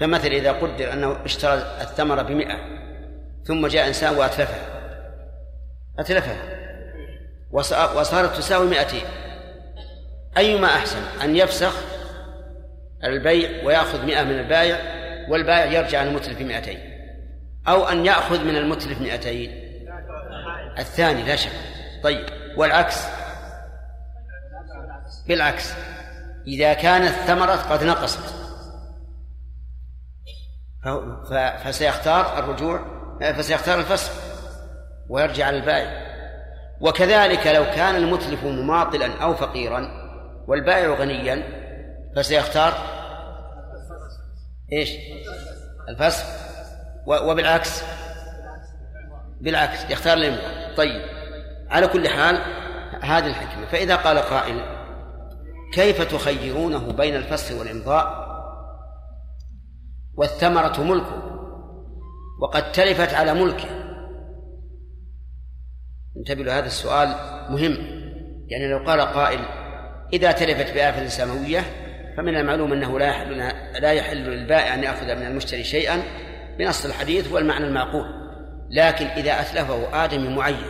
[0.00, 2.56] فمثل إذا قدر أنه اشترى الثمرة بمئة
[3.44, 4.66] ثم جاء إنسان وأتلفها.
[5.98, 6.38] أتلفها.
[7.96, 9.04] وصارت تساوي مئتين.
[10.36, 11.74] أيما أحسن؟ أن يفسخ
[13.04, 14.78] البيع ويأخذ مئة من البائع
[15.28, 16.93] والبائع يرجع المتلف بمئتين
[17.68, 19.50] أو أن يأخذ من المتلف مئتين.
[20.78, 21.52] الثاني لا شك.
[22.02, 23.06] طيب والعكس.
[25.28, 25.72] بالعكس
[26.46, 28.44] إذا كانت الثمرة قد نقصت.
[31.64, 32.84] فسيختار الرجوع
[33.20, 34.12] فسيختار الفسخ
[35.08, 36.14] ويرجع على البائع
[36.80, 39.88] وكذلك لو كان المتلف مماطلا أو فقيرا
[40.46, 41.42] والبائع غنيا
[42.16, 42.74] فسيختار
[44.72, 44.90] إيش؟
[45.88, 46.24] الفسخ
[47.06, 47.82] وبالعكس.
[49.40, 51.02] بالعكس يختار الامضاء طيب
[51.70, 52.38] على كل حال
[53.02, 53.66] هذه الحكمة.
[53.66, 54.60] فإذا قال قائل
[55.72, 58.24] كيف تخيرونه بين الفسخ والإمضاء؟
[60.14, 61.22] والثمرة ملكه
[62.42, 63.68] وقد تلفت على ملكه.
[66.16, 67.08] انتبهوا لهذا السؤال
[67.50, 68.04] مهم.
[68.48, 69.40] يعني لو قال قائل
[70.12, 71.60] إذا تلفت بآفة سماوية
[72.16, 73.38] فمن المعلوم أنه لا يحل
[73.82, 76.02] لا يحل للبائع أن يأخذ من المشتري شيئا
[76.58, 78.06] بنص الحديث والمعنى المعقول
[78.70, 80.66] لكن إذا أتلفه آدمي معين.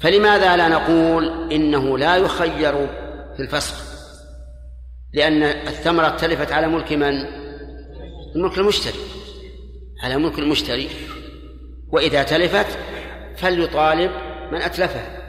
[0.00, 2.72] فلماذا لا نقول إنه لا يخير
[3.36, 3.92] في الفسخ
[5.12, 7.26] لأن الثمرة تلفت على ملك من؟
[8.36, 8.98] الملك المشتري.
[10.02, 10.88] على ملك المشتري.
[11.92, 12.78] وإذا تلفت
[13.36, 14.10] فليطالب
[14.52, 15.22] من أتلفها.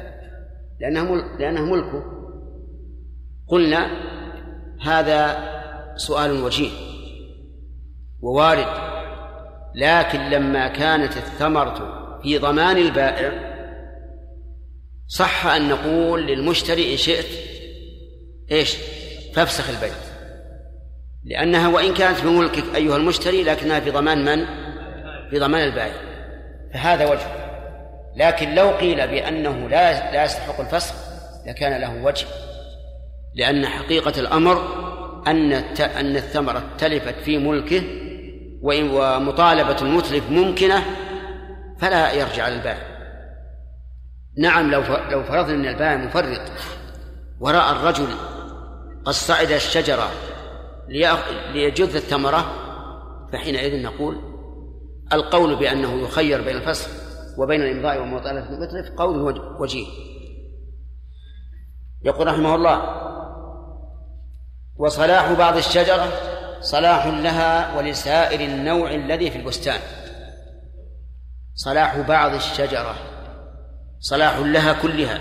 [0.82, 2.04] لأنه لأنه ملكه.
[3.48, 3.88] قلنا
[4.82, 5.38] هذا
[5.96, 6.72] سؤال وجيه.
[8.22, 8.93] ووارد.
[9.76, 13.54] لكن لما كانت الثمرة في ضمان البائع
[15.08, 17.26] صح أن نقول للمشتري إن شئت
[18.52, 18.78] إيش؟
[19.34, 20.14] فافسخ البيت
[21.26, 24.46] لأنها وإن كانت بملكك أيها المشتري لكنها في ضمان من؟
[25.30, 25.94] في ضمان البائع.
[26.74, 27.28] فهذا وجه.
[28.16, 30.96] لكن لو قيل بأنه لا لا يستحق الفسخ
[31.46, 32.26] لكان له وجه.
[33.36, 34.84] لأن حقيقة الأمر
[35.28, 37.84] أن أن الثمرة تلفت في ملكه
[38.64, 40.84] ومطالبة المتلف ممكنة
[41.80, 42.94] فلا يرجع للبائع
[44.38, 46.52] نعم لو لو فرضنا أن البائع مفرط
[47.40, 48.08] ورأى الرجل
[49.06, 50.10] قد صعد الشجرة
[51.54, 52.46] ليجذ الثمرة
[53.34, 54.18] فحينئذ نقول
[55.14, 56.90] القول بأنه يخير بين الفسخ
[57.38, 59.88] وبين الإمضاء ومطالبة المتلف قول وجيه.
[62.06, 62.82] يقول رحمه الله
[64.78, 66.08] وصلاح بعض الشجرة
[66.64, 69.80] صلاح لها ولسائر النوع الذي في البستان.
[71.56, 72.96] صلاح بعض الشجرة.
[74.00, 75.20] صلاح لها كلها.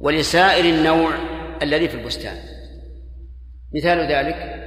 [0.00, 1.10] ولسائر النوع
[1.62, 2.36] الذي في البستان.
[3.74, 4.62] مثال ذلك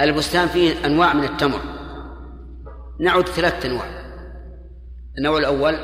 [0.00, 1.60] البستان فيه أنواع من التمر.
[3.00, 3.86] نعد ثلاثة أنواع.
[5.18, 5.76] النوع الأول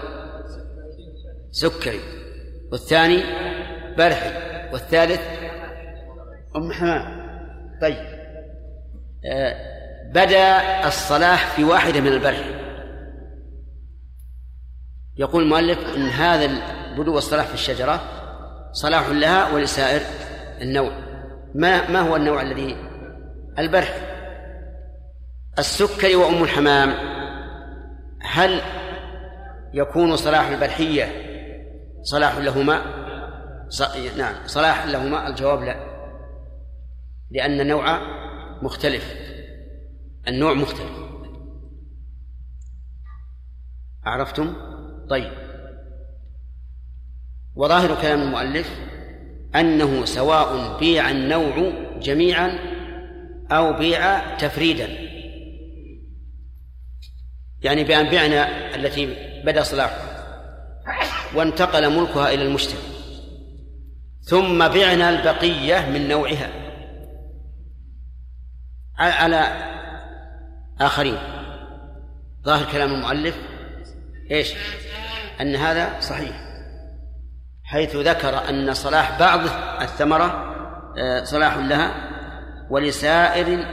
[1.51, 2.01] سكري
[2.73, 3.23] والثاني
[3.99, 4.31] برحي
[4.73, 5.21] والثالث
[6.57, 7.27] أم حمام.
[7.83, 8.16] طيب.
[10.15, 12.57] بدأ الصلاح في واحدة من البرحي
[15.17, 18.01] يقول المؤلف أن هذا البدو والصلاح في الشجرة
[18.73, 20.01] صلاح لها ولسائر
[20.61, 20.93] النوع.
[21.55, 22.77] ما ما هو النوع الذي؟
[23.59, 23.99] البرح
[25.59, 26.95] السكري وأم الحمام.
[28.23, 28.61] هل
[29.75, 31.09] يكون صلاح البرحية
[32.03, 32.83] صلاح لهما؟
[33.69, 33.97] ص...
[34.17, 35.77] نعم صلاح لهما؟ الجواب لا.
[37.31, 37.99] لأن النوع
[38.63, 39.15] مختلف.
[40.29, 41.07] النوع مختلف.
[44.05, 44.55] عرفتم؟
[45.11, 45.33] طيب.
[47.55, 48.71] وظاهر كلام المؤلف
[49.55, 52.59] أنه سواء بيع النوع جميعا
[53.51, 54.89] أو بيع تفريدا.
[57.63, 59.07] يعني بأن بعنا التي
[59.45, 60.17] بدأ صلاحها
[61.35, 62.81] وانتقل ملكها إلى المشتري
[64.23, 66.66] ثم بعنا البقية من نوعها.
[68.99, 69.47] على
[70.81, 71.19] آخرين.
[72.45, 73.37] ظاهر كلام المؤلف
[74.31, 74.55] إيش؟
[75.41, 76.47] أن هذا صحيح.
[77.65, 79.41] حيث ذكر أن صلاح بعض
[79.83, 80.53] الثمرة
[80.99, 81.95] آه، صلاح لها
[82.71, 83.67] ولسائر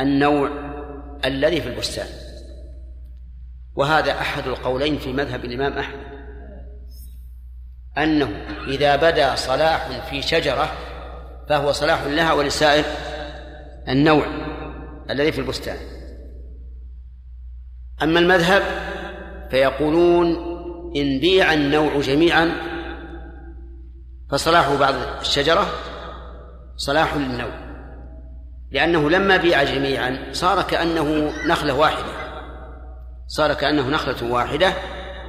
[0.00, 0.50] النوع
[1.24, 2.06] الذي في البستان.
[3.74, 6.10] وهذا أحد القولين في مذهب الإمام أحمد.
[7.98, 10.72] أنه إذا بدا صلاح في شجرة
[11.48, 12.84] فهو صلاح لها ولسائر
[13.88, 14.49] النوع.
[15.10, 15.76] الذي في البستان.
[18.02, 18.62] أما المذهب
[19.50, 20.50] فيقولون
[20.96, 22.52] إن بيع النوع جميعا
[24.30, 25.66] فصلاح بعض الشجرة
[26.76, 27.70] صلاح للنوع
[28.70, 32.12] لأنه لما بيع جميعا صار كأنه نخلة واحدة
[33.26, 34.72] صار كأنه نخلة واحدة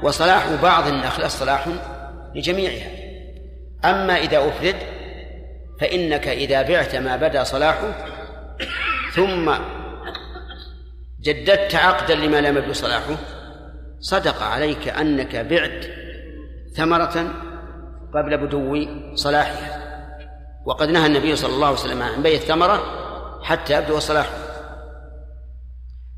[0.04, 1.68] وصلاح بعض النخلة صلاح
[2.36, 2.92] لجميعها.
[3.86, 4.76] أما إذا أفرد
[5.80, 8.06] فإنك إذا بعت ما بدا صلاحه
[9.16, 9.53] ثم
[11.22, 13.18] جددت عقدا لما لم يبدو صلاحه.
[13.99, 15.86] صدق عليك أنك بعت
[16.76, 17.34] ثمرة
[18.14, 19.82] قبل بدو صلاحها.
[20.66, 23.01] وقد نهى النبي صلى الله عليه وسلم عن بيع الثمرة
[23.43, 24.41] حتى يبدو صلاحها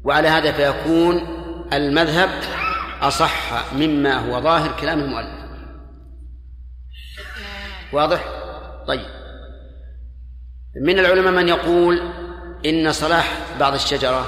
[0.06, 1.22] وعلى هذا فيكون
[1.74, 2.30] المذهب
[3.02, 5.44] أصح مما هو ظاهر كلام المؤلف.
[7.94, 8.24] واضح؟
[8.88, 9.06] طيب.
[10.86, 12.23] من العلماء من يقول
[12.66, 14.28] إن صلاح بعض الشجرة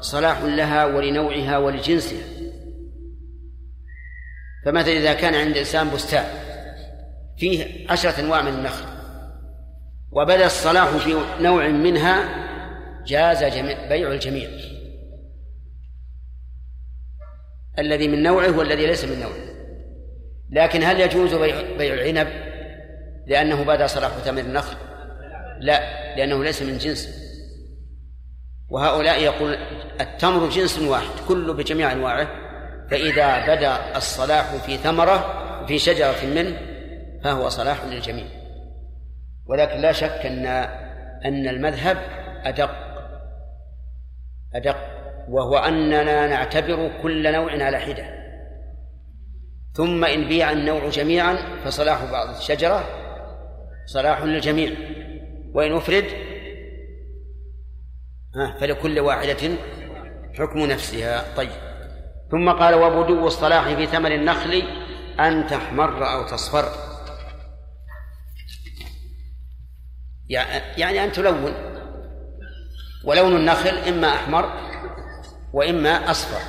[0.00, 2.22] صلاح لها ولنوعها ولجنسها.
[4.64, 6.24] فمثلا إذا كان عند الإنسان بستان
[7.38, 8.84] فيه عشرة أنواع من النخل
[10.12, 12.46] وبدأ الصلاح في نوع منها
[13.06, 14.48] جاز جميع بيع الجميع.
[17.78, 19.46] الذي من نوعه والذي ليس من نوعه.
[20.50, 22.28] لكن هل يجوز بيع, بيع العنب
[23.26, 24.76] لأنه بدا صلاح ثمر النخل؟
[25.60, 25.80] لا
[26.16, 27.25] لأنه ليس من جنس.
[28.68, 29.54] وهؤلاء يقول
[30.00, 32.28] التمر جنس واحد كله بجميع أنواعه.
[32.90, 36.58] فإذا بدا الصلاح في ثمرة في شجرة منه
[37.24, 38.26] فهو صلاح للجميع.
[39.46, 40.46] ولكن لا شك أن
[41.24, 41.98] أن المذهب
[42.44, 42.70] أدق.
[44.54, 44.76] أدق.
[45.28, 48.16] وهو أننا نعتبر كل نوع على حدة.
[49.74, 52.84] ثم إن بيع النوع جميعا فصلاح بعض الشجرة
[53.86, 54.70] صلاح للجميع.
[55.54, 56.04] وإن أفرد
[58.60, 59.56] فلكل واحدة
[60.38, 61.34] حكم نفسها.
[61.36, 61.50] طيب.
[62.30, 64.62] ثم قال وبدو الصلاح في ثمن النخل
[65.20, 66.72] أن تحمر أو تصفر.
[70.76, 71.54] يعني أن تلون.
[73.04, 74.52] ولون النخل إما أحمر
[75.52, 76.40] وإما أصفر.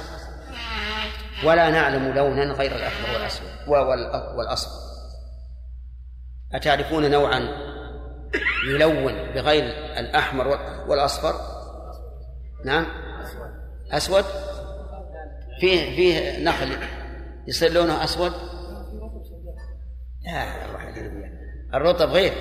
[1.43, 3.47] ولا نعلم لونا غير الأحمر والأسود
[4.37, 4.71] والأصفر.
[6.53, 7.49] أتعرفون نوعا
[8.67, 9.63] يلون بغير
[9.97, 11.56] الأحمر والأصفر؟
[12.65, 12.85] نعم.
[13.91, 14.25] أسود؟
[15.59, 16.77] فيه فيه نخل
[17.47, 18.31] يصير لونه أسود؟
[20.25, 20.45] لا
[21.73, 22.33] الرطب غير.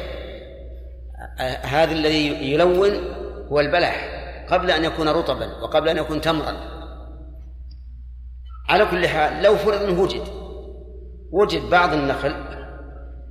[1.62, 2.90] هذا الذي يلون
[3.48, 4.12] هو البلح.
[4.50, 6.56] قبل أن يكون رطبا وقبل أن يكون تمرا.
[8.68, 10.22] على كل حال لو فرض أنه وجد
[11.32, 12.34] وجد بعض النخل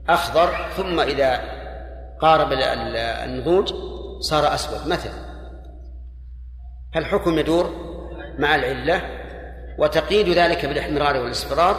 [0.09, 1.41] أخضر ثم إذا
[2.21, 2.53] قارب
[3.23, 3.73] النضوج
[4.19, 5.24] صار أسود مثلا.
[6.95, 7.71] فالحكم يدور
[8.39, 9.01] مع العلة
[9.77, 11.75] وتقييد ذلك بالإحمرار والإصفرار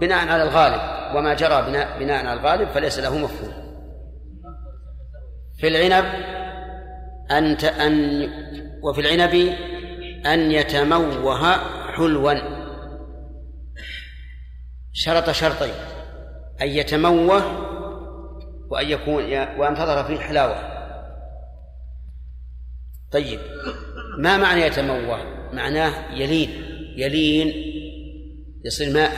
[0.00, 0.80] بناء على الغالب
[1.16, 3.52] وما جرى بناء, بناء على الغالب فليس له مفهوم.
[5.58, 6.04] في العنب
[7.30, 8.28] أن أن
[8.82, 9.56] وفي العنب
[10.26, 11.52] أن يتموه
[11.96, 12.34] حلوا.
[14.92, 15.74] شرط شرطين
[16.62, 17.42] أن يتموه
[18.70, 19.24] وأن يكون
[19.58, 20.78] وأن تظهر فيه حلاوة
[23.12, 23.40] طيب.
[24.18, 25.18] ما معنى يتموه؟
[25.52, 26.50] معناه يلين.
[26.96, 27.52] يلين
[28.64, 29.12] يصير ماء.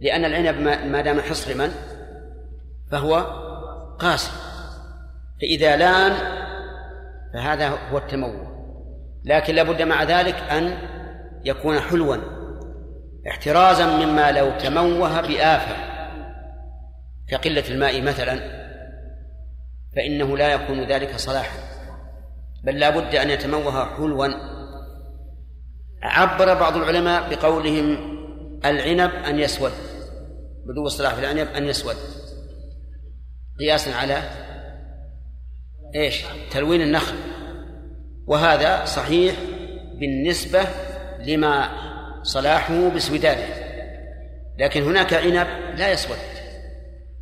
[0.00, 1.70] لأن العنب ما دام حصرما
[2.90, 3.14] فهو
[3.98, 4.30] قاسي
[5.40, 6.12] فإذا لأن
[7.34, 8.56] فهذا هو التموه.
[9.24, 10.78] لكن لابد مع ذلك أن
[11.44, 12.16] يكون حلوا
[13.28, 15.76] احترازا مما لو تموه بآفة.
[17.28, 18.40] كقلة الماء مثلا
[19.96, 21.75] فإنه لا يكون ذلك صلاحا.
[22.66, 24.26] بل لا بد أن يتموه حلوا.
[26.02, 28.16] عبر بعض العلماء بقولهم
[28.64, 29.72] العنب أن يسود
[30.66, 31.96] بدو الصلاح في العنب أن يسود.
[33.58, 34.22] قياسا على
[35.94, 37.16] إيش؟ تلوين النخل.
[38.26, 39.34] وهذا صحيح
[40.00, 40.60] بالنسبة
[41.18, 41.68] لما
[42.22, 43.46] صلاحه باسوداده.
[44.58, 45.46] لكن هناك عنب
[45.76, 46.18] لا يسود.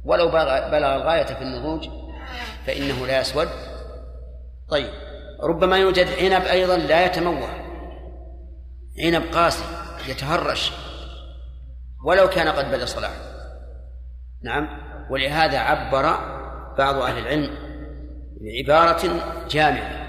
[0.05, 1.89] ولو بلغ الغاية في النضوج
[2.67, 3.49] فإنه لا يسود.
[4.69, 5.04] طيب.
[5.45, 7.49] ربما يوجد عنب أيضا لا يتموه.
[9.05, 9.65] عنب قاسي
[10.09, 10.73] يتهرش.
[12.05, 13.35] ولو كان قد بدا صلاحه.
[14.43, 14.69] نعم.
[15.11, 16.03] ولهذا عبر
[16.79, 17.51] بعض أهل العلم
[18.41, 19.21] بعبارة
[19.51, 20.05] جامعة.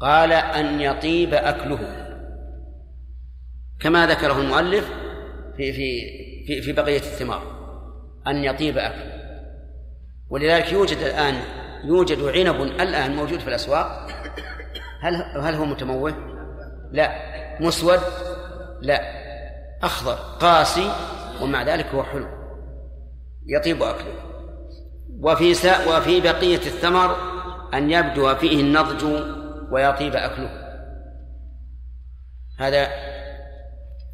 [0.00, 2.06] قال أن يطيب أكله.
[3.80, 4.90] كما ذكره المؤلف
[5.56, 6.00] في في
[6.46, 7.42] في, في بقية الثمار.
[8.26, 9.20] أن يطيب أكله.
[10.30, 14.06] ولذلك يوجد الآن يوجد عنب الآن موجود في الأسواق؟
[15.00, 16.14] هل هل هو متموه؟
[16.92, 17.10] لا.
[17.60, 18.00] مسود؟
[18.80, 19.00] لا.
[19.82, 20.92] أخضر قاسي
[21.42, 22.26] ومع ذلك هو حلو.
[23.46, 24.14] يطيب أكله
[25.20, 27.16] وفي سا وفي بقية الثمر
[27.74, 29.04] أن يبدو فيه النضج
[29.72, 30.50] ويطيب أكله.
[32.58, 32.88] هذا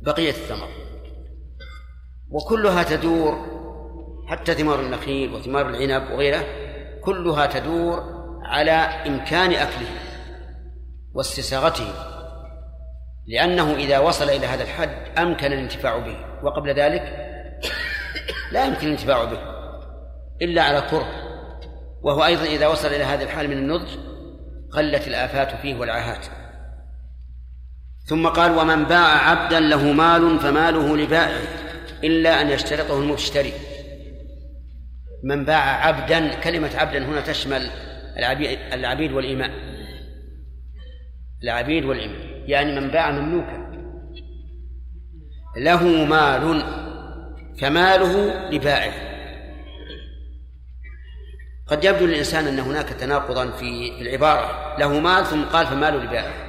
[0.02, 0.68] بقية الثمر.
[2.30, 3.56] وكلها تدور
[4.26, 6.65] حتى ثمار النخيل وثمار العنب وغيره
[7.06, 8.02] كلها تدور
[8.44, 8.72] على
[9.06, 9.88] إمكان أكله
[11.14, 11.88] واستساغته
[13.26, 17.02] لأنه إذا وصل إلى هذا الحد أمكن الانتفاع به وقبل ذلك
[18.52, 19.38] لا يمكن الانتفاع به
[20.42, 21.06] إلا على كره.
[22.02, 23.88] وهو أيضا إذا وصل إلى هذا الحال من النضج
[24.72, 26.26] قلت الآفات فيه والعاهات.
[28.04, 31.48] ثم قال ومن باع عبدا له مال فماله لبائعه
[32.04, 33.52] إلا أن يشترطه المشتري.
[35.26, 37.70] من باع عبدا كلمة عبدا هنا تشمل
[38.72, 39.50] العبيد والإماء
[41.42, 43.66] العبيد والإماء يعني من باع مملوكا.
[45.56, 46.62] له مال
[47.60, 48.92] فماله لبائعه
[51.66, 54.76] قد يبدو للإنسان أن هناك تناقضا في العبارة.
[54.78, 56.46] له مال ثم قال فماله لبائعه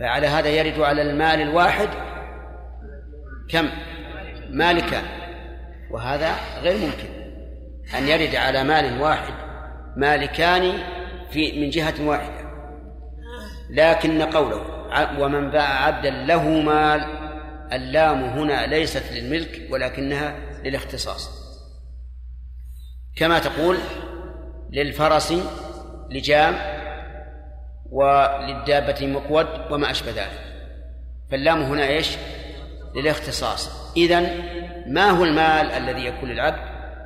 [0.00, 1.88] فعلى هذا يرد على المال الواحد
[3.48, 3.68] كم؟
[4.50, 5.19] مالكان
[5.90, 7.08] وهذا غير ممكن.
[7.98, 9.34] أن يرد على مال واحد
[9.96, 10.78] مالكان
[11.30, 12.50] في من جهة واحدة.
[13.70, 14.80] لكن قوله
[15.20, 17.04] ومن باع عبدا له مال
[17.72, 20.34] اللام هنا ليست للملك ولكنها
[20.64, 21.30] للاختصاص.
[23.16, 23.78] كما تقول
[24.70, 25.34] للفرس
[26.10, 26.56] لجام
[27.90, 30.40] وللدابة مقود وما أشبه ذلك.
[31.30, 32.16] فاللام هنا إيش؟
[32.94, 33.92] للاختصاص.
[33.96, 34.42] إذن
[34.90, 36.60] ما هو المال الذي يكون للعبد؟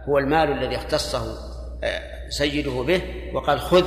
[0.09, 1.39] هو المال الذي اختصه
[1.85, 3.03] آه، سيده به
[3.35, 3.85] وقال خذ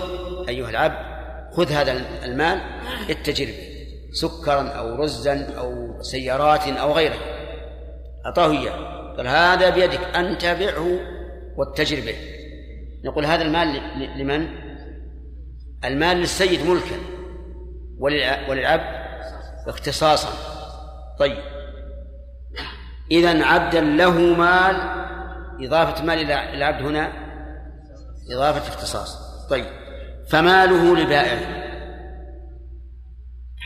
[0.49, 1.17] أيها العبد
[1.53, 1.91] خذ هذا
[2.23, 2.61] المال
[3.09, 3.77] اتجر به
[4.11, 7.17] سكرا أو رزا أو سيارات أو غيره
[8.25, 8.97] أعطاه إياه.
[9.17, 10.99] قال هذا بيدك أنت بعه
[11.57, 12.15] واتجر به.
[13.03, 13.81] نقول هذا المال
[14.17, 14.47] لمن؟
[15.85, 16.95] المال للسيد ملكا
[18.49, 19.07] وللعبد
[19.67, 20.29] اختصاصا.
[21.19, 21.56] طيب.
[23.11, 24.75] إذا عبدا له مال
[25.65, 27.11] إضافة مال إلى العبد هنا
[28.31, 29.17] إضافة اختصاص.
[29.49, 29.65] طيب.
[30.29, 31.67] فماله لبائعه.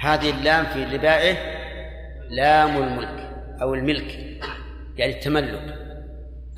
[0.02, 1.38] هذه اللام في لبائعه
[2.30, 3.32] لام الملك
[3.62, 4.12] أو الملك
[4.98, 5.76] يعني التملك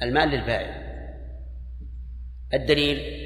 [0.02, 0.84] المال للبائع.
[2.54, 3.24] الدليل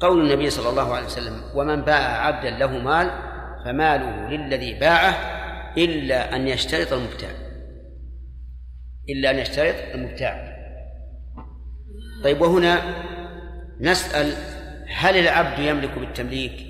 [0.00, 3.10] قول النبي صلى الله عليه وسلم ومن باع عبدا له مال
[3.64, 5.14] فماله للذي باعه
[5.76, 7.30] إلا أن يشترط المبتاع.
[9.08, 10.56] إلا أن يشترط المبتاع.
[12.24, 12.80] طيب وهنا
[13.80, 14.34] نسأل
[14.88, 16.66] هل العبد يملك بالتمليك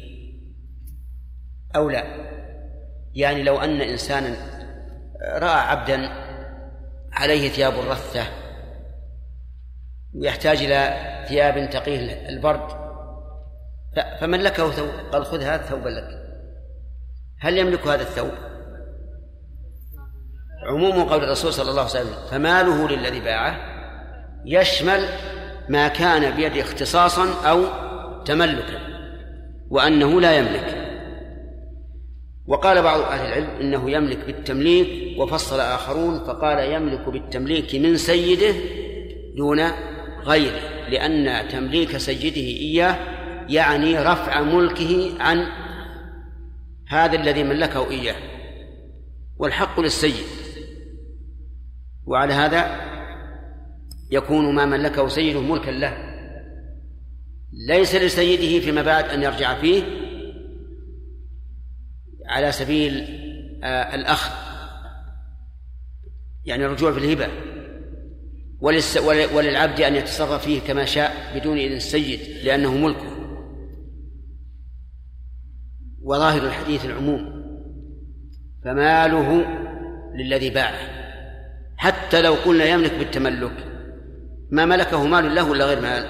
[1.77, 2.05] أو لا؟
[3.15, 4.37] يعني لو أن إنسانا
[5.33, 6.09] رأى عبدا
[7.13, 8.23] عليه ثياب رثة
[10.15, 10.97] ويحتاج إلى
[11.29, 12.81] ثياب تقيه البرد
[14.21, 16.21] فملكه ثوب قال خذ هذا ثوبا لك.
[17.39, 18.50] هل يملك هذا الثوب؟
[20.63, 23.61] عموم قول الرسول صلى الله عليه وسلم فماله للذي باعه؟
[24.45, 25.09] يشمل
[25.69, 27.65] ما كان بيده اختصاصا أو
[28.25, 28.81] تملكا
[29.71, 30.77] وأنه لا يملك.
[32.47, 38.55] وقال بعض أهل العلم إنه يملك بالتمليك وفصل آخرون فقال يملك بالتمليك من سيده
[39.37, 39.63] دون
[40.25, 42.97] غيره لأن تمليك سيده إياه
[43.49, 45.47] يعني رفع ملكه عن
[46.89, 48.17] هذا الذي ملكه إياه.
[49.39, 50.40] والحق للسيد.
[52.07, 52.91] وعلى هذا
[54.11, 56.11] يكون ما ملكه سيده ملكا له.
[57.69, 59.83] ليس لسيده فيما بعد أن يرجع فيه
[62.27, 63.05] على سبيل
[63.65, 64.31] آه الأخذ
[66.45, 67.29] يعني الرجوع في الهبة
[69.35, 73.11] وللعبد أن يتصرف فيه كما شاء بدون إذن السيد لأنه ملكه.
[76.03, 77.41] وظاهر الحديث العموم
[78.65, 79.45] فماله
[80.15, 81.00] للذي باعه.
[81.81, 83.67] حتى لو قلنا يملك بالتملك.
[84.51, 86.05] ما ملكه مال له ولا غير مال.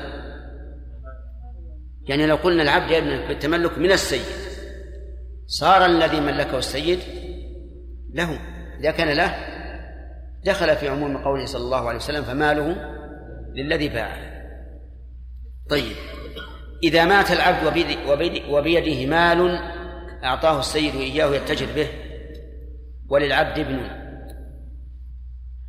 [2.09, 4.27] يعني لو قلنا العبد يملك بالتملك من السيد
[5.47, 6.99] صار الذي ملكه السيد
[8.15, 8.41] له.
[8.81, 9.35] إذا كان له
[10.45, 12.77] دخل في عموم قوله صلى الله عليه وسلم فماله
[13.55, 14.19] للذي باعه
[15.71, 15.97] طيب
[16.83, 17.67] إذا مات العبد
[18.49, 19.59] وبيده مال
[20.25, 21.89] أعطاه السيد إياه يتجر به
[23.09, 24.00] وللعبد ابن.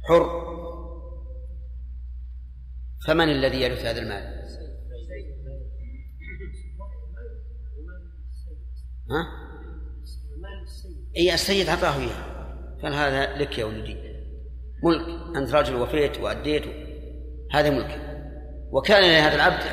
[0.03, 0.51] حر.
[3.07, 4.41] فمن الذي يرث هذا المال؟
[9.11, 9.25] ها؟
[11.17, 12.31] اي السيد أعطاه إياه.
[12.83, 13.97] قال هذا لك يا ولدي.
[14.83, 15.37] ملك.
[15.37, 16.63] أنت رجل وفيت وأديت
[17.51, 18.01] هذا ملك.
[18.71, 19.63] وكان لهذا العبد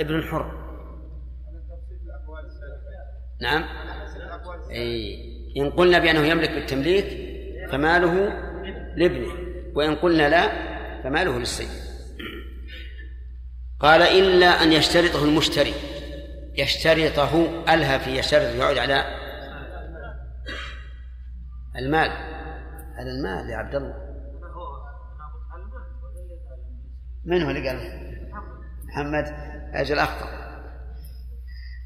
[0.00, 0.62] ابن حر
[3.40, 3.64] نعم.
[4.70, 5.16] أي
[5.56, 7.06] إن قلنا بأنه يملك بالتمليك
[7.70, 8.14] فماله
[8.96, 9.51] لابنه.
[9.74, 10.48] وإن قلنا لا
[11.02, 11.68] فماله للسيد
[13.80, 15.74] قال إلا أن يشترطه المشتري.
[16.54, 19.04] يشترطه ألها في يشترط يعود على
[21.76, 22.10] المال.
[22.98, 23.94] على المال يا عبد الله.
[27.24, 27.78] من هو اللي قال؟
[28.84, 29.24] محمد.
[29.74, 30.42] أجل أخطأ.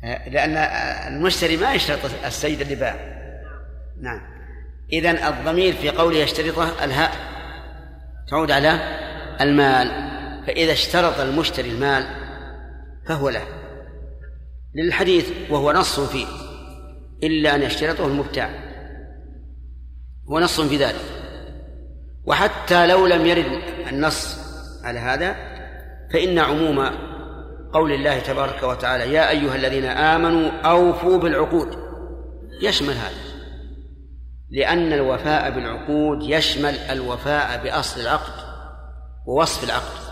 [0.02, 0.56] لأن
[1.14, 2.94] المشتري ما يشترط السيد اللي باع.
[4.00, 4.20] نعم.
[4.92, 7.35] إذن الضمير في قوله يشترطه الهاء.
[8.28, 8.80] تعود على
[9.40, 9.88] المال
[10.46, 12.06] فإذا اشترط المشتري المال
[13.08, 13.42] فهو له.
[14.74, 16.26] للحديث وهو نص فيه
[17.22, 18.50] إلا أن يشترطه المبتاع
[20.30, 21.04] هو نص في ذلك.
[22.24, 23.62] وحتى لو لم يرد
[23.92, 24.38] النص
[24.84, 25.36] على هذا
[26.12, 26.90] فإن عموم
[27.72, 31.76] قول الله تبارك وتعالى يا أيها الذين آمنوا أوفوا بالعقود
[32.62, 33.25] يشمل هذا.
[34.50, 38.32] لأن الوفاء بالعقود يشمل الوفاء بأصل العقد
[39.26, 40.06] ووصف العقد.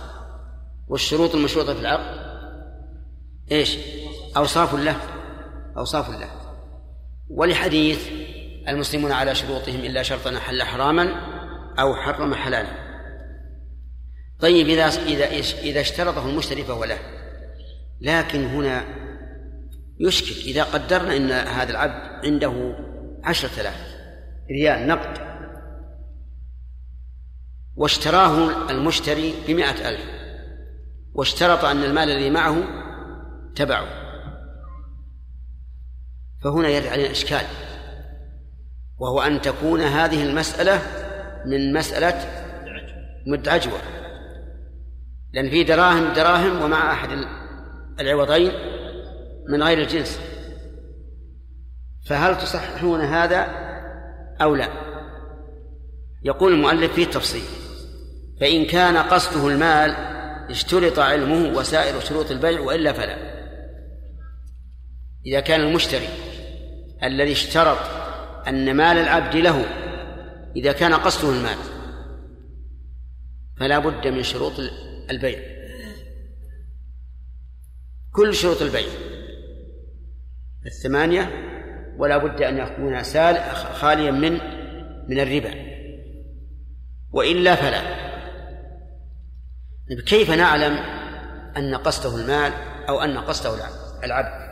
[0.89, 2.35] والشروط المشروطة في العقد
[3.53, 3.77] إيش؟
[4.37, 4.97] أوصاف له
[5.77, 6.29] أوصاف له
[7.31, 8.09] ولحديث
[8.69, 11.09] المسلمون على شروطهم إلا شرطا حل حراما
[11.79, 12.85] أو حرم حلالا.
[14.41, 15.25] طيب إذا إذا
[15.63, 16.99] إذا اشترطه المشتري فهو له.
[18.01, 18.85] لكن هنا
[20.01, 22.77] يشكل إذا قدرنا أن هذا العبد عنده
[23.25, 23.94] عشرة آلاف.
[24.51, 25.19] ريال نقد
[27.77, 30.01] واشتراه المشتري بمائة ألف
[31.15, 32.57] واشترط أن المال الذي معه
[33.55, 33.87] تبعه.
[36.45, 37.47] فهنا يرد علينا إشكال
[38.99, 40.81] وهو أن تكون هذه المسألة
[41.47, 42.45] من مسألة
[43.27, 43.79] مدعجوة
[45.33, 47.09] لأن في دراهم دراهم ومع أحد
[48.01, 48.53] العوضين
[49.49, 50.21] من غير الجنس.
[52.07, 53.64] فهل تصححون هذا
[54.45, 54.69] أو لا.
[56.23, 57.43] يقول المؤلف فيه تفصيل
[58.41, 59.91] فإن كان قصده المال
[60.51, 63.35] اشترط علمه وسائر شروط البيع وإلا فلا.
[65.27, 66.09] إذا كان المشتري
[67.03, 67.79] الذي اشترط
[68.49, 69.65] أن مال العبد له
[70.57, 71.57] إذا كان قصده المال
[73.57, 74.53] فلا بد من شروط
[75.11, 75.39] البيع.
[78.13, 78.89] كل شروط البيع.
[80.67, 81.54] الثمانية
[81.99, 84.33] ولا بد أن يكون سال خاليا من
[85.09, 85.55] من الربا.
[87.13, 87.81] وإلا فلا.
[89.91, 90.77] طيب كيف نعلم
[91.57, 92.53] أن قصده المال
[92.89, 93.65] أو أن قصده
[94.05, 94.45] العبد؟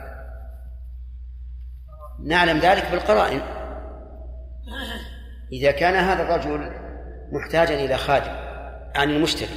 [2.24, 3.40] نعلم ذلك بالقرائن.
[5.52, 6.72] إذا كان هذا الرجل
[7.32, 8.32] محتاجا إلى خادم
[8.94, 9.48] عن المشتري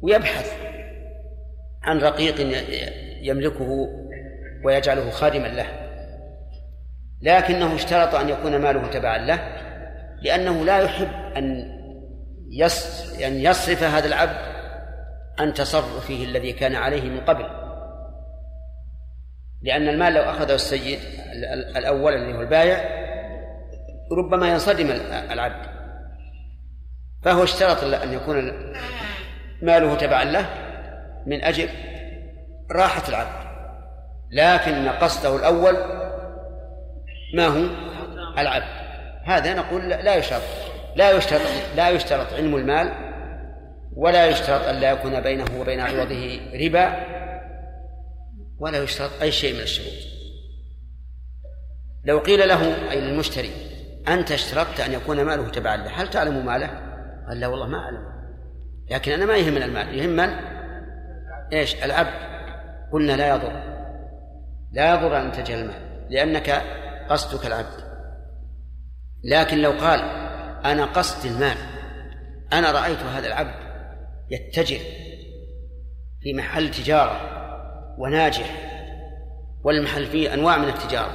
[0.00, 0.52] ويبحث
[1.82, 2.34] عن رقيق
[3.22, 3.88] يملكه
[4.64, 5.81] ويجعله خادما له
[7.22, 9.38] لكنه اشترط أن يكون ماله تبعا له
[10.22, 11.82] لأنه لا يحب أن
[13.26, 14.36] أن يصرف هذا العبد
[15.38, 17.44] عن تصرفه الذي كان عليه من قبل.
[19.62, 20.98] لأن المال لو أخذه السيد
[21.76, 23.02] الأول الذي هو البايع
[24.18, 24.90] ربما ينصدم
[25.30, 25.66] العبد.
[27.22, 28.52] فهو اشترط أن يكون
[29.62, 30.46] ماله تبعا له
[31.26, 31.68] من أجل
[32.70, 33.42] راحة العبد.
[34.32, 36.01] لكن قصده الأول
[37.34, 37.66] ما هو؟
[38.38, 38.82] العبد.
[39.24, 40.42] هذا نقول لا يشترط.
[40.96, 41.40] لا يشترط
[41.76, 42.92] لا يشترط علم المال
[43.96, 47.06] ولا يشترط أن لا يكون بينه وبين عوضه ربا
[48.58, 50.12] ولا يشترط أي شيء من الشروط.
[52.04, 53.50] لو قيل له أي للمشتري
[54.08, 56.70] أنت اشترطت أن يكون ماله تبعا له هل تعلم ماله؟
[57.28, 58.12] قال لا والله ما أعلم.
[58.90, 59.98] لكن أنا ما يهمني المال.
[59.98, 60.30] يهم من؟
[61.52, 62.14] إيش؟ العبد.
[62.92, 63.62] قلنا لا يضر.
[64.72, 66.62] لا يضر أن تجهل المال لأنك
[67.08, 67.92] قصدك العبد.
[69.24, 70.00] لكن لو قال
[70.64, 71.56] أنا قصد المال
[72.52, 73.54] أنا رأيت هذا العبد
[74.30, 74.78] يتجر
[76.20, 77.20] في محل تجارة
[77.98, 78.50] وناجح
[79.64, 81.12] والمحل فيه أنواع من التجارة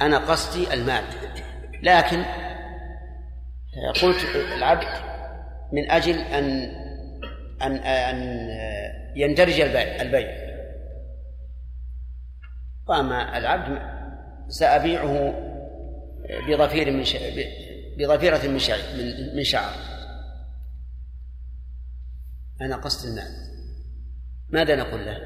[0.00, 1.04] أنا قصدي المال.
[1.82, 2.24] لكن
[4.02, 4.16] قلت
[4.56, 4.88] العبد
[5.72, 6.44] من أجل أن
[7.62, 8.48] أن أن
[9.16, 10.52] يندرج البيع.
[12.88, 13.91] وأما العبد
[14.52, 15.34] سأبيعه
[16.48, 17.16] بظفير من ش...
[17.98, 18.78] بظفيرة من شعر
[19.34, 19.72] من شعر.
[22.60, 23.32] أنا قصد المال
[24.50, 25.18] ماذا نقول له؟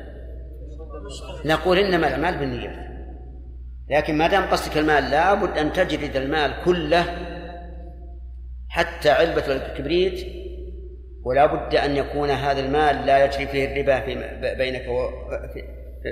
[1.45, 2.87] نقول إنما الأعمال بالنيات
[3.91, 7.05] لكن ما دام قصدك المال لابد أن تجرد المال كله
[8.69, 10.27] حتى علبة الكبريت
[11.25, 14.05] ولا بد أن يكون هذا المال لا يجري فيه الربا
[14.55, 15.11] بينك و...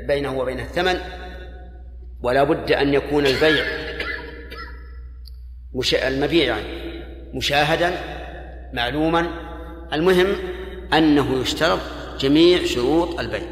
[0.07, 1.23] بينه وبين الثمن.
[2.23, 3.65] ولا بد أن يكون البيع
[5.74, 5.95] مش...
[5.95, 6.95] المبيع يعني
[7.35, 7.99] مشاهدا
[8.73, 9.27] معلوما.
[9.93, 10.36] المهم
[10.93, 11.81] أنه يشترط
[12.20, 13.43] جميع شروط البيع.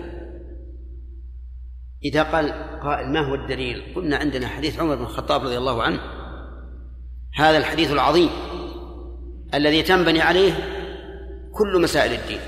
[2.05, 2.53] إذا قال
[2.83, 6.01] قائل ما هو الدليل؟ قلنا عندنا حديث عمر بن الخطاب رضي الله عنه.
[7.35, 8.31] هذا الحديث العظيم
[9.55, 10.53] الذي تنبني عليه
[11.53, 12.41] كل مسائل الدين.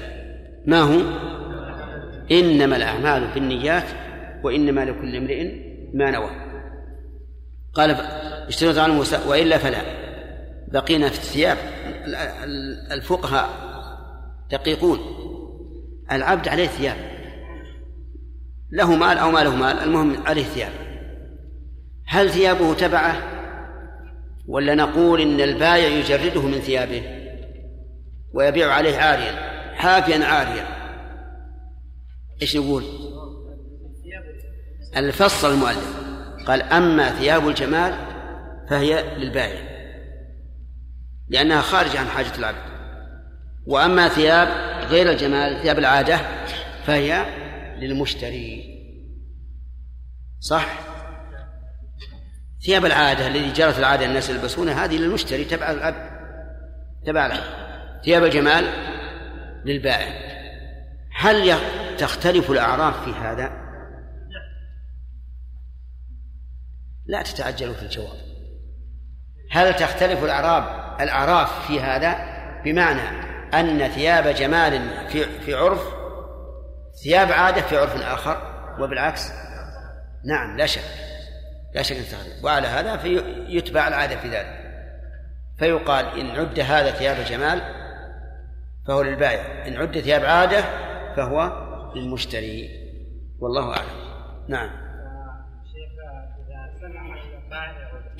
[0.66, 1.00] ما هو؟
[2.30, 3.84] إنما الأعمال بالنيات
[4.44, 5.63] وإنما لكل امرئ
[5.94, 6.30] ما نوى.
[7.74, 7.90] قال
[8.48, 9.82] اشترط عنه وإلا فلا.
[10.72, 11.58] بقينا في الثياب.
[12.92, 13.48] الفقهاء
[14.50, 14.98] دقيقون.
[16.12, 16.96] العبد عليه ثياب.
[18.70, 20.72] له مال أو ما له مال المهم عليه ثياب.
[22.06, 23.16] هل ثيابه تبعه؟
[24.48, 27.02] ولا نقول إن البايع يجرده من ثيابه
[28.34, 29.32] ويبيع عليه عاريا
[29.74, 30.66] حافيا عاريا.
[32.42, 32.84] إيش نقول
[34.96, 36.04] الفصل المؤلف.
[36.46, 37.94] قال أما ثياب الجمال
[38.70, 39.74] فهي للبائع
[41.28, 42.74] لأنها خارجة عن حاجة العبد.
[43.66, 44.48] وأما ثياب
[44.90, 46.20] غير الجمال ثياب العادة
[46.84, 47.24] فهي
[47.78, 48.74] للمشتري.
[50.40, 50.66] صح؟
[52.66, 56.10] ثياب العادة الذي جرت العادة الناس يلبسونها هذه للمشتري تبع العبد
[57.06, 57.64] تبع العبد.
[58.04, 58.64] ثياب الجمال
[59.64, 60.34] للبائع.
[61.16, 61.58] هل
[61.98, 63.63] تختلف الأعراف في هذا؟
[67.06, 68.16] لا تتعجلوا في الجواب.
[69.50, 70.64] هل تختلف الأعراب
[71.00, 73.24] الأعراف في هذا؟ بمعنى
[73.54, 75.94] أن ثياب جمال في في عرف
[77.04, 78.36] ثياب عادة في عرف آخر
[78.80, 79.32] وبالعكس
[80.24, 80.82] نعم لا شك
[81.74, 82.44] لا شك أن تختلف.
[82.44, 84.64] وعلى هذا فيتبع العادة في ذلك.
[85.58, 87.62] فيقال إن عد هذا ثياب جمال
[88.88, 90.64] فهو للبائع إن عد ثياب عادة
[91.16, 91.52] فهو
[91.96, 92.70] للمشتري.
[93.40, 94.04] والله أعلم.
[94.48, 94.83] نعم.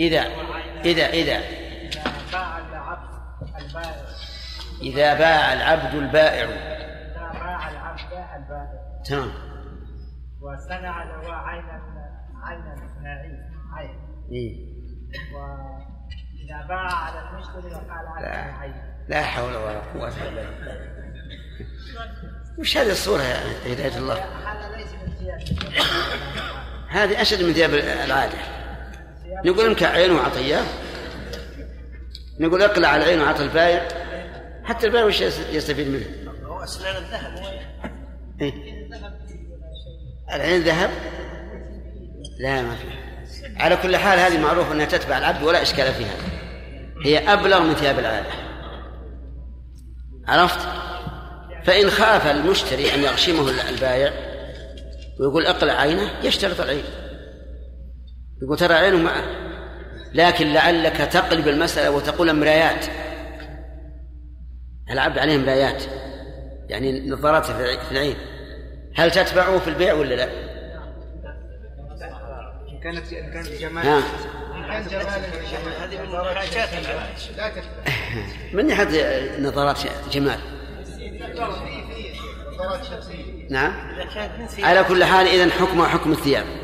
[0.01, 0.23] إذا
[0.85, 1.41] إذا إذا.
[2.33, 3.09] باع العبد
[3.61, 3.95] البائع
[4.83, 6.45] إذا باع العبد البائع.
[6.45, 8.01] إذا باع العبد
[8.37, 9.33] البائع تمام.
[10.41, 11.83] وصنع له عينا
[12.43, 13.99] عينا إثنائية عين
[14.33, 14.75] إيه.
[15.35, 18.75] وإذا باع على المشتري وقال هذا عين
[19.09, 20.95] لا حول ولا قوة إلا بالله.
[22.59, 25.41] وش هذه الصورة يا هداية الله؟ هذا ليس من ثياب
[26.89, 28.39] هذه أشد من ثياب العادة.
[29.45, 30.63] نقول انك عين وعطية
[32.41, 33.89] نقول اقلع على العين وعطى البايع
[34.65, 35.21] حتى البايع وش
[35.53, 36.07] يستفيد منه؟
[36.47, 37.43] هو أسنان الذهب
[38.41, 38.53] إيه؟
[40.35, 40.91] العين ذهب؟
[42.41, 42.87] لا ما في
[43.57, 46.15] على كل حال هذه معروف أنها تتبع العبد ولا إشكال فيها
[47.05, 48.31] هي أبلغ من ثياب العاده
[50.29, 50.59] عرفت؟
[51.65, 54.13] فإن خاف المشتري أن يغشمه البايع
[55.21, 56.85] ويقول اقلع عينه يشترط العين
[58.45, 59.25] يقول ترى عينه معه
[60.15, 62.87] لكن لعلك تقلب المسألة وتقول مرايات.
[64.91, 65.83] العبد عليه مرايات؟
[66.69, 68.17] يعني نظارات في العين.
[68.95, 70.25] هل تتبعه في البيع ولا لا؟
[72.69, 73.87] إن كانت إن كانت جمال.
[73.87, 74.03] إن
[74.71, 75.07] كان جمال
[75.81, 76.69] هذه من حاجات
[77.37, 77.95] لا تتبع.
[78.55, 79.79] من ناحية نظارات
[80.13, 80.39] جمال؟
[82.53, 83.73] نظارات شمسية نعم.
[84.59, 86.64] إذا على كل حال إذن حكمها حكم الثياب.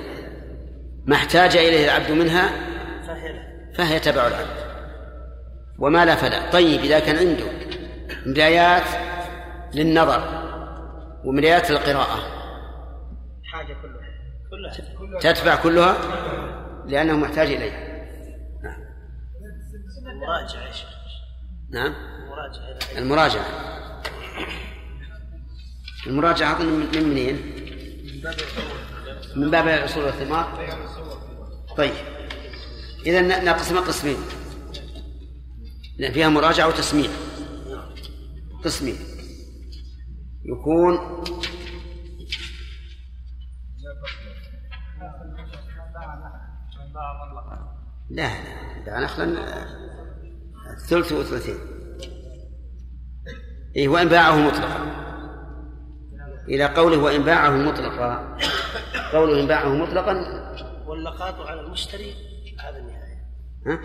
[1.06, 2.50] ما احتاج إليه العبد منها
[3.74, 4.70] فهي تبع العبد.
[5.78, 6.50] وما لا فلا.
[6.50, 7.44] طيب إذا كان عنده
[8.26, 8.84] مرايات
[9.74, 10.40] للنظر
[11.24, 12.18] ومرايات للقراءة
[13.44, 14.10] حاجة كلها.
[14.98, 15.20] كلها.
[15.20, 15.96] تتبع كلها؟
[16.86, 17.90] لأنه محتاج إليها.
[21.70, 21.94] نعم.
[22.30, 23.44] مراجعة إلى المراجعة.
[26.06, 27.36] المراجعة أظن من من منين؟
[29.36, 30.68] من باب الأصول والثمار
[31.76, 31.92] طيب.
[33.06, 34.16] إذا ن- نقسمها قسمين
[36.12, 37.10] فيها مراجعة وتسميع.
[38.64, 38.96] قسمين
[40.44, 40.94] يكون
[48.10, 48.84] لا لا.
[48.86, 49.64] دع نخلا
[50.88, 51.58] ثلث وثلثين
[53.76, 55.09] إيه وإن باعه مطلقا.
[56.50, 58.36] إلى قوله وإن باعه مطلقا.
[59.12, 60.12] قوله إن باعه مطلقا.
[60.86, 62.14] واللقاط على المشتري
[62.60, 63.24] هذا النهاية.
[63.66, 63.80] ها؟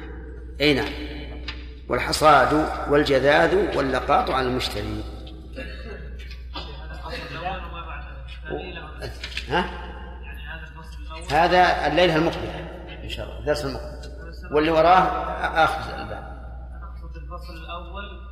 [0.61, 0.89] أي نعم.
[1.89, 5.03] والحصاد والجذاذ واللقاط على المشتري.
[9.49, 9.65] ها؟
[11.31, 12.59] هذا الليلة المقبلة
[13.03, 13.95] إن شاء الله الدرس المقبل
[14.51, 14.99] واللي وراه
[15.63, 16.35] آخر الباب.
[16.83, 18.24] أقصد الفصل الأول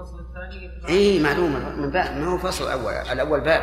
[0.00, 2.92] الثاني اي معلوم من باب ما هو فصل الأول.
[2.92, 3.62] الأول باب.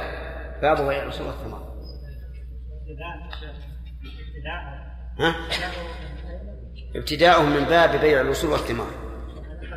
[0.62, 1.76] باب بيع الاصول والثمار
[5.20, 5.36] ها؟
[6.96, 8.92] ابتداؤه من باب بيع الأصول والثمار.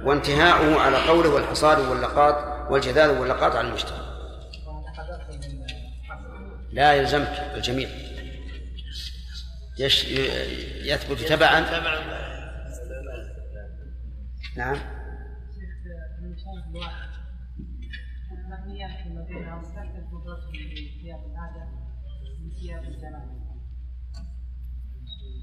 [0.04, 3.98] وانتهاؤه على قوله والحصاد واللقاط والجذاذ واللقاط على المشتري
[6.72, 7.88] لا يلزمك الجميع.
[9.78, 10.04] يش
[10.84, 11.60] يثبت تبعا.
[14.56, 14.97] نعم.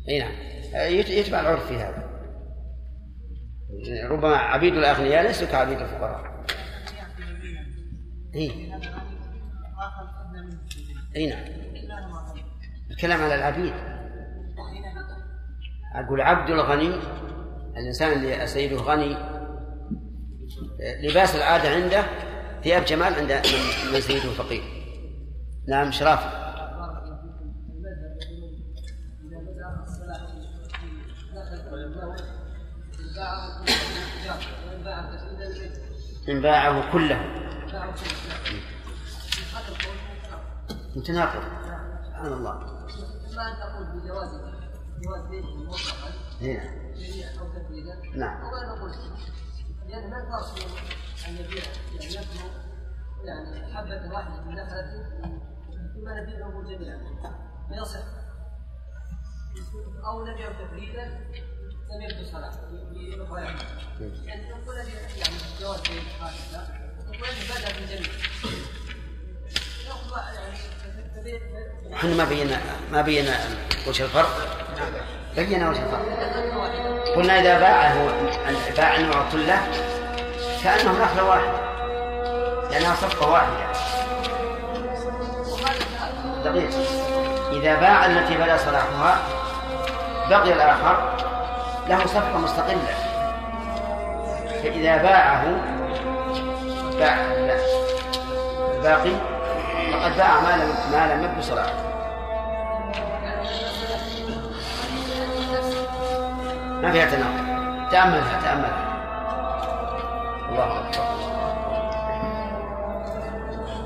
[0.10, 0.32] اي نعم.
[0.74, 2.06] يت- يتبع العرف في هذا.
[4.10, 6.46] ربما عبيد الأغنياء ليسوا كعبيد الفقراء.
[8.36, 8.52] اي
[11.16, 11.44] اي نعم.
[12.92, 13.74] الكلام على العبيد.
[15.96, 16.92] أقول عبد الغني
[17.78, 19.18] الإنسان اللي سيده غني
[21.04, 22.04] لباس العادة عنده
[22.64, 23.32] ثياب جمال عند
[23.94, 24.64] من سيده فقير
[25.68, 26.45] نعم شرافة.
[36.30, 37.20] إن باعه كله.
[40.96, 41.44] متناقض.
[42.06, 42.54] سبحان الله.
[43.36, 44.30] ما أن تقول بجواز
[45.04, 46.10] جواز بيع مطلقا
[46.42, 48.44] جميع أو تفريدا نعم.
[48.44, 48.92] وغير نقول
[49.88, 50.82] لأن ما الفرق
[51.28, 52.50] أن يبيع يعني يبنو
[53.24, 55.06] يعني حبة واحدة من نخلة
[55.94, 57.00] ثم نبيعه جميعا
[57.70, 58.06] فيصح
[60.06, 61.26] أو نبيع تفريدا
[61.92, 62.24] لم يبدو
[63.36, 63.60] يعني
[64.26, 64.54] يعني
[67.50, 67.80] بدأ في
[71.16, 71.40] تبيع
[71.94, 73.40] إحنا ما بينا ما بينا
[73.88, 74.30] وجه الفرق؟
[75.36, 76.06] بينا وجه الفرق.
[77.16, 78.12] قلنا إذا باعه
[78.78, 79.68] باع النوع كله
[80.64, 81.66] كانه نخله واحدة.
[82.70, 83.72] لأنها صفقة واحدة.
[86.44, 86.70] دقيق.
[87.52, 89.18] إذا باع التي بدا صلاحها
[90.30, 91.15] بقي الآخر
[91.88, 92.96] له صفقه مستقلة.
[94.64, 95.44] فإذا باعه
[97.00, 97.16] باع
[98.76, 99.16] الباقي
[99.92, 101.22] فقد باع ما لم ما لم
[106.82, 107.46] ما فيها تناقض.
[107.92, 108.86] تأملها تأملها
[110.50, 111.06] الله أكبر.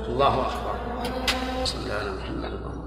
[0.08, 0.74] الله أكبر.
[1.64, 2.80] صلى الله على محمد اللهم.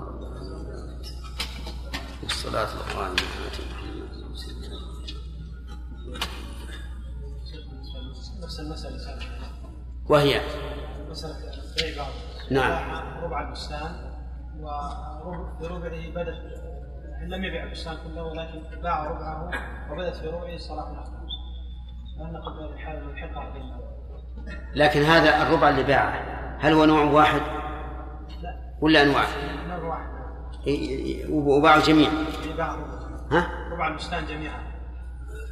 [2.24, 3.16] والصلاة والسلام
[8.60, 9.20] المسألة.
[10.10, 10.42] وهي؟
[11.10, 11.36] مسألة
[11.78, 12.12] بيع بعض
[12.52, 13.24] نعم.
[13.24, 14.14] ربع البستان
[14.60, 16.64] وبربعه بدت
[17.28, 19.52] لم يبيع البستان كله ولكن باع ربعه
[19.92, 21.14] وبدت في ربعه صلاح الأخر
[22.18, 22.36] لأن
[22.74, 23.74] الحالة ملحقة بين
[24.76, 26.14] لكن هذا الربع اللي باعه
[26.60, 27.42] هل هو نوع واحد؟
[28.42, 28.74] لا.
[28.82, 29.26] ولا أنواع؟
[29.68, 30.14] نوع واحد.
[31.30, 32.10] وباعوا جميع.
[32.58, 34.74] باع ربع ها؟ ربع البستان جميعا.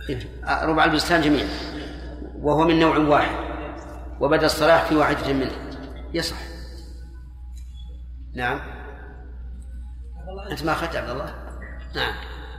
[0.09, 0.19] إيه،
[0.65, 1.47] ربع البستان جميعا
[2.41, 3.35] وهو من نوع واحد
[4.19, 5.51] وبدأ الصلاح في واحدة منه
[6.13, 6.37] يصح.
[8.35, 8.59] نعم.
[10.51, 11.35] أنت ما أخذت عبد الله؟
[11.95, 12.13] نعم.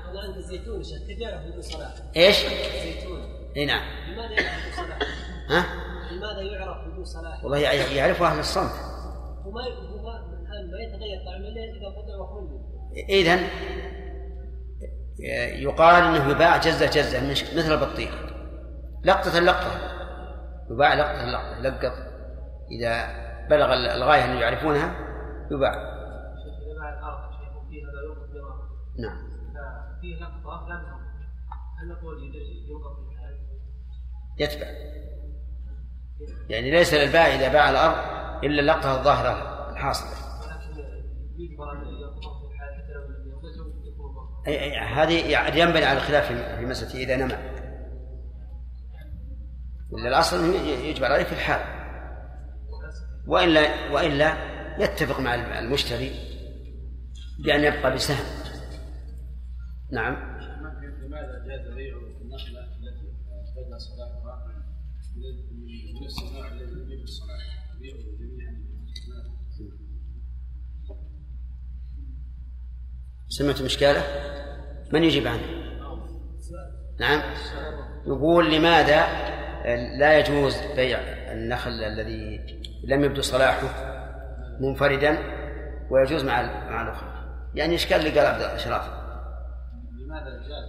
[0.06, 1.02] والله الزيتون شيخ.
[1.02, 3.20] تبيعه بدون صلاح إيش؟ الزيتون
[3.56, 3.82] إي نعم.
[4.12, 4.98] لماذا يعرف بدون صلاح؟
[5.50, 5.66] ها؟
[6.12, 8.70] لماذا يعرف بدون صلاح؟ والله يع- يعرفه أهل الصمت
[9.44, 12.62] وما هو الآن ما يتغير طعمه إلا إذا قطع وخلي
[13.08, 13.48] إذن
[15.62, 18.14] يقال إنه يباع جزة جزة مثل البطيخ.
[19.04, 19.92] لقطة لقطه
[20.70, 21.92] يباع لقطة لقطه لقط.
[22.70, 23.06] إذا
[23.48, 24.94] بلغ ال- الغاية أن يعرفونها
[25.50, 25.74] يباع.
[25.74, 27.32] إذا الأرض
[28.98, 29.16] نعم.
[30.00, 30.50] فيه لقطة
[31.82, 32.22] هل نقول
[32.68, 33.02] يوقف؟
[34.38, 34.66] يتبع.
[36.48, 37.70] يعني ليس للبائع إذا باع
[41.72, 44.48] أن يوقفه يكون وقف.
[44.48, 47.61] أي أي هذه ينبني على الخلاف في في مسألة إذا نمى.
[49.92, 51.82] ولا الأصل إنه ي- يجبر عليه في الحال.
[53.26, 54.36] وإلا وإلا
[54.78, 56.10] يتفق مع المشتري
[57.44, 58.24] بأن يبقى بسهم.
[59.92, 60.14] نعم.
[61.02, 63.06] لماذا جاز بيع النخلة التي
[63.56, 64.52] بدا صلاحها
[66.04, 68.62] نفس النوع الذي لم يبيعه جميعا
[73.28, 74.02] سمعت مشكلة؟
[74.92, 75.42] من يجيب عنه؟
[77.00, 77.22] نعم.
[78.06, 79.06] يقول لماذا
[79.98, 80.98] لا يجوز بيع
[81.32, 82.40] النخل الذي
[82.84, 83.68] لم يبدو صلاحه
[84.60, 85.18] منفردا
[85.90, 87.12] ويجوز مع مع الأخرى.
[87.54, 88.90] يعني اشكال اللي قال عبد الأشراف.
[89.92, 90.68] لماذا جاز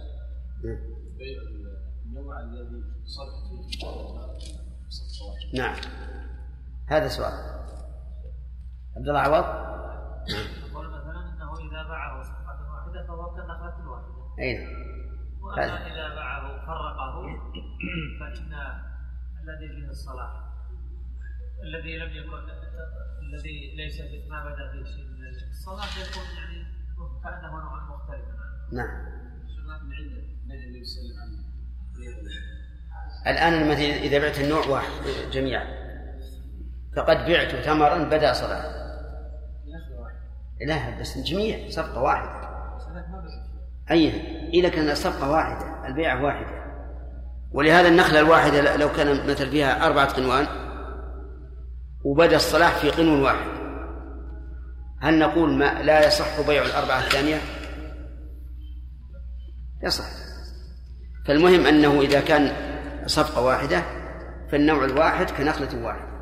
[1.18, 1.42] بيع
[2.06, 3.34] النوع الذي صرف
[3.70, 5.76] فيه نعم.
[6.88, 7.32] هذا سؤال.
[8.96, 9.44] عبد الله عوض؟
[10.70, 14.14] يقول مثلا إنه إذا باعه صفقه واحدة فهو كنخلة واحدة.
[14.38, 14.94] أي نعم.
[15.42, 17.14] وأما إذا باعه فرقه
[18.20, 18.52] فإن
[19.48, 20.30] الذي فيه الصلاح
[21.62, 22.50] الذي لم يكن
[23.22, 26.66] الذي ليس ما بدا فيه شيء من الصلاه يكون يعني
[27.24, 28.34] كانه نوعا مختلفا
[28.72, 29.04] نعم.
[29.66, 30.12] من عند
[30.44, 32.34] النبي النبي صلى الله عليه وسلم
[33.26, 34.90] الآن مثلا إذا بعت النوع واحد
[35.32, 35.84] جميعا
[36.96, 38.84] فقد بعت تمرا بدأ صلاة.
[40.66, 42.44] لا بس الجميع صفقة واحدة.
[43.90, 44.10] أي
[44.48, 46.63] إذا كان صفقة واحدة البيعة واحدة
[47.54, 50.46] ولهذا النخلة الواحدة لو كان مثل فيها أربعة قنوان
[52.04, 53.46] وبدأ الصلاح في قنو واحد.
[55.00, 57.40] هل نقول ما لا يصح بيع الأربعة الثانية؟
[59.82, 60.04] يصح.
[61.26, 62.52] فالمهم أنه إذا كان
[63.06, 63.82] صفقة واحدة
[64.52, 66.14] فالنوع الواحد كنخلة واحدة.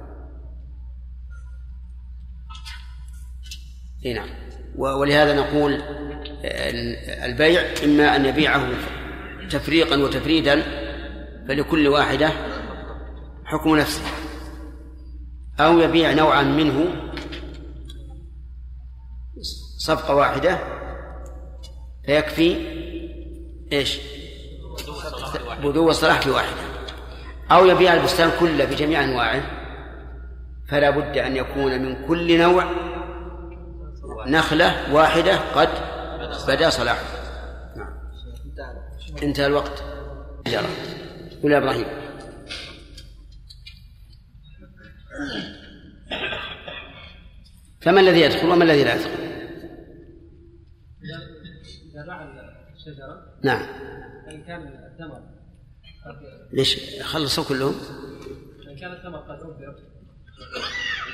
[4.14, 4.28] نعم.
[4.76, 5.82] ولهذا نقول
[7.24, 8.68] البيع إما أن يبيعه
[9.50, 10.81] تفريقا وتفريدا
[11.48, 12.30] فلكل واحدة
[13.44, 14.02] حكم نفسه
[15.60, 16.86] أو يبيع نوعا منه
[19.78, 20.58] صفقة واحدة
[22.06, 22.56] فيكفي
[23.72, 24.00] إيش؟
[25.62, 26.60] بدو الصلاح في واحدة
[27.50, 29.42] أو يبيع البستان كله بجميع أنواعه
[30.68, 32.64] فلا بد أن يكون من كل نوع
[34.26, 35.68] نخلة واحدة قد
[36.48, 37.04] بدا صلاحه.
[37.76, 37.94] نعم.
[39.22, 39.82] انتهى الوقت.
[40.46, 40.66] جرى
[41.42, 41.86] قل يا إبراهيم
[47.80, 49.22] فما الذي يدخل وما الذي لا يدخل؟
[52.06, 52.22] باع
[52.76, 53.66] الشجرة نعم
[54.30, 55.22] إن كان الثمر
[56.52, 57.74] ليش خلصوا كلهم؟
[58.68, 59.76] إن كان الثمر قد أبر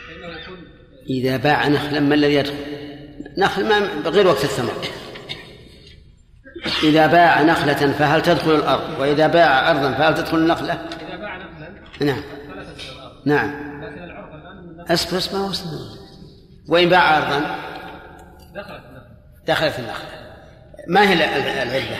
[0.09, 0.59] فإنه يكون
[1.11, 2.55] إذا باع نخلا ما الذي يدخل؟
[3.39, 3.79] نخل ما
[4.11, 4.73] غير وقت الثمر
[6.83, 11.69] إذا باع نخلة فهل تدخل الأرض؟ وإذا باع أرضا فهل تدخل النخلة؟ إذا باع نخلا
[12.01, 12.23] نعم.
[12.51, 13.13] فلا تدخل الأرض.
[13.25, 13.83] نعم.
[13.85, 15.79] لكن العرف الآن أصبر أصبر أصبر
[16.69, 17.41] وإن باع أرضا؟
[18.55, 19.09] دخلت النخل
[19.47, 20.09] دخلت النخلة.
[20.89, 21.97] ما هي العلة؟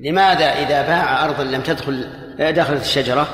[0.00, 3.28] لماذا إذا باع أرضا لم تدخل دخلت الشجرة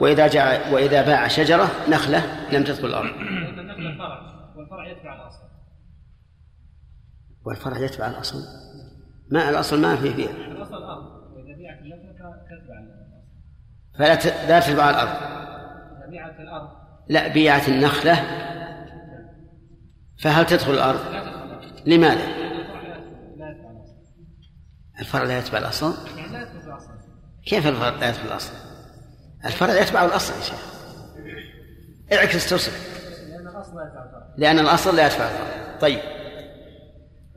[0.00, 4.20] وإذا جاء وإذا باع شجرة نخلة لم تدخل الأرض؟ لأن النخل فرع
[4.56, 5.42] والفرع يتبع الأصل.
[7.46, 8.38] والفرع يتبع الأصل.
[9.30, 10.80] ما الأصل ما فيه الأصل
[13.98, 14.26] فلا ت...
[14.26, 15.08] لا تتبع الأرض.
[17.08, 18.24] لا بيعت النخلة.
[20.18, 21.00] فهل تدخل الأرض؟
[21.86, 22.26] لماذا؟
[25.00, 25.94] الفرع لا يتبع الأصل؟
[27.46, 28.52] كيف الفرع لا يتبع الأصل؟
[29.44, 30.70] الفرع يتبع الأصل يا شيخ.
[32.12, 33.00] اعكس تصف
[34.38, 36.00] لأن الأصل لا يتبع الفرع طيب.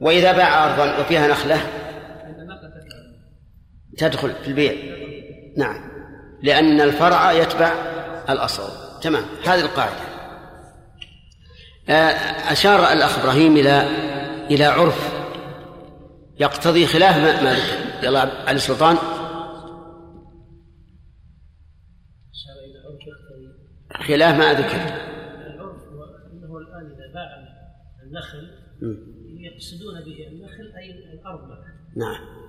[0.01, 1.82] وإذا باع أرضا وفيها نخلة
[3.97, 4.73] تدخل في البيع.
[5.57, 5.91] نعم.
[6.43, 7.73] لأن الفرع يتبع
[8.29, 8.99] الأصل.
[9.01, 9.23] تمام.
[9.45, 10.13] هذه القاعدة.
[11.89, 12.11] آه،
[12.51, 13.81] أشار الأخ إبراهيم إلى
[14.51, 15.13] إلى عرف
[16.39, 18.05] يقتضي خلاف ما, ما ذكر.
[18.07, 18.97] يلا علي السلطان
[24.07, 24.81] خلاف ما ذكر.
[25.45, 26.03] العرف هو
[26.33, 27.29] أنه الآن إذا باع
[28.03, 28.63] النخل.
[29.43, 31.49] يقصدون به النخل أي الأرض
[31.95, 32.42] نعم.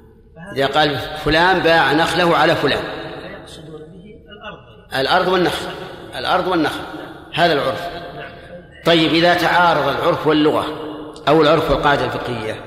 [0.57, 2.85] إذا قال فلان باع نخله على فلان.
[3.23, 5.01] فيقصدون به الأرض.
[5.01, 5.67] الأرض والنخل.
[6.19, 6.85] الأرض والنخل.
[7.35, 8.05] هذا العرف.
[8.85, 10.65] طيب إذا تعارض العرف واللغة
[11.29, 12.65] أو العرف والقاعدة الفقهية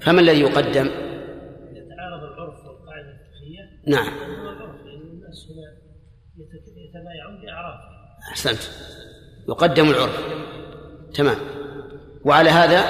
[0.00, 4.08] فما الذي يقدم؟ يتعارض العرف والقاعدة الفقهية نعم.
[4.08, 5.80] هو العرف لأن الناس هنا
[6.88, 7.80] يتبايعون بأعراف.
[8.30, 8.60] أحسنت.
[9.48, 10.20] يقدم العرف.
[11.14, 11.36] تمام.
[12.24, 12.84] وعلى هذا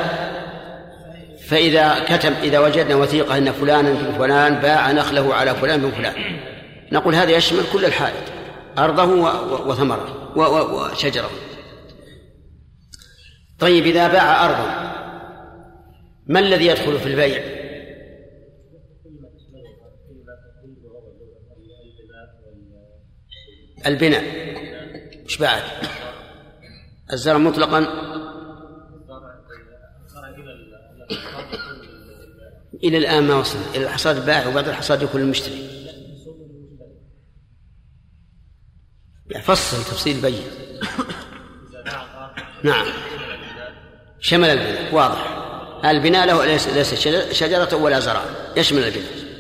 [1.51, 6.15] فإذا كتب إذا وجدنا وثيقة أن فلانا بن فلان باع نخله على فلان بن فلان
[6.93, 8.33] نقول هذا يشمل كل الحائط
[8.79, 9.05] أرضه
[9.67, 11.31] وثمره وشجره.
[13.59, 14.91] طيب إذا باع أرضا
[16.27, 17.43] ما الذي يدخل في البيع؟
[23.87, 24.25] البناء.
[25.25, 25.63] مش بعد؟
[27.13, 27.87] الزرع مطلقا؟
[32.85, 33.59] إلى الآن ما وصل.
[33.75, 35.71] إلى الحصاد البائع وبعد الحصاد يكون المشتري.
[39.43, 40.43] فصل تفصيل بين.
[42.63, 42.87] نعم.
[44.21, 44.95] شمل البناء.
[44.95, 45.37] واضح.
[45.85, 46.95] البناء له ليس ليس
[47.33, 48.25] شجرة ولا زرع.
[48.57, 49.31] يشمل البناء.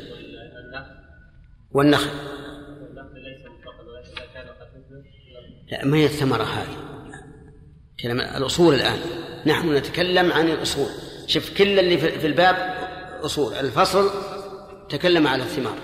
[1.71, 2.11] والنخل.
[5.73, 6.77] لا ما هي الثمرة هذه؟
[8.03, 8.99] كلام الأصول الآن.
[9.47, 10.89] نحن نتكلم عن الأصول.
[11.27, 12.80] شوف كل اللي في الباب
[13.25, 14.11] أصول الفصل
[14.89, 15.75] تكلم على الثمار.